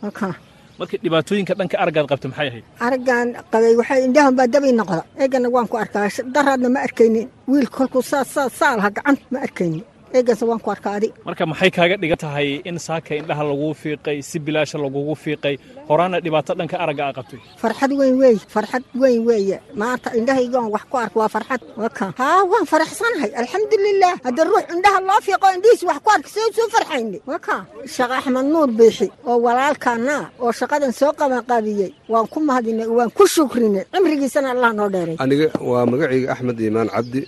marka 0.79 0.95
dhibaatooyinka 1.03 1.53
dhanka 1.59 1.75
araggaad 1.83 2.07
qabta 2.11 2.27
maxay 2.31 2.47
ahayd? 2.51 2.65
Araggaan 2.87 3.27
qabay 3.53 3.73
waxay 3.79 3.99
indhahan 4.07 4.33
baa 4.39 4.47
dabi 4.53 4.69
noqda. 4.79 4.99
Eegana 5.23 5.47
waan 5.55 5.67
ku 5.71 5.75
arkaa. 5.83 6.07
Daraadna 6.35 6.69
ma 6.75 6.79
arkaynin. 6.87 7.27
Wiil 7.51 7.67
kolkuu 7.75 8.03
saa 8.11 8.23
saa 8.33 8.49
saa 8.59 8.73
laha 8.77 8.89
gacan 8.97 9.17
ma 9.33 9.39
arkaynin 9.47 9.83
eeganse 10.17 10.43
waan 10.49 10.59
ku 10.65 10.69
arkaa 10.75 10.93
adi 10.99 11.09
marka 11.27 11.43
maxay 11.51 11.71
kaaga 11.77 11.95
dhigan 12.01 12.19
tahay 12.25 12.47
in 12.69 12.77
saaka 12.87 13.11
indhaha 13.19 13.43
laguu 13.51 13.73
fiiqay 13.81 14.17
si 14.29 14.37
bilaasha 14.45 14.77
lagugu 14.85 15.15
fiiqay 15.23 15.55
horaana 15.89 16.17
dhibaato 16.25 16.51
dhanka 16.59 16.75
aragga 16.83 17.03
aa 17.07 17.13
qabtay? 17.17 17.39
Farxad 17.61 17.91
weyn 17.99 18.15
weeye 18.21 18.39
farxad 18.55 18.83
weyn 19.01 19.21
weeye 19.29 19.57
maanta 19.81 20.09
indhahaygaan 20.19 20.67
wax 20.75 20.83
ku 20.91 20.95
arka 21.03 21.17
waa 21.21 21.29
farxad. 21.35 21.61
Waka 21.83 22.05
haa 22.21 22.41
waan 22.51 22.65
faraxsanahay. 22.71 23.29
Alxamdulilah 23.41 24.13
hadda 24.25 24.41
ruux 24.49 24.63
indhaha 24.75 24.99
loo 25.09 25.19
fiiqo 25.27 25.47
indhihiis 25.55 25.81
wax 25.89 25.97
ku 26.05 26.09
arka 26.15 26.27
soo 26.35 26.47
soo 26.57 26.67
farxayne 26.75 27.17
waka 27.31 27.55
sheekh 27.95 28.13
axmed 28.17 28.45
nuur 28.53 28.69
biixi 28.79 29.07
oo 29.29 29.37
walaalkaana 29.45 30.15
oo 30.43 30.51
shaqadan 30.59 30.91
soo 30.99 31.11
qabanqaabiyey 31.19 31.91
waan 32.13 32.27
ku 32.33 32.39
mahadinay 32.47 32.87
waan 32.97 33.11
ku 33.17 33.23
shukrinay. 33.35 33.85
Cimrigiisana 33.93 34.49
allah 34.55 34.71
noo 34.79 34.89
dheeray. 34.95 35.15
Aniga 35.23 35.47
waa 35.69 35.85
magacayga 35.91 36.27
axmed 36.33 36.57
iimaan 36.65 36.89
cabdi 36.95 37.21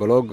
baloog 0.00 0.28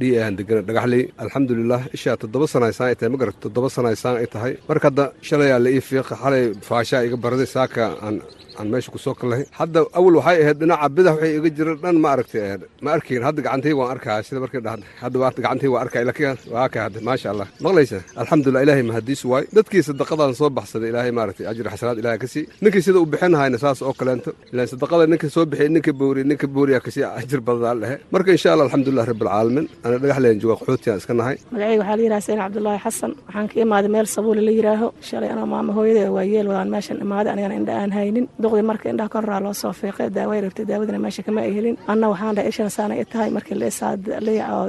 d 0.00 0.02
ahan 0.20 0.34
degana 0.38 0.62
dhagaxley 0.68 1.02
alxamdulilah 1.34 1.82
ishaa 1.96 2.16
toddoba 2.22 2.46
sanaysaan 2.54 2.88
ay 2.90 2.96
tahay 2.98 3.10
ma 3.14 3.18
garata 3.22 3.38
toddoba 3.46 3.68
sanaysaan 3.76 4.16
ay 4.20 4.26
tahay. 4.34 4.52
Marka 4.68 4.86
hadda 4.90 5.04
shalayaa 5.28 5.58
la 5.64 5.70
ii 5.70 5.80
fiiqa 5.88 6.14
xalay 6.22 6.44
faashaa 6.68 7.04
iga 7.06 7.16
baraday 7.24 7.46
saaka 7.56 7.82
aan 8.06 8.16
aan 8.58 8.68
meesha 8.72 8.90
ku 8.94 8.98
soo 8.98 9.14
kallahay 9.20 9.44
hadda 9.60 9.80
awal 9.98 10.14
waxay 10.20 10.38
ahayd 10.44 10.58
dhinaca 10.60 10.88
bidax 10.96 11.14
waxay 11.16 11.32
iga 11.38 11.50
jira 11.56 11.72
dhan 11.82 11.96
ma 12.04 12.08
aragtay 12.14 12.42
ma 12.84 12.90
arkayn 12.96 13.22
hadda 13.28 13.40
gacantayga 13.46 13.76
waan 13.80 13.90
arkaya 13.94 14.22
sida 14.26 14.40
markay 14.44 14.60
dhahda 14.66 14.84
hadda 15.02 15.16
waa 15.22 15.30
gacantayga 15.36 15.72
waan 15.74 15.82
arkaya 15.86 16.04
laakiin 16.08 16.36
waa 16.54 16.68
ka 16.74 16.78
hadda 16.86 16.98
maasha 17.08 17.28
allah 17.32 17.48
maqlaysa? 17.64 17.98
Alxamdulilah 18.22 18.62
ilaahay 18.64 18.84
mahadiis 18.90 19.22
waay. 19.30 19.44
Dadkii 19.56 19.82
sadaqadan 19.88 20.34
soo 20.40 20.50
baxsaday 20.58 20.88
ilaahay 20.92 21.12
maaragtay 21.18 21.46
ajri 21.52 21.68
xasanaad 21.74 21.98
ilaahay 22.02 22.18
ka 22.22 22.28
ninkii 22.64 22.82
sida 22.86 22.98
u 23.04 23.06
bixin 23.12 23.34
saas 23.64 23.78
oo 23.86 23.94
kaleento. 24.00 24.30
Ilaan 24.52 24.68
sadaqada 24.72 25.04
ninka 25.12 25.26
soo 25.36 25.44
bixiyay 25.50 25.70
ninka 25.76 25.92
booriy 26.00 26.24
ninka 26.30 26.46
booriya 26.54 26.78
ka 26.84 26.90
sii 26.94 27.04
ajir 27.20 27.40
badanaa 27.48 27.74
lehe 27.82 27.96
marka 28.14 28.30
insha 28.36 28.48
allah 28.52 28.64
alxamdulilah 28.68 29.06
rabbilcaalamiin 29.12 29.66
ana 29.84 29.96
dhagax 30.02 30.18
leen 30.24 30.36
jooga 30.42 30.56
qaxootiyan 30.60 30.96
iska 31.10 31.14
nahay. 31.20 31.36
Magacayga 31.52 31.80
waxaa 31.82 31.96
la 31.96 32.02
yidhaha 32.02 32.20
sayn 32.26 32.38
cabdulaahi 32.42 32.80
xasan 32.84 33.12
waxaan 33.26 33.46
ka 33.50 33.54
imaaday 33.64 33.90
meel 33.94 34.06
sabuule 34.14 34.40
la 34.48 34.52
yidhaaho 34.58 34.88
shalay 35.08 35.30
anoo 35.34 35.46
maama 35.46 35.72
hooyada 35.76 36.10
waa 36.16 36.24
yeel 36.32 36.46
wadaan 36.50 36.70
meeshan 36.74 36.96
imaaday 37.04 37.32
anigana 37.34 37.54
indha 37.60 37.72
aan 37.82 37.92
haynin. 37.96 38.24
Duqdii 38.42 38.62
marka 38.70 38.86
indhaha 38.92 39.08
koraa 39.14 39.40
loo 39.44 39.52
soo 39.62 39.72
fiiqay 39.80 40.08
daaway 40.16 40.40
rabtay 40.44 40.64
daawadana 40.70 40.98
meesha 41.04 41.22
kama 41.26 41.40
ay 41.46 41.52
helin. 41.56 41.76
Anna 41.92 42.06
waxaan 42.12 42.34
dhahay 42.36 42.48
ishana 42.52 42.70
saana 42.76 42.94
i 43.00 43.04
tahay 43.04 43.30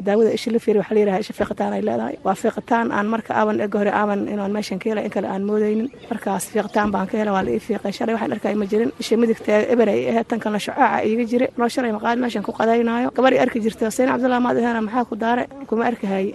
daawada 0.08 0.32
ishi 0.34 0.50
la 0.52 0.60
fiiri 0.60 0.80
waxaa 0.80 0.96
la 0.96 1.00
yidhaha 1.02 1.20
isha 1.24 1.34
fiiqitaan 1.34 1.74
ay 1.78 1.82
leedahay. 1.88 2.16
Waa 2.26 2.36
fiiqitaan 2.42 2.92
aan 2.92 3.08
marka 3.14 3.32
aaban 3.40 3.60
ega 3.66 3.78
hore 3.80 3.92
aaban 3.92 4.28
inaan 4.34 4.52
meeshan 4.52 4.80
ka 4.80 4.90
helay 4.90 5.06
in 5.06 5.12
kale 5.16 5.28
aan 5.28 5.44
moodaynin. 5.50 5.88
Markaas 6.12 6.44
fiiqitaan 6.54 6.92
baan 6.94 7.08
ka 7.08 7.18
helay 7.18 7.34
waa 7.34 7.44
la 7.46 7.52
ii 7.52 7.60
fiiqay. 7.68 7.92
Shalay 7.98 8.14
waxaan 8.16 8.32
arkay 8.36 8.56
ma 8.56 8.66
jirin. 8.72 8.92
Isha 9.00 9.16
midigta 9.18 9.54
eber 9.74 9.90
ay 9.90 10.10
ahayd 10.12 10.28
tan 10.30 10.40
kalena 10.40 10.60
shucaaca 10.60 11.04
iiga 11.08 11.24
jira 11.32 11.48
noo 11.58 11.70
shalay 11.70 11.92
maqaali 11.92 12.20
meeshan 12.22 12.44
ku 12.44 12.52
qadaynaayo 12.60 13.10
gabar 13.16 13.34
arki 13.44 13.60
jirta 13.66 13.92
sayn 13.92 14.10
cabdullahi 14.12 14.42
maad 14.46 14.58
aheena 14.58 14.82
maxaa 14.88 15.06
ku 15.10 15.16
daare 15.16 15.44
kuma 15.70 15.84
arkahaye 15.92 16.31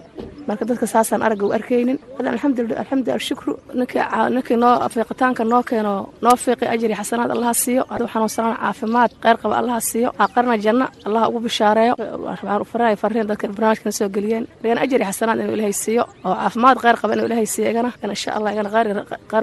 marka 0.48 0.64
dadka 0.68 0.86
saasaan 0.94 1.22
aragga 1.26 1.44
u 1.46 1.50
arkaynin. 1.58 1.98
Hadan 2.16 2.32
alxamdulillah 2.34 2.78
alxamdulillah 2.82 3.20
shukru. 3.28 3.52
Ninkii 3.78 4.56
fiiqitaanka 4.94 5.42
noo 5.52 5.62
keeno 5.70 5.92
noo 6.24 6.36
fiiqi 6.44 6.66
ajri 6.74 6.94
xasanaad 7.00 7.30
allaha 7.36 7.54
siiyo. 7.62 7.82
Xanuunsanaan 8.12 8.56
caafimaad 8.62 9.10
kheyr 9.22 9.36
qaba 9.42 9.54
allaha 9.60 9.80
siiyo. 9.90 10.08
Aqarna 10.24 10.54
janno 10.64 10.86
allaha 11.06 11.28
ugu 11.28 11.40
bishaareeyo. 11.46 11.94
Farahay 12.72 12.96
fariin 13.02 13.26
dadka 13.30 13.46
barnaamijkana 13.56 13.92
soo 13.98 14.08
geliyeen. 14.16 14.44
Igana 14.64 14.80
ajri 14.84 15.04
xasanaad 15.10 15.38
inuu 15.42 15.54
ilaahay 15.56 15.72
siiyo. 15.84 16.02
Oo 16.26 16.34
caafimaad 16.40 16.76
kheyr 16.82 16.96
qaba 17.00 17.12
inuu 17.14 17.26
ilaahay 17.28 17.46
siiyo 17.54 17.68
igana. 17.72 17.90
Insha 18.04 18.30
allah 18.36 18.50
igana 18.54 18.70
kheyr 18.74 18.88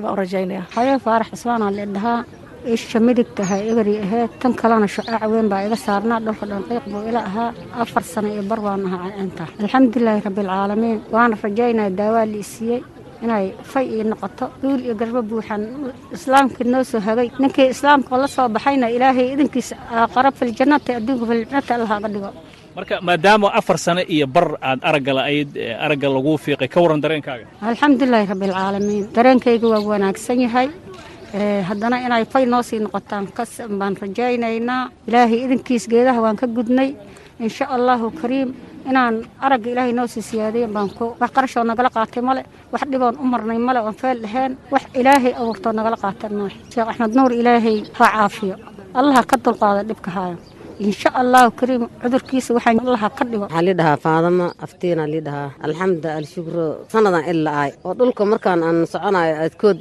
baan 0.04 0.14
u 0.14 0.16
rajaynaya 0.22 0.64
haye 0.76 0.94
faarax 1.06 1.28
cismaanaa 1.34 1.72
leedhahaa 1.78 2.20
isha 2.76 3.00
midig 3.08 3.30
tahay 3.38 3.62
egari 3.72 3.94
ahayd 4.06 4.32
tan 4.42 4.54
kalena 4.62 4.88
shucaac 4.96 5.24
weyn 5.34 5.48
baa 5.52 5.62
iga 5.68 5.78
saarnaa 5.86 6.20
dhalka 6.26 6.46
dhanqiiq 6.52 6.84
buu 6.92 7.04
ila 7.10 7.22
ahaa 7.30 7.50
afar 7.84 8.04
sano 8.14 8.28
iyo 8.36 8.44
bar 8.52 8.60
baan 8.66 8.82
ahaa 8.90 9.10
inta 9.24 9.44
alxamdulilaahi 9.64 10.22
rabbialcaalamiin 10.28 10.98
waana 11.16 11.36
rajaynaya 11.46 11.92
daawaa 12.00 12.26
la 12.32 12.38
isiiyey 12.46 12.80
inay 13.26 13.46
fay 13.72 13.86
ii 13.98 14.04
noqoto 14.12 14.46
duul 14.62 14.82
iyo 14.88 14.94
garbo 15.02 15.22
buuxan 15.30 15.62
islaamkii 16.16 16.68
noo 16.74 16.84
soo 16.92 17.00
hagay. 17.08 17.28
Ninkii 17.42 17.68
islaamka 17.76 18.14
la 18.22 18.28
soo 18.36 18.48
baxayna 18.56 18.88
ilaahay 18.96 19.28
idinkiisa 19.34 19.76
aqara 20.06 20.30
filjannati 20.40 20.92
adduunka 21.00 21.26
filjannati 21.30 21.72
allah 21.76 21.92
aga 21.98 22.08
dhigo. 22.14 22.30
Marka 22.78 22.96
maadaama 23.08 23.48
afar 23.60 23.78
sano 23.86 24.02
iyo 24.16 24.28
bar 24.36 24.48
aad 24.70 24.80
aragga 24.90 25.12
la'ayd 25.18 25.50
aragga 25.86 26.08
laguu 26.16 26.36
fiiqay 26.44 26.68
ka 26.74 26.78
warran 26.84 27.02
dareenkaaga. 27.06 27.46
Alxamdulilaahi 27.70 28.28
rabbialcaalamiin 28.34 29.04
dareenkayga 29.16 29.68
waa 29.74 29.82
wanaagsan 29.92 30.40
yahay 30.46 30.68
haddana 31.34 31.98
inay 32.06 32.26
fay 32.26 32.46
noo 32.46 32.62
sii 32.62 32.80
noqotaan 32.80 33.26
baan 33.80 33.96
rajaynaynaa. 34.02 34.90
Ilaahay 35.08 35.40
idinkiis 35.46 35.88
geedaha 35.90 36.22
waan 36.22 36.36
ka 36.36 36.48
gudnay. 36.48 36.96
Insha 37.40 37.66
allahu 37.66 38.12
kariim 38.22 38.54
inaan 38.90 39.26
aragga 39.42 39.70
ilaahay 39.72 39.94
noo 39.94 40.08
sii 40.08 40.22
siyaadiyen 40.22 40.72
baan 40.74 40.90
ku 40.98 41.16
wax 41.20 41.32
qarashoo 41.36 41.64
nagala 41.64 41.90
qaatay 41.90 42.22
male. 42.24 42.44
Wax 42.72 42.82
dhiboon 42.92 43.16
u 43.20 43.26
marnay 43.26 43.58
male 43.58 43.80
oon 43.82 43.94
feel 44.02 44.22
dhaheen 44.22 44.58
wax 44.72 44.84
ilaahay 44.94 45.34
abuurtoo 45.34 45.72
nagala 45.74 45.98
qaatan 45.98 46.34
male. 46.34 46.54
Sheekh 46.72 46.88
axmed 46.92 47.16
nuur 47.16 47.32
ilaahay 47.34 47.78
ha 47.98 48.06
caafiyo. 48.14 48.56
Allaha 48.94 49.24
ka 49.30 49.36
dulqaada 49.44 49.84
dhibka 49.90 50.12
haayo 50.12 50.38
insha 50.80 51.10
allahu 51.22 51.50
kariim 51.60 51.84
cudurkiisa 52.02 52.50
waxaa 52.58 52.80
allaha 52.86 53.10
ka 53.18 53.24
dhigo. 53.30 53.44
Waxaa 53.46 53.64
lii 53.68 53.76
dhahaa 53.80 53.98
faadama 54.06 54.46
aftiina 54.66 55.04
lii 55.14 55.22
dhahaa. 55.28 55.50
Alxamda 55.66 56.10
alshukro 56.20 56.66
sannadan 56.94 57.24
ila 57.32 57.52
aay 57.62 57.72
oo 57.86 57.94
dhulka 58.00 58.24
markaan 58.32 58.60
aan 58.68 58.78
soconayo 58.94 59.34
adkood 59.46 59.78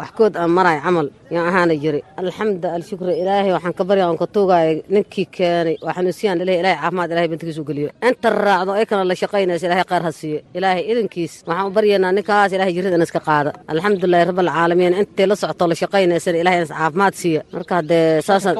waxkood 0.00 0.32
aan 0.40 0.50
marayo 0.56 0.80
camal 0.86 1.06
yaan 1.34 1.46
ahaana 1.50 1.74
jiri. 1.82 2.00
Alxamda 2.22 2.68
alshukro 2.76 3.10
ilaahay 3.22 3.52
waxaan 3.56 3.74
ka 3.78 3.84
barya 3.88 4.04
aan 4.08 4.18
ka 4.22 4.26
tuugaayo 4.34 4.82
ninkii 4.94 5.26
keenay 5.36 5.76
waa 5.86 5.94
xanuunsiyaan 5.96 6.38
ilahay 6.42 6.58
ilahay 6.62 6.76
caafimaad 6.82 7.10
ilahay 7.12 7.28
bantigiisu 7.32 7.62
geliyo. 7.68 7.88
Inta 8.08 8.28
raacdo 8.46 8.70
ay 8.78 8.84
kana 8.90 9.04
la 9.10 9.14
shaqaynaysa 9.22 9.64
ilahay 9.68 9.84
qaar 9.90 10.02
ha 10.06 10.12
siiyo. 10.20 10.38
Ilaahay 10.58 10.82
idinkiis 10.90 11.32
waxaan 11.48 11.66
u 11.68 11.70
baryaynaa 11.76 12.12
ninkaas 12.16 12.50
ilahay 12.56 12.72
jirrada 12.76 12.98
iska 13.08 13.20
qaada. 13.28 13.50
Alxamdulilahi 13.72 14.24
rabbilcaalamiin 14.30 14.94
intay 15.00 15.26
la 15.30 15.34
socoto 15.42 15.64
la 15.70 15.74
shaqaynaysana 15.82 16.38
ilahay 16.42 16.58
inas 16.60 16.72
caafimaad 16.78 17.14
siiyo. 17.22 17.40
Marka 17.54 17.74
haddee 17.78 18.22
saasaan 18.28 18.56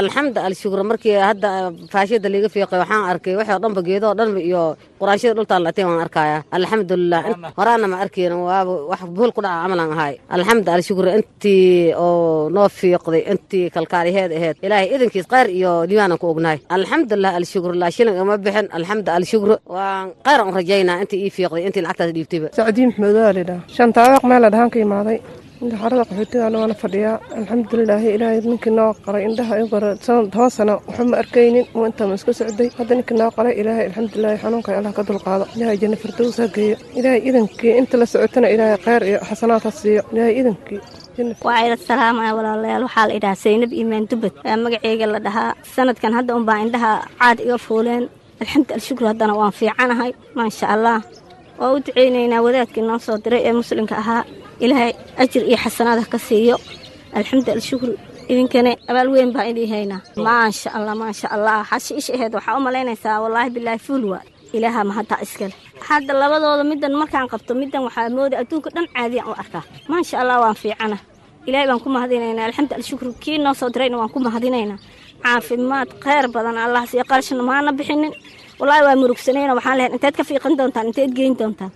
alxamda 0.00 0.40
alshukro 0.48 0.82
markii 0.90 1.16
hadda 1.28 1.48
faashiyada 1.92 2.28
liiga 2.34 2.48
fiiqay 2.54 2.78
waxaan 2.82 3.04
arkay 3.12 3.34
waxoo 3.40 3.58
dhanba 3.64 3.80
geedoo 3.88 4.12
dhanba 4.18 4.40
iyo 4.48 4.62
quraanshada 5.00 5.34
dhultaan 5.38 5.62
lateen 5.66 5.86
waan 5.90 6.00
arkaya 6.06 6.38
alxamdulilah 6.56 7.20
horaana 7.58 7.86
ma 7.92 7.96
arkayn 8.04 8.32
waaba 8.48 8.72
wax 8.90 9.00
buhul 9.16 9.32
ku 9.36 9.40
dhaca 9.44 9.58
camalan 9.62 9.90
ahay. 9.94 10.14
Alxamda 10.36 10.70
alshukro 10.76 11.08
intii 11.18 11.94
oo 12.04 12.48
noo 12.56 12.68
fiiqday 12.78 13.22
intii 13.32 13.64
kalkaaliheed 13.76 14.30
aheed 14.38 14.56
ilaahay 14.66 14.88
idinkiis 14.94 15.26
qayr 15.32 15.46
iyo 15.58 15.72
liibaanan 15.88 16.18
ku 16.22 16.26
ognahay. 16.32 16.58
Alxamdulilah 16.76 17.32
alshukro 17.40 17.72
laa 17.82 17.90
shilin 17.96 18.14
ima 18.22 18.34
bixin. 18.44 18.66
Alxamda 18.76 19.10
alshukro 19.18 19.54
waan 19.76 20.06
qayr 20.26 20.38
aan 20.42 20.52
rajaynaa 20.58 20.96
intii 21.02 21.20
ii 21.26 21.32
fiiqday 21.36 21.62
intii 21.68 21.82
lacagtaas 21.86 22.10
dhiibtayba 22.16 22.48
sacdiin 22.58 22.88
maxmed 22.90 23.14
waa 23.24 23.32
lidhaa 23.38 23.60
shantaaweeq 23.76 24.24
meela 24.30 24.48
dhahaan 24.54 24.70
ka 24.74 24.78
imaaday 24.86 25.18
inta 25.62 25.76
xarada 25.82 26.04
qaxootigaana 26.10 26.56
waana 26.62 26.74
fadhiyaa 26.82 27.16
alxamdulilaahi 27.38 28.08
ilaahay 28.16 28.40
ninkii 28.50 28.72
noo 28.78 28.90
qaray 29.04 29.22
indhaha 29.28 29.54
i 29.62 29.64
toban 29.72 30.50
sano 30.56 30.74
waxba 30.88 31.04
ma 31.10 31.16
arkaynin. 31.22 31.64
Uu 31.76 31.84
intaama 31.88 32.14
iska 32.18 32.32
socday? 32.40 32.68
Hadda 32.78 32.92
ninkii 32.98 33.16
noo 33.20 33.30
qaray 33.36 33.54
ilaahay 33.60 33.84
alxamdulilahi 33.88 34.36
xanuunka 34.42 34.70
allah 34.78 34.92
ka 34.98 35.02
dulqaado. 35.08 35.44
Ilaahay 35.56 35.78
janna 35.82 35.96
firdows 36.02 36.36
ha 36.40 36.46
geeyo. 36.56 36.76
Ilaahay 36.98 37.20
idankii 37.28 37.72
inta 37.80 37.94
la 38.00 38.06
socotana 38.12 38.48
ilaahay 38.54 38.78
kheyr 38.86 39.02
iyo 39.10 39.18
xasanaad 39.28 39.62
ha 39.66 39.70
siiyo. 39.80 40.02
Ilaahay 40.12 40.34
idankii 40.40 40.80
waa 41.46 41.58
ila 41.66 41.76
salaamaya 41.90 42.32
walaalayaal. 42.38 42.82
Waxaa 42.86 43.06
la 43.08 43.14
idhahaa 43.18 43.42
saynab 43.44 43.72
iimaan 43.78 44.04
dubad 44.10 44.34
magaceyga 44.64 45.06
la 45.14 45.18
dhahaa 45.26 45.50
sanadkan 45.74 46.12
hadda 46.18 46.32
unbaa 46.38 46.58
indhaha 46.64 46.92
caad 47.20 47.38
iga 47.46 47.58
fuuleen. 47.66 48.04
Alxamdu 48.42 48.70
alshukru 48.78 49.06
haddana 49.10 49.32
waan 49.40 49.52
fiicanahay. 49.58 50.10
Maasha 50.38 50.66
allah. 50.74 50.98
Waa 51.60 51.70
u 51.74 51.78
duceynaynaa 51.84 52.40
wadaadkii 52.46 52.84
noo 52.88 52.98
soo 53.06 53.16
diray 53.24 53.42
ee 53.48 53.52
muslimka 53.60 53.94
ahaa 54.02 54.22
ilaahay 54.64 54.92
ajir 55.22 55.42
iyo 55.48 55.56
xasanaad 55.64 55.98
ha 56.02 56.06
ka 56.14 56.18
siiyo. 56.28 56.56
Alxamdu 57.18 57.50
alshukru 57.56 57.92
idinkana 58.30 58.70
abaal 58.90 59.08
weyn 59.14 59.30
baa 59.36 59.44
idii 59.50 59.68
haynaa 59.74 60.00
maasha 60.26 60.68
allah 60.76 60.94
maasha 61.02 61.26
allah 61.34 61.56
xashi 61.70 61.92
ish 62.00 62.10
aheed 62.16 62.32
waxaa 62.38 62.56
u 62.58 62.60
malaynaysaa 62.66 63.16
wallaahi 63.22 63.50
bilaahi 63.56 63.78
fuul 63.86 64.04
waa. 64.12 64.22
Ilaaha 64.56 64.80
mahadda 64.90 65.16
iskale. 65.24 65.54
Hadda 65.88 66.12
labadooda 66.22 66.64
middan 66.70 66.92
markaan 67.00 67.28
qabto 67.32 67.52
middan 67.62 67.82
waxaa 67.86 68.08
mooda 68.16 68.36
adduunka 68.42 68.68
dhan 68.74 68.86
caadiyaan 68.94 69.28
u 69.30 69.34
arkaa. 69.42 69.62
Maasha 69.90 70.14
allah 70.22 70.36
waan 70.44 70.56
fiicana. 70.62 70.98
Ilaahay 71.48 71.66
baan 71.70 71.80
ku 71.84 71.88
mahadinaynaa. 71.96 72.44
Alxamdu 72.48 72.72
alshukru 72.78 73.10
kii 73.22 73.38
noo 73.44 73.54
soo 73.60 73.68
dirayna 73.74 73.96
waan 74.00 74.10
ku 74.14 74.18
mahadinaynaa. 74.26 74.78
Caafimaad 75.24 75.88
kheyr 76.04 76.26
badan 76.34 76.56
allah 76.66 76.82
siiyo 76.90 77.04
qarashna 77.10 77.42
maana 77.50 77.70
bixinin. 77.78 78.12
Wallaahi 78.60 78.82
waa 78.86 78.96
murugsanayna 79.02 79.52
waxaan 79.58 79.76
lehay 79.78 79.90
inteed 79.96 80.14
ka 80.18 80.24
fiiqan 80.28 80.52
doontaan 80.58 80.86
inteed 80.90 81.10
geyn 81.18 81.34
doontaan. 81.40 81.72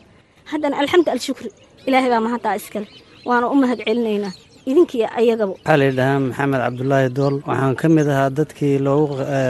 Haddana 0.50 0.76
alxamdu 0.82 1.08
alshukri 1.14 1.48
ilaahay 1.86 2.10
baa 2.14 2.20
mahaddaa 2.26 2.54
iskale. 2.60 2.86
Waana 3.28 3.46
u 3.52 3.54
mahad 3.62 3.78
celinaynaa 3.86 4.32
idinkiiyo 4.70 5.08
ayagaba 5.20 5.52
waxaa 5.56 5.76
la 5.80 5.84
yidhahaa 5.88 6.20
maxamed 6.26 6.60
cabdulaahi 6.64 7.08
dool 7.18 7.34
waxaan 7.48 7.74
ka 7.80 7.86
mid 7.96 8.08
ahaa 8.14 8.30
dadkii 8.38 8.76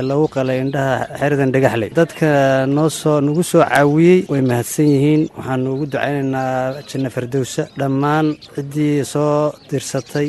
loogu 0.09 0.27
qalay 0.35 0.59
indhaha 0.65 0.97
xeridan 1.21 1.51
dhagaxley. 1.55 1.89
Dadka 2.01 2.29
noo 2.77 2.89
nagu 3.27 3.43
soo 3.51 3.63
caawiyey 3.65 4.19
way 4.33 4.43
mahadsan 4.51 4.87
yihiin. 4.95 5.23
Waxaanu 5.37 5.69
ugu 5.75 5.87
ducaynaynaa 5.93 6.83
janna 6.91 7.11
fardowsa 7.15 7.63
dhammaan 7.81 8.27
ciddii 8.55 9.05
soo 9.13 9.53
dirsatay 9.71 10.29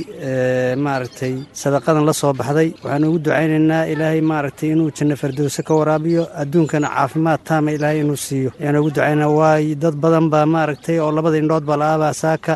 maaragtay 0.86 1.34
sadaqadan 1.62 2.06
la 2.10 2.14
soo 2.22 2.34
baxday. 2.40 2.70
Waxaanu 2.84 3.06
ugu 3.10 3.20
ducaynaynaa 3.26 3.84
ilaahay 3.94 4.22
maaragtay 4.32 4.70
inuu 4.74 4.90
janna 4.98 5.16
fardowsa 5.22 5.60
ka 5.68 5.74
waraabiyo 5.80 6.24
adduunkana 6.42 6.88
caafimaad 6.96 7.40
taama 7.48 7.70
ilaahay 7.76 8.00
inuu 8.04 8.18
siiyo. 8.26 8.50
Ayaanu 8.62 8.80
ugu 8.82 8.90
ducaynaa 8.96 9.30
waay 9.40 9.76
dad 9.84 9.96
badan 10.04 10.26
baa 10.34 10.46
maaragtay 10.56 10.98
oo 11.04 11.12
labada 11.18 11.38
indhood 11.42 11.64
ba 11.70 11.76
la-aabaa 11.82 12.14
saaka. 12.24 12.54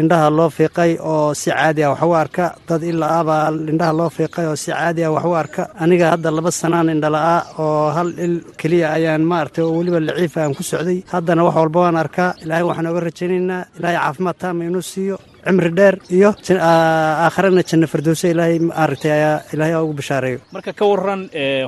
Indhaha 0.00 0.30
loo 0.38 0.50
fiiqay 0.56 0.92
oo 1.12 1.34
si 1.40 1.50
caadi 1.58 1.82
ah 1.86 1.90
wax 1.92 2.02
u 2.10 2.12
arka 2.22 2.44
dad 2.68 2.82
ilaa 2.90 3.12
abaa 3.20 3.44
indhaha 3.72 3.92
loo 3.98 4.10
fiiqay 4.16 4.46
oo 4.50 4.56
si 4.62 4.70
caadi 4.72 5.00
ah 5.06 5.12
wax 5.16 5.24
u 5.30 5.34
arka. 5.42 5.62
Aniga 5.82 6.06
hadda 6.12 6.28
laba 6.36 6.50
sanaan 6.60 6.88
indhala-aa 6.94 7.40
oo 7.64 7.86
hal 7.96 8.08
il 8.26 8.34
keliya 8.60 8.86
ayaan 8.96 9.22
maaragtay 9.30 9.62
oo 9.64 9.72
weliba 9.78 10.00
laciifa 10.08 10.38
aan 10.44 10.54
ku 10.58 10.62
socday. 10.70 10.98
Haddana 11.12 11.42
wax 11.46 11.54
walba 11.60 11.78
waan 11.84 11.96
arkaa 12.04 12.30
ilaahay 12.44 12.64
waxaan 12.68 12.86
oga 12.90 13.00
rajaynaynaa 13.08 13.62
ilaahay 13.78 13.96
caafimaad 14.02 14.36
taama 14.42 14.60
inuu 14.68 14.84
siiyo 14.92 15.16
cimri 15.46 15.70
dheer 15.78 15.94
iyo 16.18 16.30
aakharana 16.68 17.62
janno 17.70 17.86
fardowse 17.92 18.26
ilaahay 18.34 18.58
maaragtay 18.68 19.12
ayaa 19.18 19.36
ilaahay 19.54 19.74
ugu 19.84 19.94
bishaareeyo 20.00 20.38
marka 20.56 20.72
ka 20.78 20.84
warran 20.90 21.22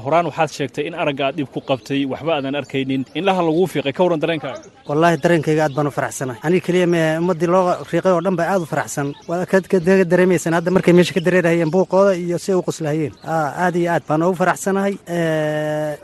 horaan 0.05 0.27
waxaad 0.31 0.51
sheegtay 0.57 0.85
in 0.89 0.95
aragga 1.03 1.23
aad 1.29 1.37
dhib 1.39 1.49
ku 1.55 1.61
qabtay 1.71 2.01
waxba 2.13 2.31
aadan 2.37 2.55
arkaynin. 2.61 3.03
Indhaha 3.19 3.43
laguu 3.49 3.67
fiiqay 3.73 3.93
ka 3.97 4.03
warran 4.05 4.21
dareenkaaga. 4.25 4.61
Wallaahi 4.89 5.17
dareenkayga 5.25 5.63
aad 5.67 5.75
baan 5.77 5.87
u 5.91 5.91
faraxsanahay 5.99 6.41
aniga 6.47 6.65
keliya 6.67 6.87
me 6.95 7.01
ummaddii 7.23 7.49
loo 7.55 7.63
riiqay 7.93 8.13
oo 8.17 8.21
dhan 8.27 8.37
ba 8.41 8.45
aad 8.53 8.63
u 8.63 8.67
faraxsan. 8.73 9.07
Waad 9.29 9.67
ka 9.71 9.79
dareemaysaan 10.13 10.55
hadda 10.59 10.71
markay 10.77 10.95
meesha 10.99 11.15
ka 11.17 11.21
dareerahayeen 11.27 11.71
buuqooda 11.75 12.13
iyo 12.23 12.39
si 12.45 12.53
u 12.55 12.63
qoslahayeen 12.69 13.13
aad 13.65 13.75
iyo 13.81 13.89
aad 13.95 14.05
baan 14.09 14.23
ugu 14.29 14.37
faraxsanahay. 14.43 14.95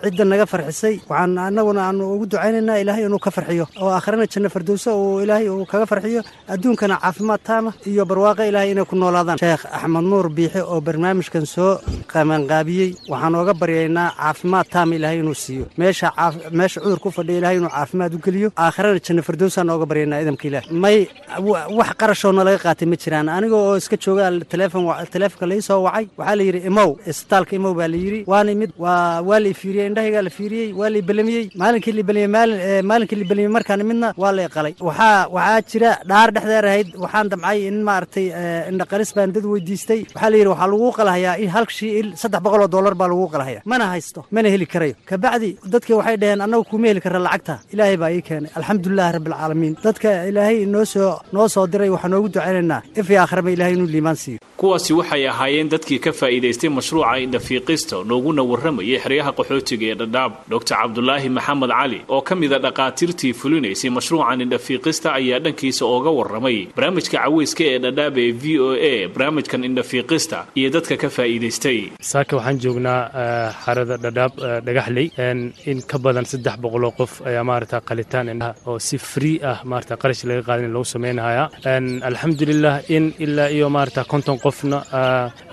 Cidda 0.04 0.24
naga 0.32 0.46
farxisay 0.52 0.94
waxaan 1.10 1.38
annaguna 1.48 1.80
aanu 1.88 2.04
ugu 2.14 2.24
ducaynaynaa 2.32 2.78
ilaahay 2.82 3.04
inuu 3.08 3.18
ka 3.26 3.30
farxiyo. 3.36 3.64
Oo 3.82 3.90
aakharana 3.96 4.26
fardowse 4.54 4.90
uu 4.90 5.20
ilaahay 5.24 5.48
uu 5.48 5.64
kaga 5.72 5.86
farxiyo. 5.92 6.20
Adduunkana 6.52 6.96
caafimaad 7.02 7.40
taama 7.62 7.72
iyo 7.86 8.04
barwaaqo 8.04 8.42
ilaahay 8.48 8.70
inay 8.72 8.84
ku 8.84 8.96
noolaadaan. 8.96 9.38
Sheekh 9.38 9.64
axmed 9.76 10.04
nuur 10.10 10.26
biixe 10.36 10.60
oo 10.62 10.80
barnaamijkan 10.80 11.46
soo 11.46 11.78
qabanqaabiyey 12.12 12.90
waxaan 13.12 13.34
ooga 13.40 13.54
baryaynaa 13.62 14.08
caafimaad 14.18 14.66
taama 14.72 14.94
ilaahay 14.98 15.18
inuu 15.22 15.34
siiyo. 15.34 15.64
Meesha 15.78 16.80
cudur 16.82 16.98
ku 17.04 17.10
fadhiya 17.16 17.38
ilaahay 17.40 17.56
inuu 17.60 17.70
caafimaad 17.70 18.12
u 18.14 18.18
geliyo. 18.26 18.48
Aakharana 18.56 19.00
janno 19.06 19.22
fardowsaan 19.28 19.70
ooga 19.74 19.86
baryaynaa 19.90 20.20
idamka 20.24 20.44
ilaah 20.48 20.64
may 20.84 20.98
wax 21.78 21.90
qarashoo 22.00 22.32
nalaga 22.38 22.58
qaatay 22.64 22.86
ma 22.90 22.96
jiraan. 23.02 23.28
Aniga 23.36 23.56
oo 23.56 23.76
iska 23.80 23.96
jooga 24.04 24.24
teleefon 24.52 24.82
teleefonka 25.14 25.46
lai 25.50 25.60
soo 25.68 25.80
wacay 25.86 26.06
waxaa 26.18 26.36
la 26.38 26.42
yidhi 26.48 26.60
imow 26.70 26.90
isbitaalka 27.10 27.52
imow 27.58 27.72
baa 27.78 27.88
la 27.92 27.96
yidhi. 28.04 28.20
Waana 28.26 28.54
mid 28.60 28.70
waa 28.78 29.22
la 29.42 29.48
ifiiriyey 29.54 29.86
indhahaygaa 29.90 30.22
la 30.26 30.30
fiiriyey 30.38 30.68
waa 30.80 30.90
la 30.92 30.98
ibelamiyey 31.02 31.44
maalinkii 31.60 31.92
la 31.98 32.02
belamiyey 32.08 32.82
maalinkii 32.90 33.16
la 33.20 33.24
belamiyey 33.30 33.52
markaan 33.56 33.82
midna 33.90 34.08
waa 34.22 34.32
la 34.36 34.48
qalay. 34.56 34.74
Waxaa 34.88 35.28
waxaa 35.36 35.60
jira 35.70 35.90
dhaar 36.10 36.28
dhexdeer 36.34 36.64
ahayd 36.70 36.88
waxaan 37.04 37.28
damcay 37.32 37.51
dhacay 37.52 37.66
in 37.68 37.76
maaragtay 37.88 38.26
indhaqaris 38.70 39.10
baan 39.16 39.32
dad 39.34 39.44
weydiistay. 39.52 40.00
Waxaa 40.14 40.30
la 40.32 40.36
yidhi 40.36 40.48
waxaa 40.52 40.68
lagu 40.72 40.88
qalahayaa 40.98 41.34
in 41.44 41.48
halkii 41.56 41.92
il 42.00 42.08
saddex 42.22 42.40
boqol 42.44 42.62
oo 42.64 42.68
dollar 42.74 42.94
baa 43.00 43.08
lagu 43.12 43.26
qalahaya 43.34 43.60
mana 43.72 43.84
haysto 43.92 44.20
mana 44.34 44.48
heli 44.54 44.66
karayo. 44.72 44.94
Kabacdi 45.10 45.50
dadkii 45.72 45.94
waxay 46.00 46.16
dhaheen 46.22 46.40
annagu 46.46 46.64
kuma 46.70 46.86
heli 46.90 47.00
karra 47.04 47.18
lacagta. 47.26 47.54
Ilaahay 47.72 47.96
baa 48.02 48.10
ii 48.16 48.22
keenay. 48.28 48.50
Alxamdulilahi 48.58 49.12
rabbilcaalamiin 49.16 49.74
dadka 49.84 50.08
ilaahay 50.30 50.58
noo 50.74 50.84
soo 50.84 51.20
noo 51.32 51.48
soo 51.54 51.66
diray 51.72 51.90
waxaan 51.94 52.10
noogu 52.14 52.28
ducaynaynaa. 52.34 52.80
Ifii 53.00 53.16
aakhiraba 53.22 53.50
ilahay 53.54 53.74
inuu 53.76 53.86
liimaan 53.94 54.16
siiyo. 54.22 54.38
Kuwaasi 54.60 54.92
waxay 55.00 55.22
ahaayeen 55.28 55.68
dadkii 55.74 55.98
ka 56.04 56.12
faa'iidaystay 56.12 56.70
mashruuca 56.70 57.18
indhafiiqista 57.24 57.96
nooguna 58.10 58.42
warramayay 58.50 58.98
xeryaha 59.04 59.30
qaxootiga 59.38 59.86
ee 59.92 59.94
dhadhaab. 60.00 60.32
Doctor 60.52 60.76
cabdulaahi 60.82 61.28
maxamed 61.36 61.70
cali 61.78 61.98
oo 62.08 62.20
ka 62.28 62.34
mida 62.40 62.58
dhaqaatiirtii 62.66 63.32
fulinaysay 63.40 63.90
mashruucan 63.90 64.40
indhafiiqista 64.44 65.08
ayaa 65.18 65.40
dhankiisa 65.44 65.82
ooga 65.94 66.10
warramay. 66.18 66.58
Barnaamijka 66.76 67.16
caweyska 67.42 67.64
ee 67.72 67.78
dhadhaab 67.84 68.16
ee 68.24 68.30
v 68.42 68.44
o 68.60 68.68
a 68.90 69.08
barnaamijkan 69.14 69.64
indhafiiqista 69.68 70.38
iyo 70.58 70.68
dadka 70.74 70.96
ka 71.02 71.08
faa'iidaystay. 71.16 71.78
Saaka 72.12 72.36
waxaan 72.38 72.58
joognaa 72.64 73.00
xarada 73.64 73.96
dhadhaab 74.04 74.32
dhagaxley. 74.66 75.06
In 75.70 75.78
ka 75.90 75.98
badan 76.04 76.24
saddex 76.32 76.56
boqoloo 76.64 76.92
qof 76.98 77.12
ayaa 77.28 77.44
maarata 77.50 77.80
qalitaan 77.88 78.28
oo 78.66 78.78
si 78.78 78.96
free 78.98 79.36
ah 79.50 79.58
maarata 79.70 79.94
qarash 80.02 80.22
laga 80.28 80.42
qaadin 80.48 80.70
lagu 80.74 80.84
sameynaya 80.94 81.44
alxamdulilah 82.10 82.74
in 82.96 83.04
ilaa 83.24 83.48
iyo 83.56 83.66
maarata 83.76 84.04
konton 84.12 84.38
qofna 84.44 84.78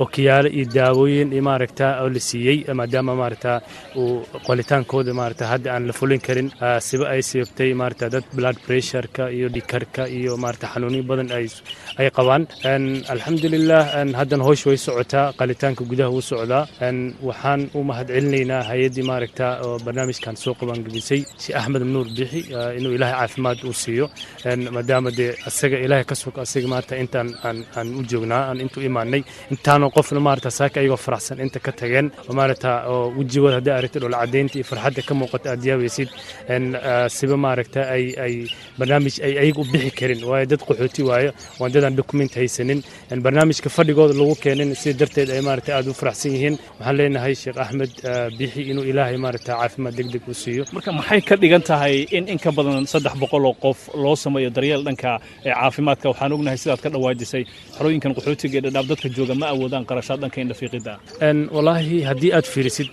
okiyaalo 0.04 0.50
iyo 0.58 0.66
daawooyin 0.76 1.30
iyo 1.34 1.44
maaragta 1.50 1.86
oo 2.04 2.10
la 2.16 2.20
siiyey 2.20 2.58
maadaama 2.80 3.14
maarata 3.22 3.62
uu 4.02 4.26
qalitaankooda 4.48 5.14
maarata 5.14 5.46
hadda 5.52 5.70
aan 5.76 5.88
la 5.90 5.94
fulin 6.00 6.22
karin 6.28 6.50
siba 6.88 7.06
ay 7.14 7.22
sababtay 7.22 7.74
maarata 7.82 8.10
dad 8.14 8.26
blood 8.38 8.58
pressureka 8.68 9.24
iyo 9.38 9.48
dhikarka 9.56 10.04
iyo 10.18 10.38
maarata 10.44 10.68
xanuunyo 10.74 11.04
badan 11.10 11.30
ay 11.38 11.46
ay 11.99 12.09
qabaan. 12.17 12.43
Alxamdulilah 13.13 13.84
haddana 14.20 14.43
hoosh 14.47 14.65
way 14.70 14.78
socotaa 14.86 15.34
qalitaanka 15.39 15.84
gudaha 15.91 16.09
wuu 16.15 16.22
socdaa 16.32 16.63
waxaan 17.30 17.61
u 17.78 17.84
mahadcelinaynaa 17.89 18.61
hay'addii 18.70 19.05
maaragta 19.11 19.45
oo 19.65 19.76
barnaamijkan 19.86 20.36
soo 20.43 20.53
qabangebisay 20.59 21.22
si 21.43 21.49
axmed 21.59 21.84
nuur 21.93 22.07
bixi 22.17 22.39
inuu 22.78 22.93
ilaahay 22.97 23.17
caafimaad 23.20 23.57
uu 23.67 23.74
siiyo. 23.84 24.05
Maadaama 24.76 25.09
dee 25.17 25.32
asaga 25.49 25.78
ilaahay 25.86 26.05
ka 26.11 26.15
sug 26.22 26.36
asaga 26.45 26.67
maarata 26.74 26.95
intaan 27.03 27.28
aan 27.78 27.88
u 27.99 28.01
joognaa 28.11 28.43
aan 28.49 28.59
intuu 28.63 28.84
imaanay 28.89 29.22
intaanoo 29.53 29.89
qofna 29.97 30.20
maarata 30.28 30.49
saaka 30.59 30.80
ayagoo 30.80 30.97
faraxsan 31.05 31.38
inta 31.45 31.59
ka 31.65 31.72
tageen 31.80 32.07
maarata 32.39 32.70
oo 32.93 33.05
wejigooda 33.17 33.55
haddii 33.59 33.76
aragtid 33.80 34.03
oo 34.03 34.09
lacadaynta 34.15 34.55
iyo 34.57 34.65
farxadda 34.72 35.01
ka 35.07 35.13
muuqata 35.20 35.47
aad 35.53 35.63
yaabaysid 35.70 36.09
siba 37.17 37.36
maaragta 37.45 37.82
ay 37.95 38.03
ay 38.26 38.34
barnaamij 38.80 39.15
ay 39.26 39.34
ayaga 39.41 39.59
u 39.61 39.65
bixi 39.74 39.91
karin 39.99 40.22
waayo 40.30 40.45
dad 40.51 40.61
qaxooti 40.67 41.01
waayo 41.09 41.32
waan 41.60 41.72
dadaan 41.76 41.95
document 41.99 42.32
haysanin 42.39 42.80
barnaamijka 43.26 43.70
fadhigooda 43.78 44.14
lagu 44.22 44.36
keenin 44.43 44.72
sida 44.82 44.97
darteed 45.01 45.30
ay 45.36 45.41
maarata 45.47 45.72
aad 45.78 45.88
u 45.91 45.93
faraxsan 46.01 46.32
yihiin. 46.36 46.55
Waxaan 46.80 46.95
leenahay 46.99 47.34
sheekh 47.41 47.57
axmed 47.64 47.91
bixi 48.39 48.62
inuu 48.72 48.86
ilaahay 48.91 49.18
maarata 49.26 49.51
caafimaad 49.60 49.93
deg 49.99 50.07
deg 50.16 50.24
u 50.32 50.34
siiyo. 50.43 50.64
Marka 50.76 50.91
maxay 50.99 51.22
ka 51.30 51.36
dhigan 51.41 51.64
tahay 51.70 51.95
in 52.18 52.26
in 52.34 52.39
ka 52.45 52.51
badan 52.57 52.86
saddex 52.93 53.14
boqol 53.24 53.43
oo 53.49 53.55
qof 53.64 53.80
loo 54.03 54.16
sameeyo 54.24 54.49
daryeel 54.57 54.82
dhanka 54.88 55.12
caafimaadka? 55.43 56.05
Waxaan 56.12 56.32
ognahay 56.38 56.57
sidaad 56.64 56.82
ka 56.86 56.89
dhawaajisay. 56.93 57.43
Xerooyinkan 57.78 58.12
qaxootiga 58.18 58.55
ee 58.60 58.64
dhadhaab 58.66 58.88
dadka 58.91 59.07
jooga 59.18 59.34
ma 59.41 59.47
awoodaan 59.53 59.86
qarashaad 59.89 60.20
dhanka 60.24 60.38
indhafiiqida 60.43 60.93
walaahi 61.57 61.97
haddii 62.10 62.32
aad 62.38 62.47
fiirisid 62.53 62.89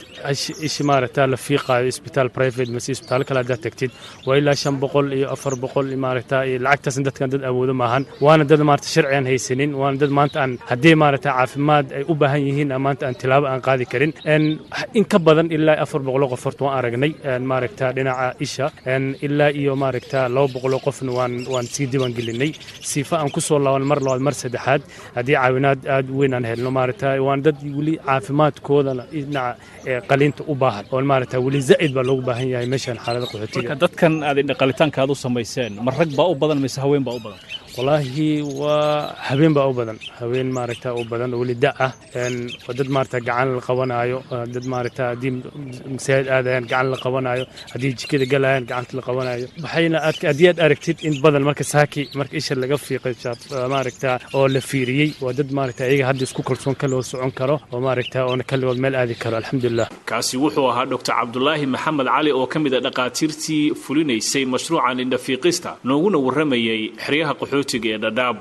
ishi 0.68 0.82
maaragta 0.90 1.22
la 1.32 1.36
fiiqaayo 1.46 1.86
isbitaal 1.92 2.28
private 2.36 2.70
mase 2.76 2.88
isbitaal 2.96 3.22
kale 3.28 3.38
haddaad 3.42 3.60
tagtid 3.66 3.90
waa 4.26 4.36
ilaa 4.40 4.54
shan 4.62 4.76
boqol 4.82 5.06
iyo 5.18 5.26
afar 5.34 5.54
boqol 5.64 5.86
maaragta 6.04 6.36
iyo 6.48 6.58
lacagtaasna 6.66 7.02
dadkan 7.08 7.28
dad 7.32 7.42
awoodo 7.50 7.74
maahan 7.82 8.02
waana 8.26 8.44
dad 8.56 8.64
maarata 8.70 8.88
sharci 8.94 9.14
aan 9.18 9.26
haysanin 9.30 9.70
waana 9.80 9.96
dad 10.02 10.12
maanta 10.18 10.36
aan 10.44 10.52
haddii 10.70 10.94
maaragta 11.02 11.30
caafimaad 11.36 11.86
ay 11.98 12.02
u 12.12 12.14
baahan 12.20 12.42
yihiin 12.48 12.70
maanta 12.86 13.02
aan 13.08 13.16
tilaabo 13.20 13.46
aan 13.52 13.60
qaadi 13.66 13.84
karin. 13.92 14.12
In 14.98 15.04
ka 15.12 15.18
badan 15.26 15.48
ilaa 15.56 15.76
afar 15.84 16.00
boqoloo 16.06 16.28
qof 16.32 16.42
horta 16.46 16.62
waan 16.66 16.76
aragnay 16.78 17.12
maaragta 17.52 17.84
dhinaca 17.96 18.26
isha. 18.46 18.66
Ilaa 19.26 19.50
iyo 19.60 19.72
maaragta 19.82 20.18
laba 20.34 20.48
boqoloo 20.54 20.80
qofna 20.86 21.10
waan 21.18 21.32
waan 21.52 21.66
sii 21.74 21.86
diiwaan 21.92 22.12
gelinay. 22.18 22.50
Siifa 22.90 23.14
aan 23.20 23.30
ku 23.34 23.40
soo 23.48 23.58
laaban 23.64 23.84
mar 23.90 23.98
labaad 24.06 24.22
mar 24.26 24.34
saddexaad. 24.42 24.82
Haddii 25.16 25.36
caawinaad 25.40 25.80
aad 25.94 26.06
weyn 26.18 26.32
aan 26.36 26.44
helno 26.50 26.70
maaragta 26.78 27.06
waan 27.26 27.40
dad 27.46 27.56
weli 27.78 27.94
caafimaadkoodana 28.06 29.04
dhinaca 29.12 30.00
qaliinta 30.10 30.42
u 30.52 30.54
baahan. 30.62 30.84
Oo 30.92 31.00
maaragta 31.12 31.36
weli 31.46 31.60
zaa'id 31.70 31.92
baa 31.96 32.04
loogu 32.08 32.22
baahan 32.28 32.48
yahay 32.54 32.66
meeshan 32.74 32.98
xaalada 33.04 33.26
qaxootiga. 33.30 33.74
Dadkan 33.84 34.12
aad 34.28 34.36
indhaqalitaanka 34.42 34.98
aad 35.02 35.10
u 35.14 35.16
samayseen 35.24 35.72
ma 35.86 35.90
rag 35.98 36.10
baa 36.18 36.28
u 36.32 36.34
badan 36.42 36.58
mise 36.64 36.78
haween 36.84 37.04
baa 37.08 37.14
u 37.18 37.20
badan 37.26 37.40
walaahi 37.76 38.28
waa 38.60 39.14
habeen 39.28 39.54
baa 39.56 39.66
u 39.70 39.74
badan. 39.80 39.98
Habeen 40.20 40.48
maaragta 40.56 40.88
u 41.00 41.04
badan 41.12 41.34
oo 41.34 41.40
weli 41.42 41.54
da 41.64 41.70
ah. 41.86 41.92
Waa 42.66 42.74
dad 42.78 42.88
maaragta 42.94 43.18
gacan 43.28 43.48
la 43.56 43.60
qabanaayo 43.68 44.18
dad 44.54 44.64
maaragta 44.72 45.02
haddii 45.12 45.32
masaajid 45.94 46.28
aadayaan 46.36 46.64
gacan 46.72 46.86
la 46.92 46.96
qabanaayo 47.04 47.44
haddii 47.72 47.92
jikada 48.00 48.26
galayaan 48.32 48.64
gacanta 48.70 48.92
la 48.98 49.02
qabanaayo 49.08 49.46
waxayna 49.64 49.98
haddii 50.30 50.48
aad 50.52 50.60
aragtid 50.66 50.96
in 51.08 51.14
badan 51.24 51.42
marka 51.48 51.64
saaki 51.72 52.02
marka 52.20 52.34
isha 52.40 52.54
laga 52.62 52.76
fiiqay 52.86 53.14
maaragta 53.74 54.10
oo 54.38 54.46
la 54.54 54.60
fiiriyey 54.70 55.10
waa 55.24 55.32
dad 55.38 55.50
maaragta 55.58 55.82
ayaga 55.88 56.04
hadda 56.10 56.22
isku 56.28 56.42
kalsoon 56.48 56.74
kaloo 56.82 57.02
socon 57.10 57.32
karo 57.38 57.56
oo 57.72 57.80
maaragta 57.86 58.18
oona 58.30 58.44
kaligood 58.50 58.78
meel 58.84 58.94
aadi 59.00 59.14
karo 59.22 59.36
alxamdulilah 59.40 59.88
kaasi 60.10 60.34
wuxuu 60.44 60.66
ahaa 60.72 60.86
doctor 60.92 61.14
cabdulaahi 61.20 61.66
maxamed 61.74 62.06
cali 62.14 62.30
oo 62.38 62.46
ka 62.52 62.58
mid 62.64 62.72
a 62.78 62.80
dhaqaatiirtii 62.86 63.62
fulinaysay 63.84 64.44
mashruucan 64.54 64.98
indhafiiqista 65.04 65.70
nooguna 65.90 66.18
warramayay 66.26 66.80
xeryaha 67.04 67.32
qaxootiga 67.40 67.64
ee 67.94 67.98
dhadhaab 68.04 68.36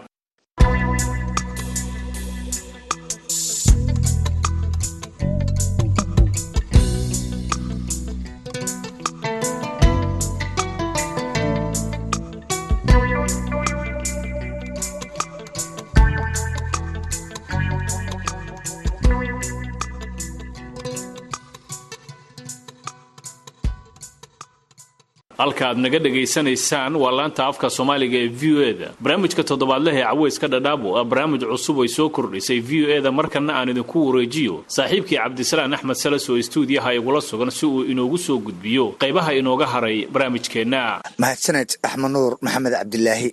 halka 25.45 25.63
aad 25.69 25.77
naga 25.85 25.99
dhegaysanaysaan 26.05 26.93
waa 27.03 27.11
laanta 27.17 27.41
afka 27.51 27.67
soomaaliga 27.77 28.17
ee 28.25 28.29
v 28.39 28.43
o 28.57 28.61
eda 28.71 28.87
barnaamijka 29.03 29.43
toddobaadleh 29.49 29.93
ee 29.99 30.03
caweyska 30.09 30.47
dhadhaabo 30.53 30.87
ah 30.99 31.03
barnaamij 31.11 31.41
cusub 31.51 31.77
ay 31.83 31.89
soo 31.97 32.09
kordhisay 32.15 32.59
v 32.69 32.71
o 32.85 32.87
eda 32.97 33.11
markana 33.19 33.51
aan 33.59 33.69
idinku 33.73 33.97
wareejiyo 34.07 34.55
saaxiibkii 34.75 35.17
cabdisalaan 35.23 35.73
axmed 35.77 35.97
salas 36.03 36.25
oo 36.29 36.37
istuudiyaha 36.43 36.93
igula 36.99 37.21
sugan 37.29 37.51
si 37.57 37.65
uu 37.65 37.83
inoogu 37.91 38.17
soo 38.17 38.37
gudbiyo 38.47 38.85
qaybaha 39.01 39.31
inooga 39.39 39.65
haray 39.73 39.97
barnaamijkeenna. 40.13 40.81
Mahadsaned 41.23 41.69
axmed 41.87 42.11
nuur 42.15 42.31
maxamed 42.45 42.73
cabdilaahi 42.79 43.29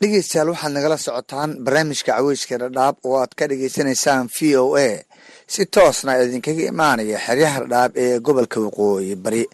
dhegeystayaal 0.00 0.48
waxaad 0.52 0.72
nagala 0.76 0.96
socotaan 1.06 1.50
barnaamijka 1.64 2.12
caweyska 2.16 2.54
dhadhaab 2.62 2.96
oo 3.08 3.16
aad 3.22 3.32
ka 3.38 3.44
dhegaysanaysaan 3.50 4.24
v 4.36 4.56
o 4.56 4.76
a. 4.76 4.88
Si 5.52 5.66
toosna 5.74 6.12
idinkaga 6.24 6.64
imaanaya 6.72 7.18
xeryaha 7.26 7.58
dhadhaab 7.60 7.92
ee 8.04 8.18
gobolka 8.26 8.58
waqooyi 8.66 9.14
bari 9.24 9.44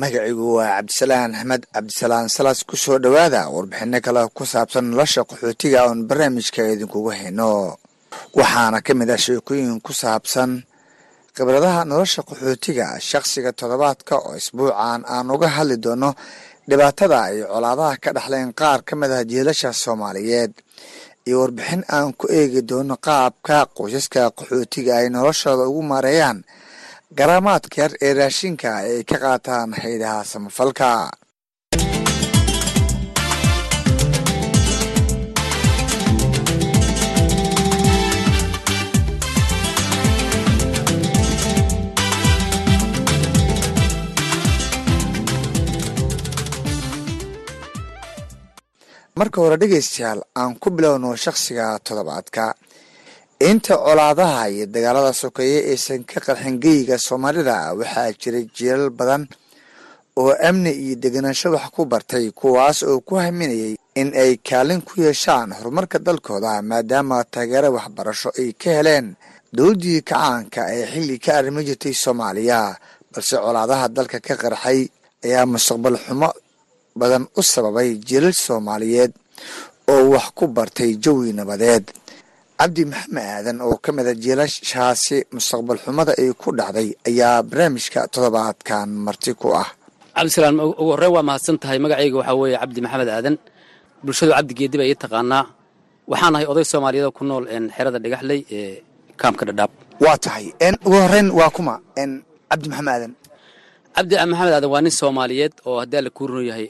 magacigu 0.00 0.46
waa 0.58 0.76
cabdisalaan 0.76 1.32
axmed 1.34 1.62
cabdisalaan 1.74 2.28
salas 2.36 2.60
ku 2.68 2.76
soo 2.84 2.98
dhowaada 3.04 3.40
warbixino 3.54 3.98
kale 4.06 4.20
ku 4.36 4.44
saabsan 4.52 4.84
nolosha 4.90 5.22
qaxootiga 5.30 5.80
oon 5.88 6.00
barnaamijka 6.08 6.60
idinkugu 6.74 7.10
hayno. 7.18 7.50
Waxaana 8.38 8.78
ka 8.86 8.92
mid 8.98 9.10
ah 9.14 9.20
sheekooyin 9.24 9.80
ku 9.86 9.92
saabsan 10.02 10.50
khibradaha 11.34 11.80
nolosha 11.90 12.20
qaxootiga 12.28 12.86
shakhsiga 13.08 13.50
toddobaadka 13.58 14.14
oo 14.26 14.32
isbuucan 14.40 15.00
aan 15.14 15.26
uga 15.34 15.48
hadli 15.56 15.76
doono 15.84 16.10
dhibaatada 16.68 17.18
ay 17.28 17.36
colaadaha 17.52 17.94
ka 18.04 18.10
dhexleen 18.16 18.50
qaar 18.60 18.80
ka 18.88 18.92
mid 19.00 19.10
ah 19.18 19.24
jiilasha 19.30 19.70
soomaaliyeed 19.82 20.52
iyo 21.28 21.36
warbixin 21.42 21.82
aan 21.96 22.08
ku 22.20 22.24
eegi 22.38 22.60
doono 22.70 22.94
qaabka 23.06 23.56
qoysaska 23.76 24.20
qaxootiga 24.38 24.92
ay 25.00 25.06
noloshooda 25.14 25.64
ugu 25.70 25.82
maareeyaan 25.92 26.38
garaamaadka 27.14 27.76
yar 27.82 27.92
ee 28.06 28.12
raashinka 28.18 28.68
ay 28.82 29.04
ka 29.10 29.16
qaataan 29.24 29.70
haydaha 29.82 30.20
samafalka. 30.32 30.90
Marka 49.16 49.40
hore 49.40 49.56
dhegeystayaal 49.60 50.20
aan 50.40 50.52
ku 50.60 50.68
bilowno 50.76 51.10
shakhsiga 51.24 51.66
toddobaadka 51.86 52.44
inta 53.40 53.76
colaadaha 53.76 54.48
iyo 54.50 54.66
dagaalada 54.66 55.12
sokeeye 55.12 55.58
aysan 55.72 56.04
ka 56.04 56.20
qarxin 56.26 56.56
geyiga 56.62 56.96
soomaalida 56.98 57.56
waxaa 57.78 58.12
jiray 58.20 58.44
jiilal 58.56 58.90
badan 58.98 59.22
oo 60.20 60.32
amni 60.48 60.72
iyo 60.84 60.96
degenaansho 61.02 61.48
wax 61.52 61.66
ku 61.74 61.82
bartay 61.84 62.30
kuwaas 62.38 62.78
oo 62.82 63.00
ku 63.06 63.14
haminayay 63.20 63.76
in 64.00 64.08
ay 64.22 64.32
kaalin 64.48 64.80
ku 64.80 65.00
yeeshaan 65.04 65.52
horumarka 65.58 65.98
dalkooda 65.98 66.62
maadaama 66.70 67.24
taageero 67.32 67.68
waxbarasho 67.76 68.30
ay 68.40 68.50
ka 68.60 68.70
heleen 68.78 69.06
dowladdii 69.56 70.00
kacaanka 70.08 70.60
ee 70.76 70.84
xilli 70.92 71.16
ka 71.24 71.30
arrimo 71.38 71.60
jirtay 71.68 71.92
soomaaliya. 71.94 72.60
Balse 73.12 73.36
colaadaha 73.44 73.88
dalka 73.96 74.18
ka 74.26 74.34
qarxay 74.42 74.80
ayaa 75.24 75.44
mustaqbal 75.52 75.96
xumo 76.04 76.28
badan 77.00 77.24
u 77.36 77.42
sababay 77.42 77.90
jiilal 78.08 78.32
soomaaliyeed 78.46 79.12
oo 79.92 80.02
wax 80.14 80.26
ku 80.38 80.44
bartay 80.56 80.90
jawi 81.04 81.32
nabadeed 81.38 81.84
cabdi 82.60 82.82
maxamed 82.92 83.24
aadan 83.36 83.56
oo 83.66 83.76
ka 83.84 83.90
mid 83.96 84.06
a 84.12 84.14
jiilashaasi 84.22 85.16
mustaqbal 85.36 85.78
xumada 85.84 86.12
ay 86.20 86.30
ku 86.42 86.48
dhacday 86.58 86.88
ayaa 87.08 87.42
barnaamijka 87.50 88.00
toddobaadkan 88.12 88.88
marti 89.06 89.32
ku 89.40 89.48
ah. 89.62 89.68
Cabdisalaam 90.16 90.56
ugu 90.80 90.90
horreyn 90.92 91.12
waa 91.16 91.26
mahadsan 91.28 91.56
tahay 91.62 91.78
magacayga 91.84 92.16
waxaa 92.20 92.36
weeye 92.40 92.56
cabdi 92.62 92.80
maxamed 92.84 93.08
aadan. 93.16 93.36
Bulshadu 94.04 94.32
cabdi 94.38 94.52
geedi 94.58 94.76
baa 94.80 94.88
ii 94.90 94.98
taqaanaa. 95.04 95.44
Waxaan 96.10 96.34
ahay 96.36 96.46
oday 96.52 96.64
soomaaliyeed 96.72 97.06
oo 97.08 97.14
ku 97.18 97.22
nool 97.28 97.44
xerada 97.76 97.98
dhagaxley 98.04 98.40
ee 98.58 98.82
kaamka 99.20 99.42
dhadhaab. 99.48 99.70
Waa 100.04 100.16
tahay. 100.24 100.46
Ugu 100.86 100.96
horreyn 101.04 101.28
waa 101.38 101.50
kuma 101.56 101.74
cabdi 102.50 102.66
maxamed 102.72 102.92
aadan. 102.96 103.12
Cabdi 103.96 104.14
maxamed 104.32 104.52
aadan 104.56 104.70
waa 104.74 104.82
nin 104.84 104.94
soomaaliyeed 105.00 105.54
oo 105.68 105.76
haddii 105.82 105.98
alla 106.00 106.10
kuu 106.16 106.26
run 106.32 106.46
yahay 106.50 106.66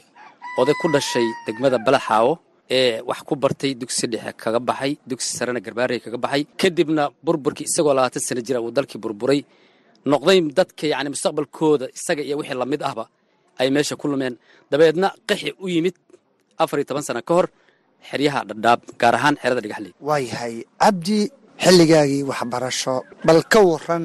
oday 0.59 0.75
ku 0.81 0.87
dhashay 0.93 1.27
degmada 1.45 1.77
balaxaawo 1.85 2.31
ee 2.69 3.01
wax 3.09 3.19
ku 3.27 3.33
bartay 3.43 3.71
dugsi 3.81 4.05
dhexe 4.11 4.31
kaga 4.43 4.59
baxay 4.69 4.91
dugsi 5.09 5.29
sarena 5.37 5.59
garbaarey 5.65 5.99
kaga 6.05 6.17
baxay. 6.23 6.43
Kadibna 6.61 7.03
burburkii 7.25 7.65
isagoo 7.69 7.93
labaatan 7.97 8.21
sana 8.27 8.41
jira 8.47 8.59
uu 8.61 8.71
dalkii 8.77 8.99
burburay. 9.03 9.39
Noqday 10.11 10.39
dadka 10.57 10.85
yacni 10.93 11.09
mustaqbalkooda 11.13 11.85
isaga 11.97 12.21
iyo 12.27 12.35
wixii 12.39 12.57
la 12.61 12.65
mid 12.71 12.81
ahba 12.89 13.03
ay 13.59 13.67
meesha 13.75 13.95
ku 14.01 14.05
lumeen. 14.11 14.35
Dabeedna 14.71 15.07
qixi 15.29 15.49
u 15.63 15.67
yimid 15.73 15.95
afar 16.63 16.77
iyo 16.79 16.85
toban 16.89 17.03
sana 17.07 17.21
ka 17.27 17.33
hor 17.37 17.47
xeryaha 18.09 18.39
dhadhaab 18.49 18.79
gaar 19.01 19.15
ahaan 19.19 19.35
xerada 19.41 19.61
dhagaxley 19.65 19.91
waayahay 20.07 20.53
cabdi 20.83 21.19
xilligaagii 21.63 22.23
waxbarasho 22.29 22.95
bal 23.27 23.41
ka 23.51 23.59
waran 23.71 24.03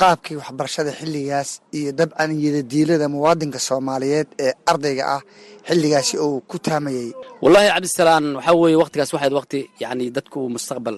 qaabkii 0.00 0.36
waxbarashada 0.40 0.90
xilligaas 0.98 1.50
iyo 1.78 1.90
dabcan 1.98 2.30
yadadiilada 2.44 3.06
muwaadinka 3.14 3.58
soomaaliyeed 3.68 4.28
ee 4.46 4.52
ardayga 4.70 5.02
ah 5.16 5.22
xilligaasi 5.68 6.14
uu 6.26 6.40
ku 6.50 6.56
taamayay. 6.66 7.08
Wallaahi 7.42 7.68
cabdisalaan 7.74 8.24
waxaa 8.36 8.54
weeye 8.62 8.76
wakhtigaas 8.82 9.10
waxayd 9.14 9.32
wakhti 9.38 9.60
yacni 9.82 10.04
dadku 10.16 10.36
uu 10.44 10.50
mustaqbal 10.56 10.96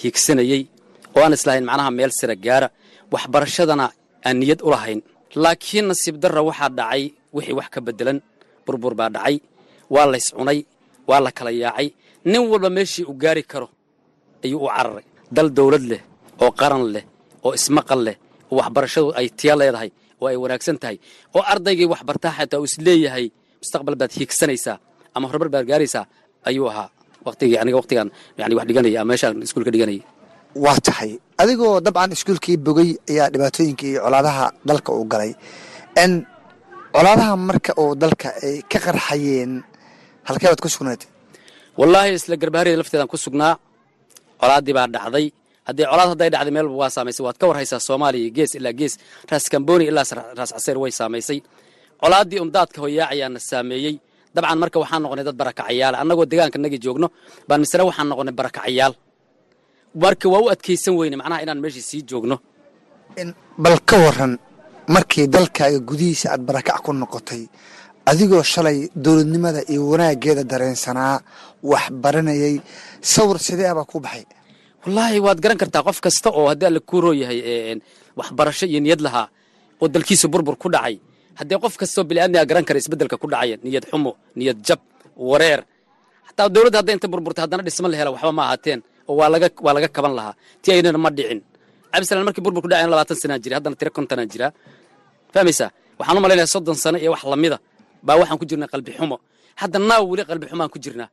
hiigsanayey 0.00 0.62
oo 1.16 1.22
aan 1.24 1.32
islahayn 1.38 1.64
macnaha 1.68 1.90
meel 1.98 2.12
sira 2.18 2.34
gaara 2.46 2.68
waxbarashadana 3.14 3.86
aan 4.26 4.36
niyad 4.40 4.60
u 4.66 4.70
lahayn. 4.74 5.00
Laakiin 5.42 5.86
nasiib 5.90 6.16
darra 6.22 6.40
waxaa 6.48 6.70
dhacay 6.78 7.02
wixii 7.34 7.54
wax 7.58 7.68
ka 7.74 7.80
beddelan 7.86 8.18
burbur 8.66 8.94
baa 8.98 9.10
dhacay 9.16 9.36
waa 9.94 10.06
lays 10.12 10.26
cunay 10.36 10.58
waa 11.08 11.20
la 11.24 11.30
kala 11.38 11.50
yaacay 11.62 11.88
nin 12.30 12.42
walba 12.50 12.68
meeshii 12.76 13.04
uu 13.10 13.16
gaari 13.22 13.42
karo 13.52 13.68
ayuu 14.44 14.60
u 14.66 14.68
cararay. 14.76 15.04
Dal 15.36 15.48
dawlad 15.56 15.84
leh 15.92 16.02
oo 16.44 16.50
qaran 16.60 16.84
leh 16.94 17.04
oo 17.46 17.52
ismaqal 17.58 18.00
leh 18.06 18.16
oo 18.54 18.58
waxbarashadu 18.62 19.08
ay 19.18 19.26
tiya 19.38 19.54
leedahay 19.60 19.90
oo 20.22 20.26
ay 20.30 20.36
wanaagsan 20.42 20.76
tahay 20.82 20.96
oo 21.36 21.42
ardaygii 21.52 21.88
waxbartaa 21.92 22.32
xataa 22.38 22.58
uu 22.62 22.68
is 22.70 22.76
leeyahay 22.86 23.26
mustaqbal 23.62 23.94
baad 24.00 24.12
hiigsanaysaa 24.18 24.76
ama 25.16 25.26
horumar 25.30 25.48
baad 25.54 25.66
gaaraysaa 25.70 26.04
ayuu 26.48 26.68
ahaa 26.72 26.88
waqtigii 27.26 27.58
aniga 27.62 27.76
waqtigan 27.80 28.08
yani 28.40 28.54
wax 28.58 28.66
dhiganaya 28.68 28.98
ama 29.02 29.08
meeshaan 29.10 29.42
iskuulka 29.46 29.70
dhiganayay 29.74 30.02
waa 30.64 30.78
tahay. 30.86 31.10
Adigoo 31.42 31.72
dabcan 31.86 32.10
iskuulkii 32.16 32.56
bogey 32.66 32.90
ayaa 33.10 33.28
dhibaatooyinkii 33.34 33.90
iyo 33.92 34.00
colaadaha 34.06 34.46
dalka 34.68 34.90
uu 34.98 35.04
galay. 35.12 35.32
N 36.10 36.12
colaadaha 36.94 37.32
marka 37.48 37.72
uu 37.82 37.92
dalka 38.02 38.28
ay 38.46 38.56
ka 38.72 38.78
qarxayeen 38.86 39.52
halkee 40.28 40.48
baad 40.50 40.60
ku 40.64 40.68
sugnayd 40.74 41.02
wallaahi 41.80 42.10
isla 42.18 42.36
garbaharida 42.42 42.76
lafteedaan 42.80 43.10
ku 43.12 43.16
sugnaa. 43.24 43.54
Colaaddii 44.40 44.74
baa 44.78 44.86
dhacday 44.94 45.26
haddii 45.68 45.86
colaad 45.90 46.08
hadday 46.12 46.30
dhacday 46.34 46.52
meelba 46.56 46.74
waa 46.82 46.90
saamaysay. 46.96 47.22
Waad 47.26 47.36
ka 47.40 47.44
war 47.48 47.56
haysaa 47.60 47.80
soomaaliya 47.88 48.30
gees 48.36 48.52
ilaa 48.58 48.72
gees 48.80 48.94
raas 49.30 49.44
kamboni 49.52 49.84
ilaa 49.90 50.04
raas 50.38 50.50
caseer 50.56 50.78
way 50.82 50.90
saamaysay. 51.00 51.38
Colaaddii 52.02 52.40
un 52.44 52.50
daadka 52.54 52.78
hoyaacayaana 52.84 53.40
saameeyey. 53.50 53.94
Dabcan 54.34 54.58
marka 54.62 54.78
waxaan 54.82 55.02
noqonay 55.04 55.24
dad 55.28 55.36
barakacayaal 55.40 55.94
annagoo 56.02 56.26
deegaanka 56.30 56.58
nagi 56.64 56.78
joogno 56.84 57.06
baan 57.48 57.60
misle 57.62 57.82
waxaan 57.88 58.08
noqonay 58.10 58.34
barakacayaal 58.40 58.92
marka 60.02 60.26
waa 60.32 60.42
u 60.44 60.48
adkaysan 60.54 60.94
weyne 60.98 61.16
macnaha 61.20 61.40
inaan 61.44 61.60
meeshii 61.64 61.86
sii 61.90 62.02
joogno. 62.10 62.36
Bal 63.64 63.78
ka 63.88 63.96
waran 64.04 64.32
markii 64.94 65.26
dalkaaga 65.34 65.78
gudihiisa 65.88 66.26
aad 66.34 66.42
barakac 66.48 66.78
ku 66.84 66.90
noqotay 66.92 67.42
adigoo 68.10 68.42
shalay 68.52 68.78
dowladnimada 69.04 69.60
iyo 69.72 69.82
wanaaggeeda 69.90 70.42
dareensanaa 70.52 71.16
wax 71.70 71.84
baranayay 72.02 72.56
sawir 73.12 73.38
sidee 73.46 73.68
abaa 73.72 73.84
ku 73.90 74.00
baxay 74.04 74.24
wallaahi 74.84 75.18
waad 75.26 75.38
garan 75.40 75.58
kartaa 75.62 75.82
qof 75.88 75.98
kasta 76.04 76.28
oo 76.38 76.46
haddii 76.50 76.66
alla 76.70 76.80
kuu 76.80 77.00
roo 77.04 77.14
waxbarasho 78.18 78.66
iyo 78.66 78.80
niyad 78.84 79.00
lahaa 79.06 79.26
oo 79.80 79.88
dalkiisa 79.88 80.28
burbur 80.28 80.56
ku 80.56 80.68
dhacay. 80.74 80.96
Haddii 81.38 81.58
qof 81.62 81.74
kastoo 81.80 82.04
bini'aadmiga 82.08 82.44
garan 82.50 82.64
kara 82.68 82.78
isbeddelka 82.78 83.16
ku 83.22 83.26
dhacaya 83.32 83.56
niyad 83.64 83.84
xumo 83.90 84.12
niyad 84.38 84.58
jab 84.66 84.80
wareer. 85.16 85.60
Xataa 86.28 86.48
dowladda 86.54 86.78
hadday 86.80 86.94
inta 86.96 87.08
burburtay 87.12 87.42
haddana 87.44 87.62
dhisma 87.66 87.88
la 87.88 88.10
waxba 88.14 88.32
ma 88.38 88.42
ahaateen 88.48 88.80
oo 89.08 89.14
waa 89.18 89.28
laga 89.74 89.88
kaban 89.96 90.12
lahaa. 90.18 90.34
Ti 90.62 90.68
aynana 90.72 90.98
ma 90.98 91.10
dhicin. 91.10 91.40
Cabdisalaan 91.92 92.24
markii 92.28 92.42
burbur 92.44 92.62
ku 92.62 92.68
dhacayna 92.70 92.90
labaatan 92.94 93.16
sanaa 93.22 93.38
jira 93.42 93.54
haddana 93.58 93.76
tiro 93.80 93.90
kontonaa 93.96 94.26
jiraa 94.32 94.50
fahmaysaa? 95.34 95.70
Waxaan 95.98 96.16
u 96.18 96.20
malaynayaa 96.24 96.52
soddon 96.54 96.76
sano 96.84 96.98
iyo 97.02 97.10
wax 97.14 97.22
lamida 97.32 97.58
baa 98.06 98.16
waxaan 98.20 98.38
ku 98.40 98.44
jirnaa 98.50 98.68
qalbi 98.72 98.90
xumo. 98.98 99.16
Hadda 99.60 99.78
naaw 99.78 100.02
weli 100.10 100.22
qalbi 100.30 100.46
xumaan 100.50 100.70
ku 100.74 100.78
jirnaa 100.84 101.08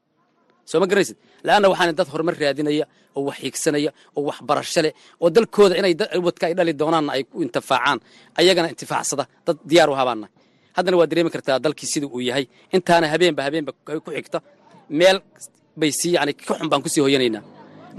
soo 0.72 0.80
ma 0.82 0.86
garanaysid 0.90 1.18
la'anna 1.48 1.68
waxaan 1.72 1.96
dad 2.00 2.08
horumar 2.14 2.36
raadinaya 2.44 2.86
oo 3.18 3.22
wax 3.28 3.38
hiigsanaya 3.44 3.92
oo 4.18 4.22
wax 4.30 4.38
barasho 4.50 4.82
leh 4.86 4.94
oo 5.22 5.28
dalkooda 5.36 5.74
inay 5.80 5.94
ubadka 6.22 6.44
ay 6.50 6.54
dhali 6.58 6.74
doonaanna 6.82 7.12
ay 7.18 7.24
ku 7.32 7.38
intifaacaan 7.46 7.98
ayagana 8.40 8.68
intifaacsada 8.74 9.24
dad 9.48 9.58
diyaar 9.70 9.90
u 9.94 9.96
habaana 10.02 10.28
haddana 10.78 10.96
waa 11.00 11.08
dareemi 11.12 11.30
kartaa 11.36 11.58
dalkii 11.66 11.88
siduu 11.94 12.10
uu 12.16 12.24
yahay. 12.30 12.46
Intaana 12.76 13.06
habeenba 13.14 13.42
habeenba 13.48 13.72
ku 14.06 14.10
xigta. 14.16 14.40
Meel 15.00 15.18
bay 15.80 15.92
sii 16.00 16.12
yani 16.16 16.32
ka 16.48 16.54
xun 16.58 16.68
baan 16.72 16.82
ku 16.84 16.90
sii 16.94 17.02
hoyanaynaa. 17.06 17.44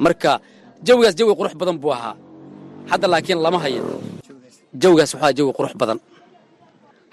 Marka 0.05 0.31
jawigaas 0.87 1.15
jawi 1.19 1.33
qurux 1.39 1.55
badan 1.61 1.77
buu 1.83 1.93
ahaa. 1.97 2.15
Hadda 2.91 3.07
laakiin 3.13 3.39
lama 3.45 3.59
haya 3.65 3.81
jawigaas 4.83 5.11
waxaa 5.15 5.33
jawi 5.39 5.53
qurux 5.59 5.75
badan. 5.81 5.99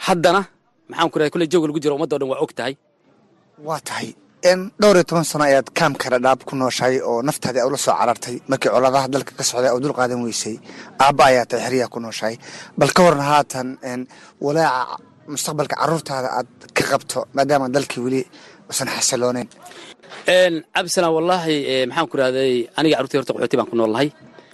Haddana 0.05 0.41
maxaan 0.89 1.10
ku 1.12 1.16
rahay 1.20 1.32
kulle 1.34 1.45
jawiga 1.51 1.68
lagu 1.70 1.80
jiro 1.84 1.93
ummadda 1.97 2.16
o 2.16 2.20
dhan 2.22 2.30
waa 2.32 2.39
og 2.45 2.51
tahay. 2.57 2.74
Waa 3.68 3.80
tahay 3.89 4.10
dhowr 4.43 4.95
iyo 4.95 5.03
toban 5.03 5.23
sano 5.27 5.43
ayaad 5.43 5.67
kaamka 5.75 6.07
dhadhaab 6.13 6.43
ku 6.47 6.55
nooshahay 6.55 7.01
oo 7.03 7.21
naftaadii 7.21 7.63
ula 7.67 7.77
soo 7.77 7.93
carartay. 7.99 8.39
Markii 8.47 8.69
colaadaha 8.71 9.07
dalka 9.11 9.31
ka 9.35 9.43
socday 9.43 9.71
oo 9.71 9.79
dul 9.83 9.93
qaadan 9.93 10.23
weysay. 10.23 10.55
Aabba 10.99 11.23
ayaa 11.29 11.45
tahay 11.45 11.63
xeryaha 11.67 11.89
ku 11.93 11.99
nooshahay 11.99 12.35
bal 12.79 12.91
ka 12.95 13.01
waran 13.03 13.19
haatan 13.31 13.67
walaaca 14.39 14.95
mustaqbalka 15.27 15.75
carruurtaada 15.75 16.29
aad 16.39 16.47
ka 16.77 16.83
qabto 16.91 17.19
maadaama 17.35 17.67
dalkii 17.75 18.01
weli 18.05 18.21
usan 18.71 18.87
xasilooneyn 18.95 19.47
cabdisalaan 20.73 21.13
wallaahi 21.17 21.55
maxaan 21.89 22.07
ku 22.11 22.15
rahday 22.17 22.53
aniga 22.79 22.95
carruurtii 22.95 23.17
horta 23.19 23.33
qaxooti 23.35 23.55
baan 23.59 23.69
ku 23.71 23.75
noolnahay 23.75 24.09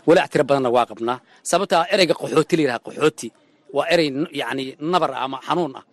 walaac 0.08 0.30
tiro 0.32 0.44
badanna 0.50 0.70
waa 0.76 0.86
qabnaa. 0.90 1.18
Sababtaa 1.50 1.86
ereyga 1.94 2.14
qaxooti 2.22 2.54
la 2.58 2.62
yidhaha 2.64 2.80
qaxooti 2.88 3.28
waa 3.76 3.86
erey 3.94 4.08
yacni 4.42 4.64
nabar 4.92 5.12
ama 5.26 5.38
xanuun 5.48 5.74
ah. 5.80 5.84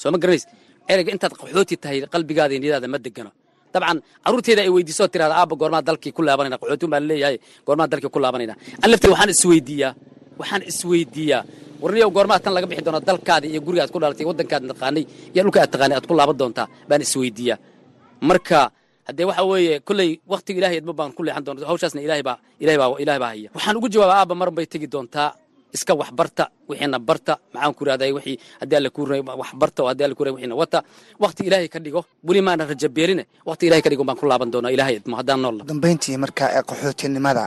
Soo 0.00 0.10
ma 0.14 0.18
garanays 0.22 0.44
ereyga 0.92 1.10
intaad 1.14 1.32
qaxooti 1.40 1.74
tahay 1.82 1.98
qalbigaada 2.14 2.54
niyadaada 2.62 2.88
ma 2.94 2.98
degano 3.06 3.30
dabcan 3.74 3.98
carruurteeda 4.24 4.60
ay 4.66 4.70
weydiisoo 4.74 5.08
tirahda 5.12 5.34
aabba 5.40 5.54
goormaa 5.60 5.82
dalkii 5.88 6.12
ku 6.16 6.22
laabanayna 6.22 6.56
qaxooti 6.62 6.86
baan 6.92 7.04
leeyahay 7.10 7.36
goormaa 7.66 7.88
dalkii 7.92 8.10
ku 8.14 8.18
laabanayna. 8.24 8.54
An 8.82 8.90
waxaan 8.92 9.30
isweydiiyaa 9.34 9.92
waxaan 10.40 10.62
isweydiiyaa. 10.70 11.42
Warniyow 11.82 12.10
goormaa 12.16 12.38
tan 12.44 12.54
laga 12.54 12.66
bixi 12.70 12.84
doona 12.86 13.00
dalkaada 13.00 13.46
iyo 13.50 13.60
guriga 13.60 13.82
aad 13.84 13.90
ku 13.94 13.98
dhalatay 14.02 14.24
waddankaad 14.30 14.62
taqaanay 14.72 15.04
iyo 15.34 15.40
dhulka 15.44 15.58
aad 15.62 15.70
taqaanay 15.74 15.96
aad 15.98 16.06
ku 16.06 16.14
laaban 16.14 16.36
doontaa 16.40 16.66
baan 16.88 17.02
isweydiiyaa. 17.06 17.58
Marka 18.28 18.70
haddee 19.08 19.26
waxa 19.30 19.42
weeye 19.50 19.74
kolley 19.80 20.10
wakhtiga 20.32 20.58
ilahay 20.60 20.76
edma 20.80 20.92
baan 20.92 21.10
ku 21.12 21.20
leexan 21.26 21.44
doona 21.44 21.66
hawshaasna 21.66 22.00
ilahay 22.06 22.22
baa 22.22 22.38
ilahay 22.62 22.78
baa 22.78 22.88
ilahay 23.04 23.20
baa 23.24 23.32
haya. 23.34 23.48
Waxaan 23.56 23.76
ugu 23.76 23.88
jawaabaa 23.94 24.18
aabba 24.22 24.34
mar 24.34 24.48
tegi 24.72 24.86
doontaa 24.94 25.28
iska 25.76 25.92
wax 26.00 26.10
barta 26.18 26.44
wixiina 26.68 26.98
barta. 27.08 27.32
Maxaan 27.54 27.74
ku 27.76 27.82
irahday 27.84 28.12
wixii 28.16 28.36
haddii 28.60 28.76
alla 28.78 28.90
kuu 28.90 29.04
wax 29.42 29.50
barta 29.60 29.78
oo 29.82 29.88
haddii 29.90 30.04
alla 30.06 30.14
kuu 30.18 30.24
wixiina 30.34 30.54
wata. 30.62 30.78
Waqti 31.22 31.42
ilaahay 31.48 31.68
ka 31.68 31.78
dhigo 31.84 32.00
weli 32.26 32.40
maana 32.46 32.64
raja 32.70 32.88
beeline 32.88 33.24
waqti 33.48 33.66
ilahay 33.66 33.82
ka 33.82 33.90
dhigo 33.90 34.04
baan 34.04 34.16
ku 34.20 34.26
laaban 34.26 34.50
doonaa 34.52 34.70
ilahay 34.76 34.94
idmo 35.00 35.16
haddaan 35.20 35.40
nool. 35.42 35.56
Dambayntii 35.70 36.16
markaa 36.24 36.48
ee 36.56 36.62
qaxootinimada 36.70 37.44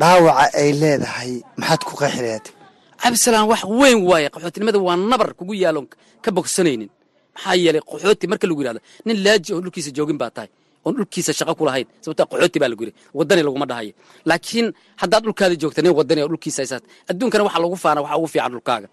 dhaawaca 0.00 0.44
ay 0.60 0.70
leedahay 0.80 1.32
maxaad 1.60 1.82
ku 1.88 1.94
qeexi 2.00 2.20
lahayd 2.26 2.46
cabdisalaan 3.02 3.46
wax 3.52 3.62
weyn 3.80 3.98
waaye. 4.08 4.28
Qaxootinimada 4.34 4.78
waa 4.78 4.96
nabar 4.96 5.34
kugu 5.38 5.54
yaalon 5.54 5.86
ka 6.24 6.30
bogsanaynin. 6.36 6.90
Maxaa 7.34 7.54
yeelay 7.62 7.82
qaxooti 7.90 8.26
marka 8.30 8.46
lagu 8.48 8.60
yidhahdo 8.62 8.80
nin 9.06 9.16
laaji 9.24 9.50
oo 9.54 9.60
dhulkiisa 9.64 9.90
joogin 9.96 10.18
baa 10.22 10.30
tahay 10.30 10.48
oon 10.86 10.94
dhulkiisa 10.98 11.32
shaqo 11.38 11.52
ku 11.58 11.64
lahayn 11.68 11.86
sababtaa 12.04 12.26
qaxooti 12.30 12.58
baa 12.62 12.70
lagu 12.72 12.82
yidhi 12.84 12.94
waddani 13.18 13.42
laguma 13.46 13.66
dhahayo. 13.70 13.92
Laakiin 14.28 14.66
haddaad 15.00 15.22
dhulkaada 15.26 15.54
joogta 15.62 15.80
nin 15.84 15.92
waddani 15.98 16.20
oo 16.24 16.28
dhulkiisa 16.32 16.58
haysaat 16.62 16.84
adduunkana 17.10 17.42
waxa 17.46 17.58
lagu 17.64 17.76
faana 17.84 18.00
waxaa 18.04 18.18
ugu 18.20 18.28
fiican 18.34 18.52
dhulkaaga. 18.54 18.88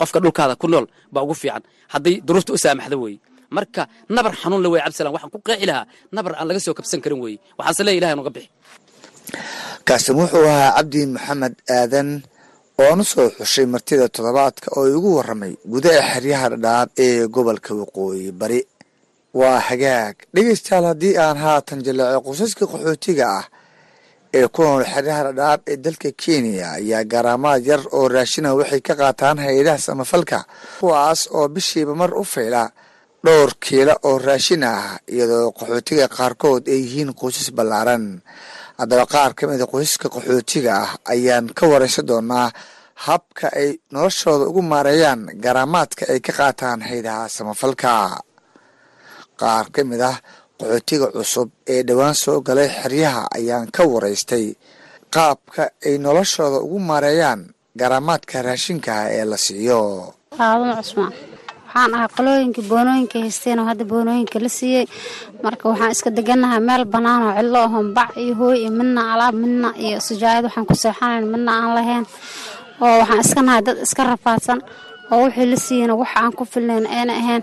Qofka 0.00 0.18
dhulkaada 0.24 0.54
ku 0.62 0.66
nool 0.72 0.86
baa 1.14 1.22
ugu 1.26 1.34
fiican. 1.42 1.62
Hadday 1.92 2.14
duruufta 2.26 2.50
u 2.56 2.58
saamaxda 2.64 2.96
weeye 3.02 3.18
marka 3.56 3.82
nabar 4.16 4.32
xanuun 4.40 4.62
le 4.64 4.68
wey 4.72 4.80
cabdisalam 4.84 5.12
waxaan 5.16 5.30
ku 5.34 5.38
qeexi 5.46 5.66
lahaa 5.70 5.84
nabar 6.16 6.32
aan 6.38 6.46
laga 6.48 6.60
soo 6.64 6.74
kabsan 6.78 7.00
karin 7.04 7.20
weeye 7.24 7.38
waxaase 7.58 7.82
leeya 7.86 7.98
ilahay 8.00 8.16
nuga 8.18 8.30
bixi. 8.36 8.48
Kaasin 9.86 10.14
wuxuu 10.18 10.44
ahaa 10.52 10.70
cabdi 10.76 11.00
maxamed 11.14 11.54
aadan 11.78 12.08
oonu 12.84 13.04
soo 13.12 13.26
xushay 13.38 13.66
martida 13.74 14.06
toddobaadka 14.14 14.66
oo 14.78 14.86
igu 14.96 15.10
waramay 15.18 15.52
gudaha 15.72 16.00
xeryaha 16.12 16.46
dhadhaab 16.52 16.88
ee 17.04 17.26
gobolka 17.34 17.70
waqooyi 17.80 18.26
bari 18.40 18.58
waa 19.40 19.58
hagaag. 19.68 20.14
Dhegeystayaal 20.34 20.86
haddii 20.90 21.16
aan 21.24 21.36
haatan 21.44 21.80
jaleeco 21.86 22.20
qosaska 22.26 22.64
qaxootiga 22.72 23.26
ah 23.38 23.44
ee 24.38 24.46
ku 24.54 24.62
nool 24.62 24.84
xeryaha 24.92 25.22
dhadhaab 25.28 25.60
ee 25.72 25.76
dalka 25.84 26.10
kenya 26.22 26.66
ayaa 26.78 27.04
garaamaad 27.12 27.62
yar 27.70 27.82
oo 27.98 28.06
raashina 28.14 28.54
waxay 28.58 28.80
ka 28.88 28.94
qaataan 29.00 29.38
hay'adaha 29.44 29.78
samafalka 29.86 30.38
kuwaas 30.80 31.20
oo 31.36 31.46
bishiiba 31.54 31.94
mar 32.00 32.10
u 32.22 32.24
fayla 32.34 32.62
dhowr 33.24 33.50
kiila 33.64 33.94
oo 34.08 34.18
raashin 34.26 34.62
ah 34.72 34.98
iyadoo 35.14 35.50
qaxootiga 35.58 36.06
qaarkood 36.16 36.62
ay 36.72 36.78
yihiin 36.84 37.10
qoysas 37.20 37.48
ballaaran. 37.56 38.04
Haddaba 38.78 39.04
qaar 39.14 39.30
ka 39.38 39.42
mida 39.50 39.66
qoysaska 39.72 40.06
qaxootiga 40.14 40.72
ah 40.84 40.90
ayaan 41.12 41.46
ka 41.58 41.64
waraysan 41.72 42.06
doonaa 42.10 42.48
habka 43.06 43.46
ay 43.60 43.70
noloshooda 43.94 44.44
ugu 44.50 44.62
maareeyaan 44.62 45.20
garaamaadka 45.44 46.02
ay 46.12 46.20
ka 46.26 46.32
qaataan 46.38 46.80
haydaha 46.88 47.28
samafalka 47.36 47.90
qaar 49.40 49.66
ka 49.74 49.80
mid 49.90 50.00
ah 50.10 50.16
qaxootiga 50.60 51.06
cusub 51.16 51.48
ee 51.72 51.82
dhowaan 51.88 52.14
soo 52.22 52.38
galay 52.46 52.68
xeryaha 52.80 53.22
ayaan 53.38 53.66
ka 53.76 53.82
waraystay. 53.92 54.46
Qaabka 55.14 55.62
ay 55.86 55.94
noloshooda 56.04 56.58
ugu 56.66 56.78
maareeyaan 56.88 57.40
garaamaadka 57.80 58.42
raashinka 58.46 58.92
ee 59.16 59.24
la 59.30 59.36
siiyo. 59.46 59.80
Faaduma 60.38 60.74
cusmaan 60.82 61.12
waxaan 61.74 61.94
ahay 61.96 62.08
qolooyinkii 62.16 62.66
boonooyinka 62.70 63.16
haysteen 63.24 63.58
oo 63.60 63.66
hadda 63.70 63.84
boonooyinka 63.92 64.38
la 64.44 64.48
siiyey 64.58 64.84
marka 65.44 65.64
waxaan 65.70 65.92
iska 65.94 66.10
deganahay 66.16 66.60
meel 66.68 66.84
bannaan 66.92 67.22
oo 67.28 67.32
cidlo 67.38 67.58
ahon 67.66 67.86
bac 67.96 68.10
iyo 68.22 68.34
hooy 68.40 68.56
iyo 68.62 68.70
midna 68.78 69.00
alaab 69.14 69.34
midna 69.42 69.68
iyo 69.84 69.98
sijaayad 70.06 70.44
waxaan 70.46 70.66
ku 70.70 70.74
seexanayn 70.82 71.26
midna 71.32 71.50
aan 71.60 71.70
lahayn. 71.78 72.04
Oo 72.82 72.94
waxaan 73.00 73.20
iska 73.24 73.40
nahay 73.46 73.62
dad 73.66 73.78
iska 73.86 74.02
rafaadsan. 74.10 74.58
Oo 75.12 75.22
wixii 75.26 75.46
la 75.52 75.56
siiyeyna 75.66 75.94
wax 76.00 76.10
aan 76.20 76.32
ku 76.38 76.42
filnayn 76.52 76.86
ayna 76.96 77.12
ahayn 77.22 77.42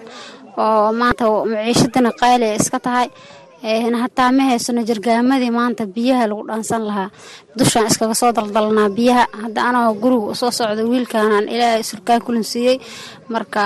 oo 0.57 0.91
maanta 0.99 1.25
maciishadana 1.51 2.11
qaali 2.19 2.47
iska 2.59 2.79
tahay. 2.79 3.09
Hataa 4.01 4.31
ma 4.33 4.43
haysano 4.49 4.81
jargaamadii 4.89 5.51
maanta 5.53 5.85
biyaha 5.85 6.25
lagu 6.27 6.43
dhaansan 6.49 6.81
lahaa. 6.87 7.09
Dushaan 7.57 7.85
iskaga 7.87 8.15
soo 8.17 8.31
daldalnaa 8.33 8.89
biyaha. 8.89 9.25
Hadda 9.43 9.61
anagoo 9.69 9.93
guriga 10.01 10.25
u 10.31 10.35
soo 10.35 10.51
socda 10.51 10.81
wiilkaanaan 10.91 11.45
ilaahay 11.53 11.83
surkaan 11.83 12.21
kulin 12.25 12.43
marka 13.29 13.61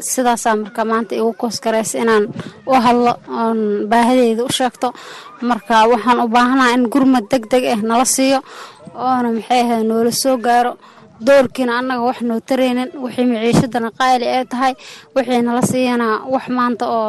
sidaasaa 0.00 0.56
marka 0.56 0.84
maanta 0.84 1.14
igu 1.14 1.32
koosgaraysa 1.32 1.98
inaan 1.98 2.24
u 2.66 2.72
hadlo 2.84 3.12
oon 3.40 3.88
baahideyda 3.90 4.44
u 4.44 4.52
sheegto. 4.52 4.92
Marka 5.40 5.88
waxaan 5.88 6.20
u 6.20 6.28
baahanaha 6.28 6.74
in 6.76 6.84
gurmad 6.92 7.24
deg 7.30 7.48
deg 7.50 7.64
ah 7.72 7.80
nala 7.82 8.04
siiyo 8.04 8.40
oona 8.94 9.32
maxay 9.32 9.60
ahayd 9.64 9.86
noola 9.88 10.12
soo 10.12 10.36
gaaro 10.36 10.76
doorkiina 11.26 11.72
annaga 11.80 12.02
wax 12.08 12.18
noo 12.28 12.40
taraynin 12.48 12.90
wixii 13.04 13.26
maciishadana 13.32 13.90
qaali 13.98 14.26
ay 14.36 14.44
tahay 14.52 14.72
wixii 15.16 15.42
nala 15.46 15.62
siiyana 15.70 16.06
wax 16.34 16.44
maanta 16.58 16.84
oo 16.96 17.08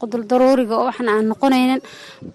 quduldaruuriga 0.00 0.76
waxna 0.86 1.10
aan 1.16 1.26
noqonaynin. 1.32 1.80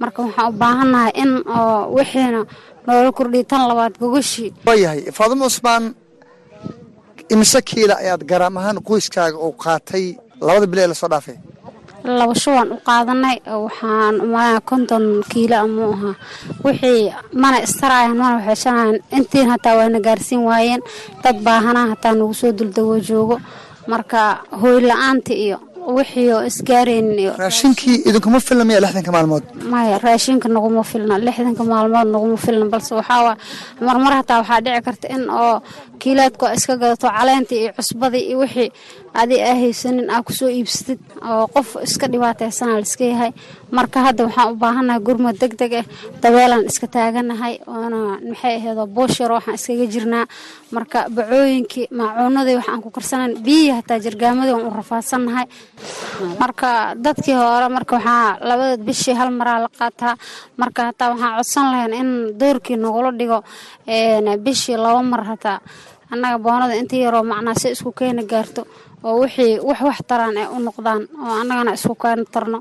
Marka 0.02 0.20
waxaan 0.26 0.50
u 0.50 0.58
baahannahay 0.62 1.12
in 1.24 1.32
oo 1.60 1.78
wixiina 1.98 2.40
noola 2.88 3.12
kordhiyo 3.18 3.44
tan 3.52 3.62
labaad 3.70 3.94
gogashii 4.02 4.50
waayahay 4.68 5.02
faadimo 5.18 5.46
cusmaan 5.50 5.84
imise 7.34 7.60
kiila 7.70 7.94
ayaad 8.04 8.24
garaam 8.32 8.56
ahaan 8.58 8.78
qoyskaaga 8.90 9.38
uu 9.46 9.54
qaatay 9.64 10.06
labada 10.48 10.68
bili 10.72 10.82
ee 10.84 10.88
la 10.92 10.96
soo 11.02 11.10
dhaafay 11.14 11.36
laba 12.04 12.34
shuban 12.36 12.68
u 12.76 12.78
qaadanay 12.88 13.38
waxaan 13.66 14.16
umalaa 14.26 14.62
konton 14.70 15.06
kiilo 15.32 15.56
amuu 15.64 15.94
ahaa. 15.94 16.16
Wixii 16.66 17.14
mana 17.42 17.58
istarayan 17.66 18.16
mana 18.18 18.36
waxeeshanayan 18.38 18.98
intiin 19.18 19.50
hataa 19.54 19.76
waana 19.80 20.00
gaarsiin 20.00 20.44
waayeen. 20.50 20.82
Dad 21.24 21.38
baahanaa 21.46 21.88
hataa 21.94 22.14
nagu 22.16 22.34
soo 22.34 22.52
duldagoo 22.58 23.00
joogo. 23.00 23.38
Marka 23.88 24.20
hooy 24.62 24.82
la'aanta 24.90 25.34
iyo 25.34 25.58
wixii 25.98 26.30
oo 26.34 26.42
isgaaraynin 26.50 27.20
iyo 27.20 27.34
raashinkii 27.38 27.96
idinkuma 28.10 28.40
filna 28.40 28.64
miya 28.66 28.80
lixdanka 28.84 29.12
maalmood? 29.12 29.44
Maya 29.72 29.98
raashinka 29.98 30.48
naguma 30.50 30.84
filna. 30.84 31.18
Lixdanka 31.18 31.64
maalmood 31.64 32.08
naguma 32.14 32.38
filna 32.38 32.66
balse 32.66 32.92
waxaa 32.96 33.36
marmar 33.82 34.14
hataa 34.20 34.38
waxaa 34.42 34.62
dhici 34.66 34.82
karta 34.86 35.08
in 35.16 35.24
oo 35.30 35.62
kiilaadku 36.02 36.44
aa 36.46 36.56
iska 36.58 36.74
gadato 36.82 37.08
caleenta 37.18 37.54
iyo 37.56 37.72
cusbadii 37.78 38.24
iyo 38.30 38.38
wixii 38.44 38.70
adi 39.22 39.36
aa 39.50 39.56
haysanin 39.62 40.08
aa 40.10 40.22
ku 40.28 40.32
soo 40.40 40.50
iibsatid 40.58 41.00
oo 41.32 41.46
qof 41.54 41.70
iska 41.88 42.06
dhibaataysanaa 42.12 42.78
laiska 42.82 43.04
yahay. 43.12 43.32
Marka 43.78 43.98
hadda 44.06 44.24
waxaan 44.28 44.52
u 44.54 44.56
baahannahay 44.64 45.34
deg 45.42 45.54
deg 45.62 45.74
ah 45.82 45.86
dabeelaan 46.24 46.66
iska 46.72 46.88
taaganahay 46.96 47.54
oona 47.68 48.00
maxay 48.30 48.56
ahaydoo 48.60 48.88
boosharo 48.96 49.34
waxaan 49.38 49.56
iskaga 49.60 49.86
jirnaa. 49.94 50.26
Marka 50.76 51.00
bacooyinkii 51.16 51.88
maacuunadii 52.00 52.56
wax 52.60 52.68
aan 52.70 52.82
ku 52.86 52.90
karsanayn 52.96 53.34
biyihii 53.46 53.76
hataa 53.80 54.00
jargaamadii 54.06 54.54
waan 54.56 54.68
u 54.72 54.74
rafaadsannahay. 54.80 55.46
Marka 56.42 56.70
dadkii 57.06 57.36
hore 57.42 57.68
marka 57.78 57.96
waxaa 57.96 58.38
labada 58.50 58.78
bishii 58.88 59.16
hal 59.20 59.30
maraa 59.40 59.60
la 59.64 59.70
qaataa. 59.80 60.16
Marka 60.58 60.80
hataa 60.90 61.10
waxaan 61.14 61.36
codsan 61.38 61.66
lahayn 61.72 61.94
in 62.02 62.10
doorkii 62.40 62.78
nagula 62.84 63.12
dhigo 63.20 63.40
bishii 64.46 64.78
laba 64.84 65.02
mar 65.04 65.24
hataa 65.32 65.60
annaga 66.14 66.38
boonada 66.46 66.74
inta 66.82 66.96
yaroo 67.04 67.24
macnaa 67.32 67.56
si 67.62 67.68
isku 67.76 67.92
keena 68.00 68.24
gaarto 68.32 68.62
oo 69.08 69.16
wixii 69.22 69.60
wax 69.68 69.80
wax 69.88 69.98
taraan 70.10 70.38
ay 70.42 70.48
u 70.56 70.60
noqdaan 70.68 71.02
oo 71.26 71.34
annagana 71.42 71.72
isku 71.78 71.96
keena 72.04 72.24
tarno 72.34 72.60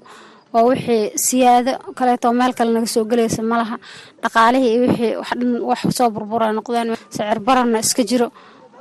oo 0.56 0.64
wixii 0.70 1.02
siyaado 1.26 1.72
kaleetoo 1.98 2.32
meel 2.38 2.52
kale 2.58 2.70
naga 2.76 2.86
soo 2.94 3.04
gelaysa 3.10 3.42
ma 3.50 3.56
laha 3.60 3.76
dhaqaalihii 4.22 4.72
iyo 4.74 4.80
wixii 4.86 5.12
wax 5.20 5.30
dhan 5.38 5.52
wax 5.70 5.80
soo 5.98 6.08
burbura 6.14 6.52
noqdeen 6.58 6.88
sicir 7.14 7.38
bararna 7.46 7.78
iska 7.84 8.02
jiro. 8.10 8.28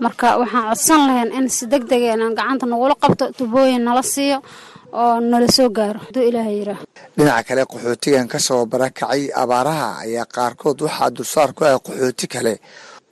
Marka 0.04 0.28
waxaan 0.42 0.66
codsan 0.70 1.02
lahayn 1.08 1.32
in 1.38 1.50
si 1.56 1.66
deg 1.72 1.84
deg 1.92 2.02
inaan 2.14 2.36
gacanta 2.38 2.66
nagula 2.66 2.96
qabto 3.04 3.26
tubooyin 3.38 3.84
nala 3.88 4.02
siiyo 4.14 4.38
oo 5.02 5.20
nala 5.20 5.48
soo 5.58 5.70
gaaro. 5.78 6.00
Haduu 6.08 6.24
ilaaha 6.30 6.52
yiraa 6.58 6.80
dhinaca 7.18 7.44
kale 7.48 7.64
qaxootigan 7.72 8.28
ka 8.32 8.40
soo 8.48 8.62
barakacay 8.72 9.22
abaaraha 9.42 9.88
ayaa 10.04 10.26
qaarkood 10.36 10.80
waxaa 10.88 11.10
dulsaar 11.16 11.52
ku 11.58 11.62
ah 11.68 11.80
qaxooti 11.86 12.28
kale 12.34 12.54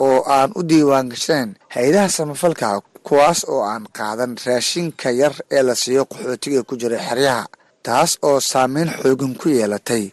oo 0.06 0.20
aan 0.36 0.50
u 0.60 0.62
diiwaan 0.70 1.08
gashanayn 1.14 1.50
hay'adaha 1.76 2.10
samafalka 2.18 2.68
kuwaas 3.08 3.39
oo 3.54 3.62
aan 3.72 3.84
qaadan 3.98 4.34
raashinka 4.45 5.10
yar 5.22 5.34
ee 5.56 5.64
la 5.68 5.76
siiyo 5.82 6.04
qaxootiga 6.12 6.62
ku 6.70 6.74
jira 6.82 6.98
xeryaha 7.08 7.43
taas 7.86 8.12
oo 8.28 8.39
saameyn 8.52 8.89
xoogan 9.02 9.34
ku 9.41 9.48
yeelatay 9.58 10.04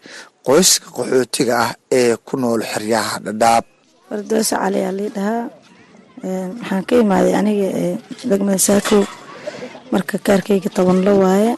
qoyska 0.46 0.86
qaxootiga 0.96 1.54
ah 1.64 1.70
ee 2.00 2.16
ku 2.26 2.34
nool 2.42 2.62
xeryaha 2.72 3.14
dhadhaab. 3.24 3.64
Wardoose 4.10 4.54
cali 4.62 4.80
aa 4.88 4.92
dhahaa 5.16 5.42
waxaan 6.60 6.84
ka 6.88 6.94
imaaday 7.04 7.34
aniga 7.40 7.68
degmada 8.30 8.58
saakow 8.68 9.02
marka 9.92 10.16
kaarkayga 10.26 10.70
toban 10.76 10.98
lo 11.06 11.12
waaye 11.24 11.50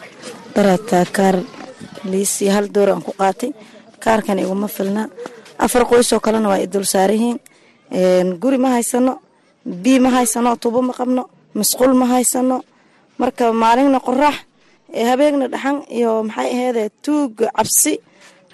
darataa 0.55 1.05
kaar 1.17 1.37
liisii 2.11 2.51
hal 2.55 2.67
door 2.75 2.89
aan 2.91 3.03
ku 3.07 3.13
qaatay. 3.21 3.51
Kaarkan 4.05 4.39
iguma 4.43 4.69
filna 4.77 5.03
afar 5.65 5.83
qoysoo 5.91 6.21
kalena 6.25 6.49
waa 6.53 6.63
i 6.65 6.67
dul 6.73 6.87
saarayihiin 6.93 7.39
guri 8.43 8.59
ma 8.59 8.69
haysano 8.77 9.21
bii 9.65 9.99
ma 10.01 10.11
haysano 10.17 10.57
tubo 10.57 10.83
ma 10.83 10.93
qabno 10.93 11.23
masquul 11.55 11.95
ma 11.95 12.07
haysano. 12.07 12.63
Marka 13.19 13.53
maalinna 13.53 14.01
qorax 14.01 14.37
habeegna 15.09 15.49
dhaxan 15.49 15.77
iyo 15.91 16.23
maxay 16.29 16.49
aheede 16.55 16.91
tuuga 17.05 17.49
cabsi 17.57 17.93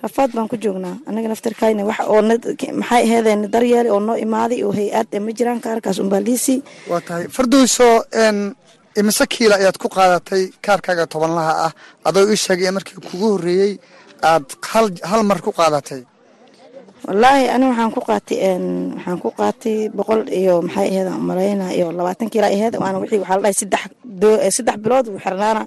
rafaad 0.02 0.30
baan 0.34 0.48
ku 0.48 0.56
joognaa. 0.56 0.96
Anaga 1.08 1.28
naftarkayna 1.28 1.84
wax 1.84 2.00
oo 2.06 2.22
maxay 2.80 3.02
aheedeen 3.06 3.50
daryeeli 3.50 3.90
oo 3.90 4.00
noo 4.00 4.16
imaaday 4.16 4.62
oo 4.64 4.72
hay'ad 4.72 5.08
ma 5.24 5.30
jiraan 5.38 5.60
kaarkaas 5.60 5.98
unbaa 5.98 6.20
liisii 6.20 6.62
waa 6.90 7.00
tahay. 7.00 7.26
Farduuso 7.28 8.04
imise 9.00 9.24
kiila 9.26 9.54
ayaad 9.56 9.78
ku 9.82 9.88
qaadatay 9.88 10.42
kaarkaaga 10.66 11.06
tobanlaha 11.06 11.52
ah. 11.66 11.72
Adoo 12.04 12.26
ii 12.32 12.36
sheegay 12.36 12.70
markii 12.70 12.96
kugu 13.10 13.26
horreeyey 13.34 13.72
aad 14.22 14.44
hal 15.10 15.22
mar 15.30 15.40
ku 15.42 15.50
qaadatay 15.52 16.02
wallaahi 17.06 17.44
ani 17.54 17.64
waxaan 17.70 17.90
ku 17.94 18.00
qaatay 18.08 18.38
waxaan 18.94 19.18
ku 19.22 19.28
qaatay 19.38 19.76
boqol 19.96 20.22
iyo 20.30 20.62
maxay 20.62 20.86
aheed 20.90 21.08
malayna 21.28 21.66
iyo 21.76 21.86
labaatan 21.98 22.28
kiila 22.32 22.46
aheed 22.46 22.74
waana 22.82 22.98
wixii 23.02 23.18
waxaa 23.22 23.36
la 23.36 23.42
dhahay 23.42 23.56
saddex 23.60 23.82
saddex 24.56 24.76
bilood 24.84 25.06
wuu 25.10 25.18
xirnaana. 25.24 25.62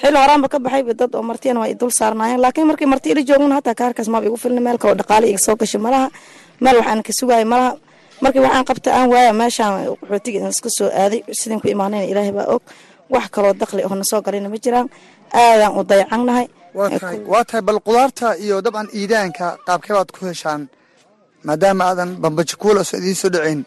Xilli 0.00 0.18
horaanba 0.22 0.48
ka 0.52 0.58
baxayba 0.64 0.92
dad 1.00 1.12
oo 1.14 1.22
martiyana 1.22 1.60
waa 1.62 1.70
i 1.70 1.76
saarnaayeen 2.00 2.40
laakiin 2.44 2.66
markii 2.70 2.88
marti 2.92 3.08
ila 3.12 3.22
joogna 3.28 3.54
hataa 3.62 3.74
kaarkaas 3.80 4.08
maaba 4.12 4.26
igu 4.26 4.36
filna 4.42 4.60
meel 4.60 4.78
kaloo 4.82 4.96
dhaqaale 5.00 5.26
iga 5.30 5.38
soo 5.38 5.54
gashay 5.60 5.80
malaha 5.86 6.08
meel 6.60 6.76
waxaan 6.80 7.02
ka 7.06 7.12
sugaaya 7.18 7.44
malaha. 7.52 7.72
Markii 8.22 8.42
waxaan 8.42 8.64
qabta 8.68 8.88
aan 8.98 9.08
waaya 9.12 9.32
meeshaan 9.40 9.72
qaxootiga 10.00 10.48
iska 10.50 10.68
soo 10.78 10.88
aaday 11.02 11.20
sidin 11.40 11.60
ku 11.62 11.68
imaanayna 11.74 12.06
ilaahay 12.10 12.32
baa 12.38 12.46
og 12.54 12.62
wax 13.14 13.24
kaloo 13.34 13.52
dakli 13.54 13.82
oo 13.86 14.02
soo 14.10 14.20
galayna 14.26 14.48
ma 14.48 14.58
jiraan. 14.64 14.88
Aadaan 15.32 15.72
u 15.78 15.84
dayacangnahay 15.90 16.46
waa 16.74 17.44
tahay 17.44 17.62
bal 17.68 17.78
qudaarta 17.86 18.26
iyo 18.44 18.56
dabcan 18.64 18.88
iidaanka 18.98 19.46
qaabkee 19.66 19.94
baad 19.96 20.10
ku 20.14 20.20
heshaan 20.30 20.62
maadaama 21.46 21.82
aadan 21.90 22.10
bambajakuula 22.22 22.82
idiin 22.98 23.14
soo 23.22 23.30
dhacayn 23.34 23.60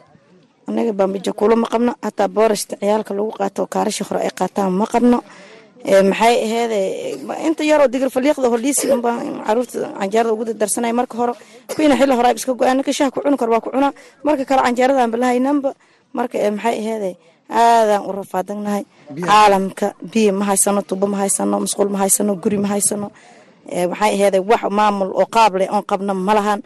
anaga 0.70 0.92
bambajakuulo 1.00 1.56
ma 1.64 1.68
qabno 1.74 1.92
hataa 2.06 2.28
boorashta 2.36 2.74
ciyaalka 2.82 3.12
lagu 3.18 3.32
qaato 3.40 3.62
kaarasha 3.74 4.04
hore 4.10 4.20
ay 4.28 4.32
qaataan 4.40 4.72
ma 4.80 4.86
qabno. 4.94 5.20
Maxay 6.10 6.36
aheede 6.46 6.80
inta 7.48 7.64
yaroo 7.70 7.88
digir 7.94 8.10
faliiqda 8.16 8.48
hordhiisi 8.54 8.86
unbaa 8.96 9.16
carruurta 9.46 9.78
canjeerada 10.00 10.32
ugu 10.34 10.44
dardarsanay 10.50 10.94
marka 11.00 11.16
hore. 11.20 11.34
Kuwiina 11.76 11.96
xilli 12.00 12.16
hore 12.18 12.30
iska 12.40 12.54
go'aan 12.60 12.78
ninka 12.82 12.92
shaha 12.98 13.12
ku 13.14 13.20
cuni 13.22 13.38
karo 13.38 13.52
waa 13.54 13.62
ku 13.66 13.70
cunaa 13.76 13.92
marka 14.26 14.44
kale 14.50 14.62
canjeeradan 14.66 15.10
balahaynanba 15.14 15.70
marka 16.18 16.38
maxay 16.58 16.76
aheede 16.82 17.12
aadaan 17.50 18.04
u 18.08 18.12
rafaadagnahay 18.12 18.84
caalamka 19.28 19.88
biyo 20.12 20.34
ma 20.34 20.46
haysano 20.50 20.82
tubo 20.82 21.06
ma 21.08 21.18
haysano 21.22 21.60
musqul 21.64 21.90
ma 21.94 21.98
haysano 22.04 22.36
guri 22.44 22.58
ma 22.58 22.68
haysano. 22.74 23.12
Maxay 23.92 24.12
aheede 24.18 24.40
wax 24.50 24.64
maamul 24.78 25.10
oo 25.14 25.26
qaab 25.36 25.54
leh 25.60 25.70
oon 25.74 25.84
qabna 25.90 26.14
ma 26.14 26.34
lahan. 26.38 26.60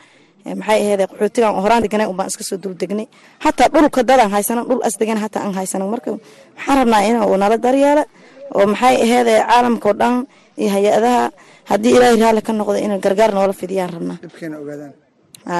Maxay 0.59 0.79
aheede 0.83 1.03
qaxootigan 1.11 1.51
horaan 1.63 1.81
deganay 1.83 2.07
unbaan 2.11 2.27
iska 2.31 2.43
soo 2.43 2.57
duldegnay 2.63 3.07
hataa 3.43 3.67
dhulka 3.73 4.03
dadaan 4.03 4.31
haysanan 4.35 4.65
dhul 4.67 4.81
as 4.87 4.95
degan 4.99 5.17
hataa 5.23 5.43
aan 5.45 5.53
haysanan 5.59 5.87
marka 5.93 6.11
waxaan 6.15 6.77
rabnaa 6.79 7.01
in 7.07 7.15
uu 7.23 7.37
nala 7.37 7.57
daryeela 7.65 8.03
oo 8.55 8.65
maxay 8.71 8.95
aheede 9.05 9.33
caalamkao 9.49 9.93
dhan 9.99 10.15
iyo 10.59 10.69
hay'adaha. 10.75 11.23
Haddii 11.69 11.91
ilaahay 11.95 12.17
raalli 12.23 12.41
ka 12.41 12.51
noqdo 12.53 12.77
in 12.85 12.91
gargaar 13.03 13.31
noola 13.35 13.53
fidiyaan 13.53 13.89
rabnaa. 13.95 14.17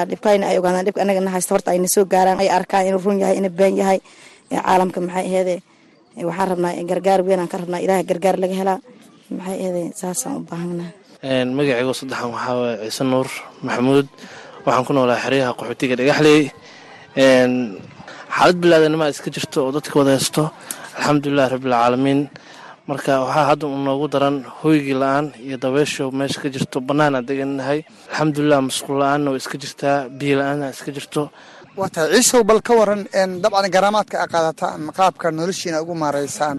Dhibkayna 0.10 0.48
ay 0.52 0.58
ogaadaan. 0.60 0.86
Dhibka 0.86 1.02
anaga 1.02 1.22
na 1.22 1.32
haysta 1.32 1.52
horta 1.56 1.72
ayna 1.72 1.88
soo 1.88 2.06
gaaraan 2.06 2.40
ay 2.40 2.50
arkaan 2.50 2.86
inuu 2.88 3.02
run 3.06 3.20
yahay 3.20 3.38
inuu 3.40 3.50
been 3.60 3.78
yahay 3.78 4.00
caalamka 4.50 5.00
maxay 5.06 5.26
aheede 5.30 5.56
waxaan 6.30 6.48
rabnaa 6.52 6.74
gargaar 6.92 7.20
weynaan 7.28 7.50
ka 7.52 7.58
rabnaa 7.62 7.82
ilaahay 7.86 8.06
gargaar 8.10 8.38
laga 8.44 8.56
helaa. 8.62 8.80
Maxay 9.38 9.58
aheede 9.62 9.82
saasaan 10.02 10.36
u 10.40 10.42
baahannaha 10.50 10.92
magacaygo 11.58 11.94
saddexan 12.00 12.30
waxaa 12.36 12.56
waye 12.62 12.76
ciise 12.84 13.04
nuur 13.12 13.28
maxamuud. 13.66 14.08
Waxaan 14.66 14.86
ku 14.88 14.92
noolaa 14.94 15.20
xeryaha 15.24 15.52
qaxootiga 15.60 15.96
dhagaxley 16.00 16.42
xaalad 18.36 18.58
bilaadanimaa 18.64 19.10
iska 19.14 19.30
jirto 19.36 19.58
oo 19.66 19.72
dadka 19.78 19.94
wada 20.00 20.12
haysto. 20.18 20.44
Alxamdulilahi 20.98 21.50
rabbilcaalamiin 21.56 22.20
marka 22.90 23.12
waxaa 23.26 23.46
hadda 23.52 23.66
u 23.68 23.78
noogu 23.88 24.08
daran 24.14 24.36
hoygii 24.62 24.98
la'aan 25.02 25.26
iyo 25.48 25.58
dabeysho 25.64 26.04
meesha 26.20 26.40
ka 26.44 26.50
jirto. 26.56 26.78
Bannaanaan 26.88 27.26
degannahay 27.30 27.80
alxamdulilah 28.12 28.60
masquul 28.68 28.98
la'aanna 29.02 29.30
way 29.34 29.40
iska 29.44 29.58
jirtaa. 29.64 29.98
Biyo 30.20 30.36
la'aanna 30.42 30.66
iska 30.76 30.90
jirto 30.98 31.22
waa 31.80 31.90
tahay 31.94 32.10
ciisow 32.16 32.44
bal 32.50 32.60
ka 32.68 32.74
waran 32.80 33.02
dabcan 33.44 33.68
garaamaadka 33.76 34.16
a 34.24 34.28
qaadataan 34.34 34.82
qaabka 34.98 35.28
noloshiina 35.38 35.82
ugu 35.84 35.94
maareysaan 36.04 36.58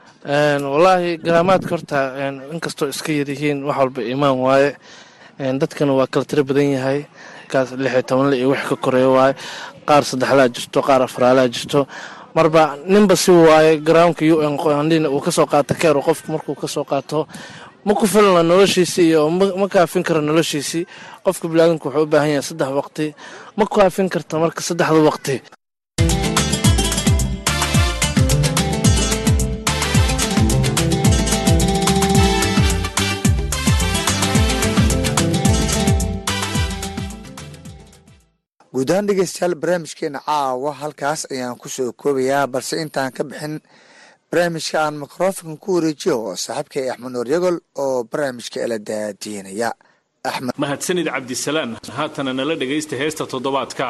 wallaahi 0.72 1.10
garaamaadka 1.26 1.70
horta 1.74 1.98
inkastoo 2.54 2.88
iska 2.94 3.10
yaryihiin 3.18 3.58
wax 3.68 3.76
walba 3.80 4.00
imaan 4.14 4.38
waaye. 4.46 4.70
Dadkana 5.60 5.92
waa 5.98 6.06
kala 6.12 6.24
tiro 6.30 6.42
badan 6.44 6.68
yahay. 6.76 7.00
Kaas 7.50 7.72
lix 7.72 7.92
iyo 7.92 8.02
tobanle 8.08 8.36
iyo 8.36 8.48
wix 8.52 8.62
ka 8.68 8.76
koreeya 8.84 9.08
waaye. 9.16 9.34
Qaar 9.88 10.02
saddexlaa 10.04 10.48
jirto 10.54 10.80
qaar 10.88 11.02
afraalaa 11.02 11.48
jirto 11.54 11.80
marba 12.36 12.76
ninba 12.92 13.16
si 13.16 13.30
waaye 13.32 13.80
garaamka 13.80 14.22
u 14.24 14.36
n 14.44 15.06
uu 15.08 15.20
ka 15.20 15.30
soo 15.32 15.46
qaato 15.46 15.74
keero 15.74 16.00
qofku 16.02 16.28
markuu 16.32 16.54
ka 16.54 16.68
soo 16.68 16.84
qaato 16.84 17.26
ma 17.86 17.92
ku 17.98 18.04
filna 18.12 18.40
noloshiisii 18.50 19.06
iyo 19.10 19.20
ma 19.60 19.66
kaafin 19.74 20.02
karo 20.06 20.20
noloshiisii? 20.28 20.84
Qofka 21.24 21.46
bilaadanku 21.52 21.86
wuxuu 21.88 22.04
u 22.06 22.12
baahan 22.12 22.30
yahay 22.34 22.46
saddex 22.50 22.70
waqti. 22.80 23.06
Ma 23.58 23.64
kaafin 23.74 24.08
karta 24.14 24.34
marka 24.44 24.60
saddexda 24.68 25.00
waqti? 25.08 25.34
Guud 38.74 38.90
ahaan 38.94 39.06
dhegeystayaal 39.08 39.54
barnaamijkeena 39.62 40.20
caawa 40.26 40.72
halkaas 40.80 41.20
ayaan 41.32 41.56
ku 41.62 41.68
soo 41.68 41.90
koobayaa 42.00 42.46
balse 42.52 42.74
intaan 42.84 43.12
ka 43.16 43.22
bixin 43.30 43.54
barnaamijka 44.30 44.78
aan 44.84 44.96
mikrofonka 45.04 45.56
ku 45.64 45.70
wareejiyo 45.76 46.14
oo 46.26 46.34
saaxiibkay 46.44 46.86
axmed 46.92 47.12
nuur 47.14 47.28
yagol 47.34 47.56
oo 47.84 48.04
barnaamijka 48.10 48.58
ila 48.64 48.78
daadiinaya. 48.90 49.70
Axmed. 50.30 50.54
Mahadsanid 50.62 51.06
cabdisalaan 51.14 51.70
haatana 51.98 52.32
nala 52.38 52.54
dhegaysta 52.60 52.94
heesta 53.02 53.24
toddobaadka 53.32 53.86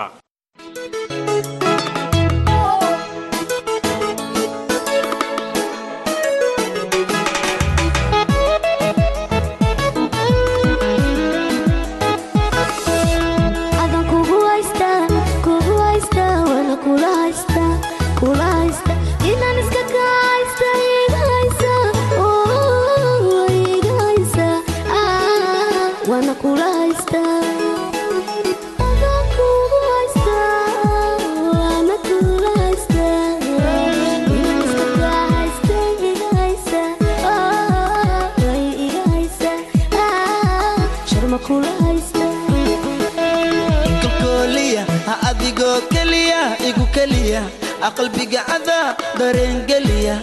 qalbiga 47.98 48.40
cadaa 48.50 48.88
dareengeliya 49.18 50.16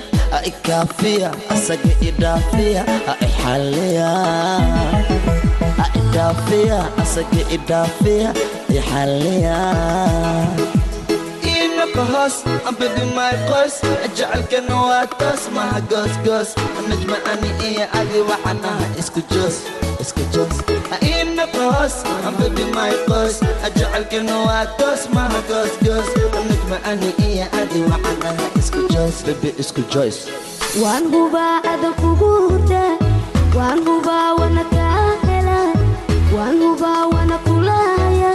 ikaafiya 0.50 1.30
asaga 1.56 1.92
idhaafiya 2.10 2.82
ha 3.08 3.14
ixalliya 3.28 4.10
ha 5.80 5.86
idhaafiya 6.02 6.80
asaga 7.04 7.42
idhaafiya 7.58 8.30
ixalliya 8.78 9.58
inaka 11.98 12.14
hoos 12.14 12.36
ambabi 12.70 13.02
my 13.18 13.34
qoys 13.50 13.76
jacelkana 14.18 14.76
waa 14.82 15.06
toos 15.20 15.50
maha 15.54 15.82
goosgoos 15.90 16.50
najma 16.90 17.18
ani 17.32 17.50
iyo 17.70 17.86
adi 18.00 18.20
isku 19.00 19.22
joos 19.34 19.56
isku 20.02 20.22
joos 20.34 20.58
inaka 21.02 21.58
hoos 21.58 21.96
ambabi 22.28 22.64
my 22.76 22.92
qoys 23.10 23.40
jacelkana 23.76 24.36
waa 24.46 24.66
toos 24.78 25.10
maha 25.14 25.42
goosgoos 25.50 26.08
najma 26.50 26.78
ani 26.92 27.10
iyo 27.30 27.46
adi 27.62 27.82
waxanaha 27.92 28.46
isku 28.60 28.80
joos 28.94 29.24
baby 29.26 29.54
isku 29.60 29.82
joys 29.94 30.18
waan 30.84 31.04
hubaa 31.14 31.58
ada 31.74 31.92
kugu 32.02 32.30
hurda 32.48 32.84
waan 33.58 33.80
hubaa 33.86 34.34
wana 34.34 34.64
kaa 34.64 35.18
hela 35.28 35.60
waan 36.38 36.60
hubaa 36.62 37.06
wana 37.16 37.38
kulahaya 37.38 38.34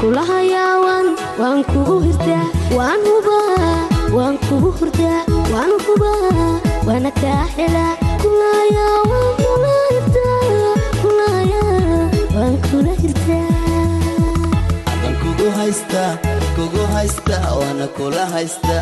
kulahaya 0.00 0.64
waan 0.84 1.06
waan 1.40 1.64
kugu 1.64 2.00
hirtaa 2.00 2.46
waan 2.76 3.00
hubaa 3.08 3.72
waan 4.16 4.36
kugu 4.46 4.70
hurdaa 4.78 5.20
waan 5.52 5.72
hubaa 5.86 6.60
wana 6.88 7.10
kaa 7.20 7.44
hela 7.56 7.84
kulahaya 8.22 8.86
waan 9.10 9.34
kula 9.42 9.74
hirtaa 9.90 10.72
kulahaya 11.02 11.64
waan 12.36 12.56
kula 12.68 12.94
hirtaa 13.02 13.48
adan 14.92 15.14
kugu 15.22 15.48
haysta 15.58 16.04
kugu 16.56 16.82
haysta 16.94 17.36
waana 17.60 17.86
kula 17.98 18.26
haysta 18.34 18.78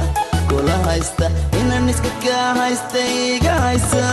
kula 0.53 0.77
haysta 0.89 1.31
inaan 1.61 1.89
iska 1.95 2.13
kaa 2.27 2.49
haysta 2.61 3.01
iga 3.25 3.55
haysa 3.67 4.07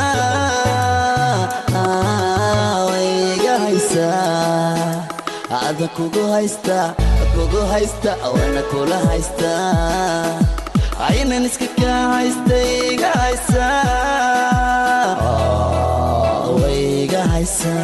iga 3.34 3.56
haysa 3.66 4.08
adan 5.68 5.90
kugu 5.98 6.24
haysta 6.34 6.78
kugu 7.40 7.62
haysta 7.72 8.12
waana 8.36 8.62
kula 8.72 8.98
haysta 9.08 9.52
inaan 11.22 11.46
iska 11.50 11.68
kaa 11.80 12.02
haysta 12.14 12.58
iga 12.92 13.12
haysa 13.22 13.68
iga 17.04 17.22
haysa 17.34 17.76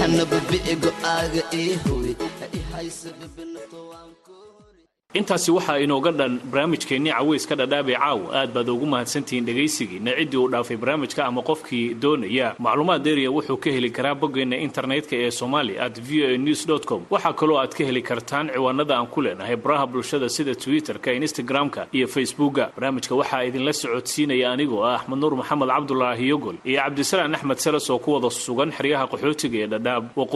hanababi'igo 0.00 0.90
aaga 1.04 1.42
ii 1.54 1.74
huwi 1.84 2.16
haysa 2.72 3.08
bibinato 3.20 3.78
waan 3.90 4.07
ku 4.07 4.07
intaasi 5.14 5.50
waxaa 5.56 5.78
inooga 5.80 6.10
dhan 6.12 6.34
barnaamijkeennii 6.52 7.12
caweyska 7.12 7.54
dhadhaabee 7.56 7.96
caawa 7.96 8.28
aad 8.40 8.50
baad 8.52 8.68
ugu 8.68 8.86
mahadsantihiin 8.86 9.44
dhegaysigiina 9.46 10.12
ciddii 10.18 10.36
uu 10.38 10.48
dhaafay 10.52 10.76
barnaamijka 10.76 11.24
ama 11.24 11.42
qofkii 11.42 11.94
doonaya. 11.94 12.54
Macluumaad 12.58 13.02
dheeriya 13.04 13.30
wuxuu 13.30 13.56
ka 13.56 13.70
heli 13.70 13.90
karaa 13.90 14.14
boggeenna 14.14 14.56
internetka 14.56 15.16
ee 15.16 15.30
somali 15.30 15.78
at 15.78 15.96
v 16.00 16.24
o 16.24 16.28
a 16.34 16.36
news 16.38 16.66
com. 16.86 17.02
Waxaa 17.10 17.32
kaloo 17.32 17.56
aad 17.58 17.72
ka 17.74 17.84
heli 17.84 18.02
kartaan 18.02 18.50
ciwaanada 18.52 18.96
aan 18.98 19.06
ku 19.06 19.22
leenahay 19.22 19.56
baraha 19.56 19.86
bulshada 19.86 20.28
sida 20.28 20.54
twitterka 20.54 21.12
instagramka 21.12 21.86
iyo 21.92 22.06
facebooka 22.06 22.68
barnaamijka 22.76 23.14
waxaa 23.14 23.44
idinla 23.48 23.72
socodsiinaya 23.72 24.52
anigoo 24.52 24.84
ah 24.84 24.94
axmed 25.00 25.18
nuur 25.18 25.36
maxamed 25.36 25.68
cabdulaahi 25.68 26.28
yogol 26.28 26.56
iyo 26.64 26.80
cabdisalaan 26.84 27.34
axmed 27.34 27.56
seles 27.58 27.90
oo 27.90 27.98
ku 27.98 28.12
wada 28.12 28.28
sugan 28.30 28.70
xeryaha 28.76 29.06
qaxootiga 29.08 29.58
ee 29.58 29.66
dhadhaab 29.72 30.04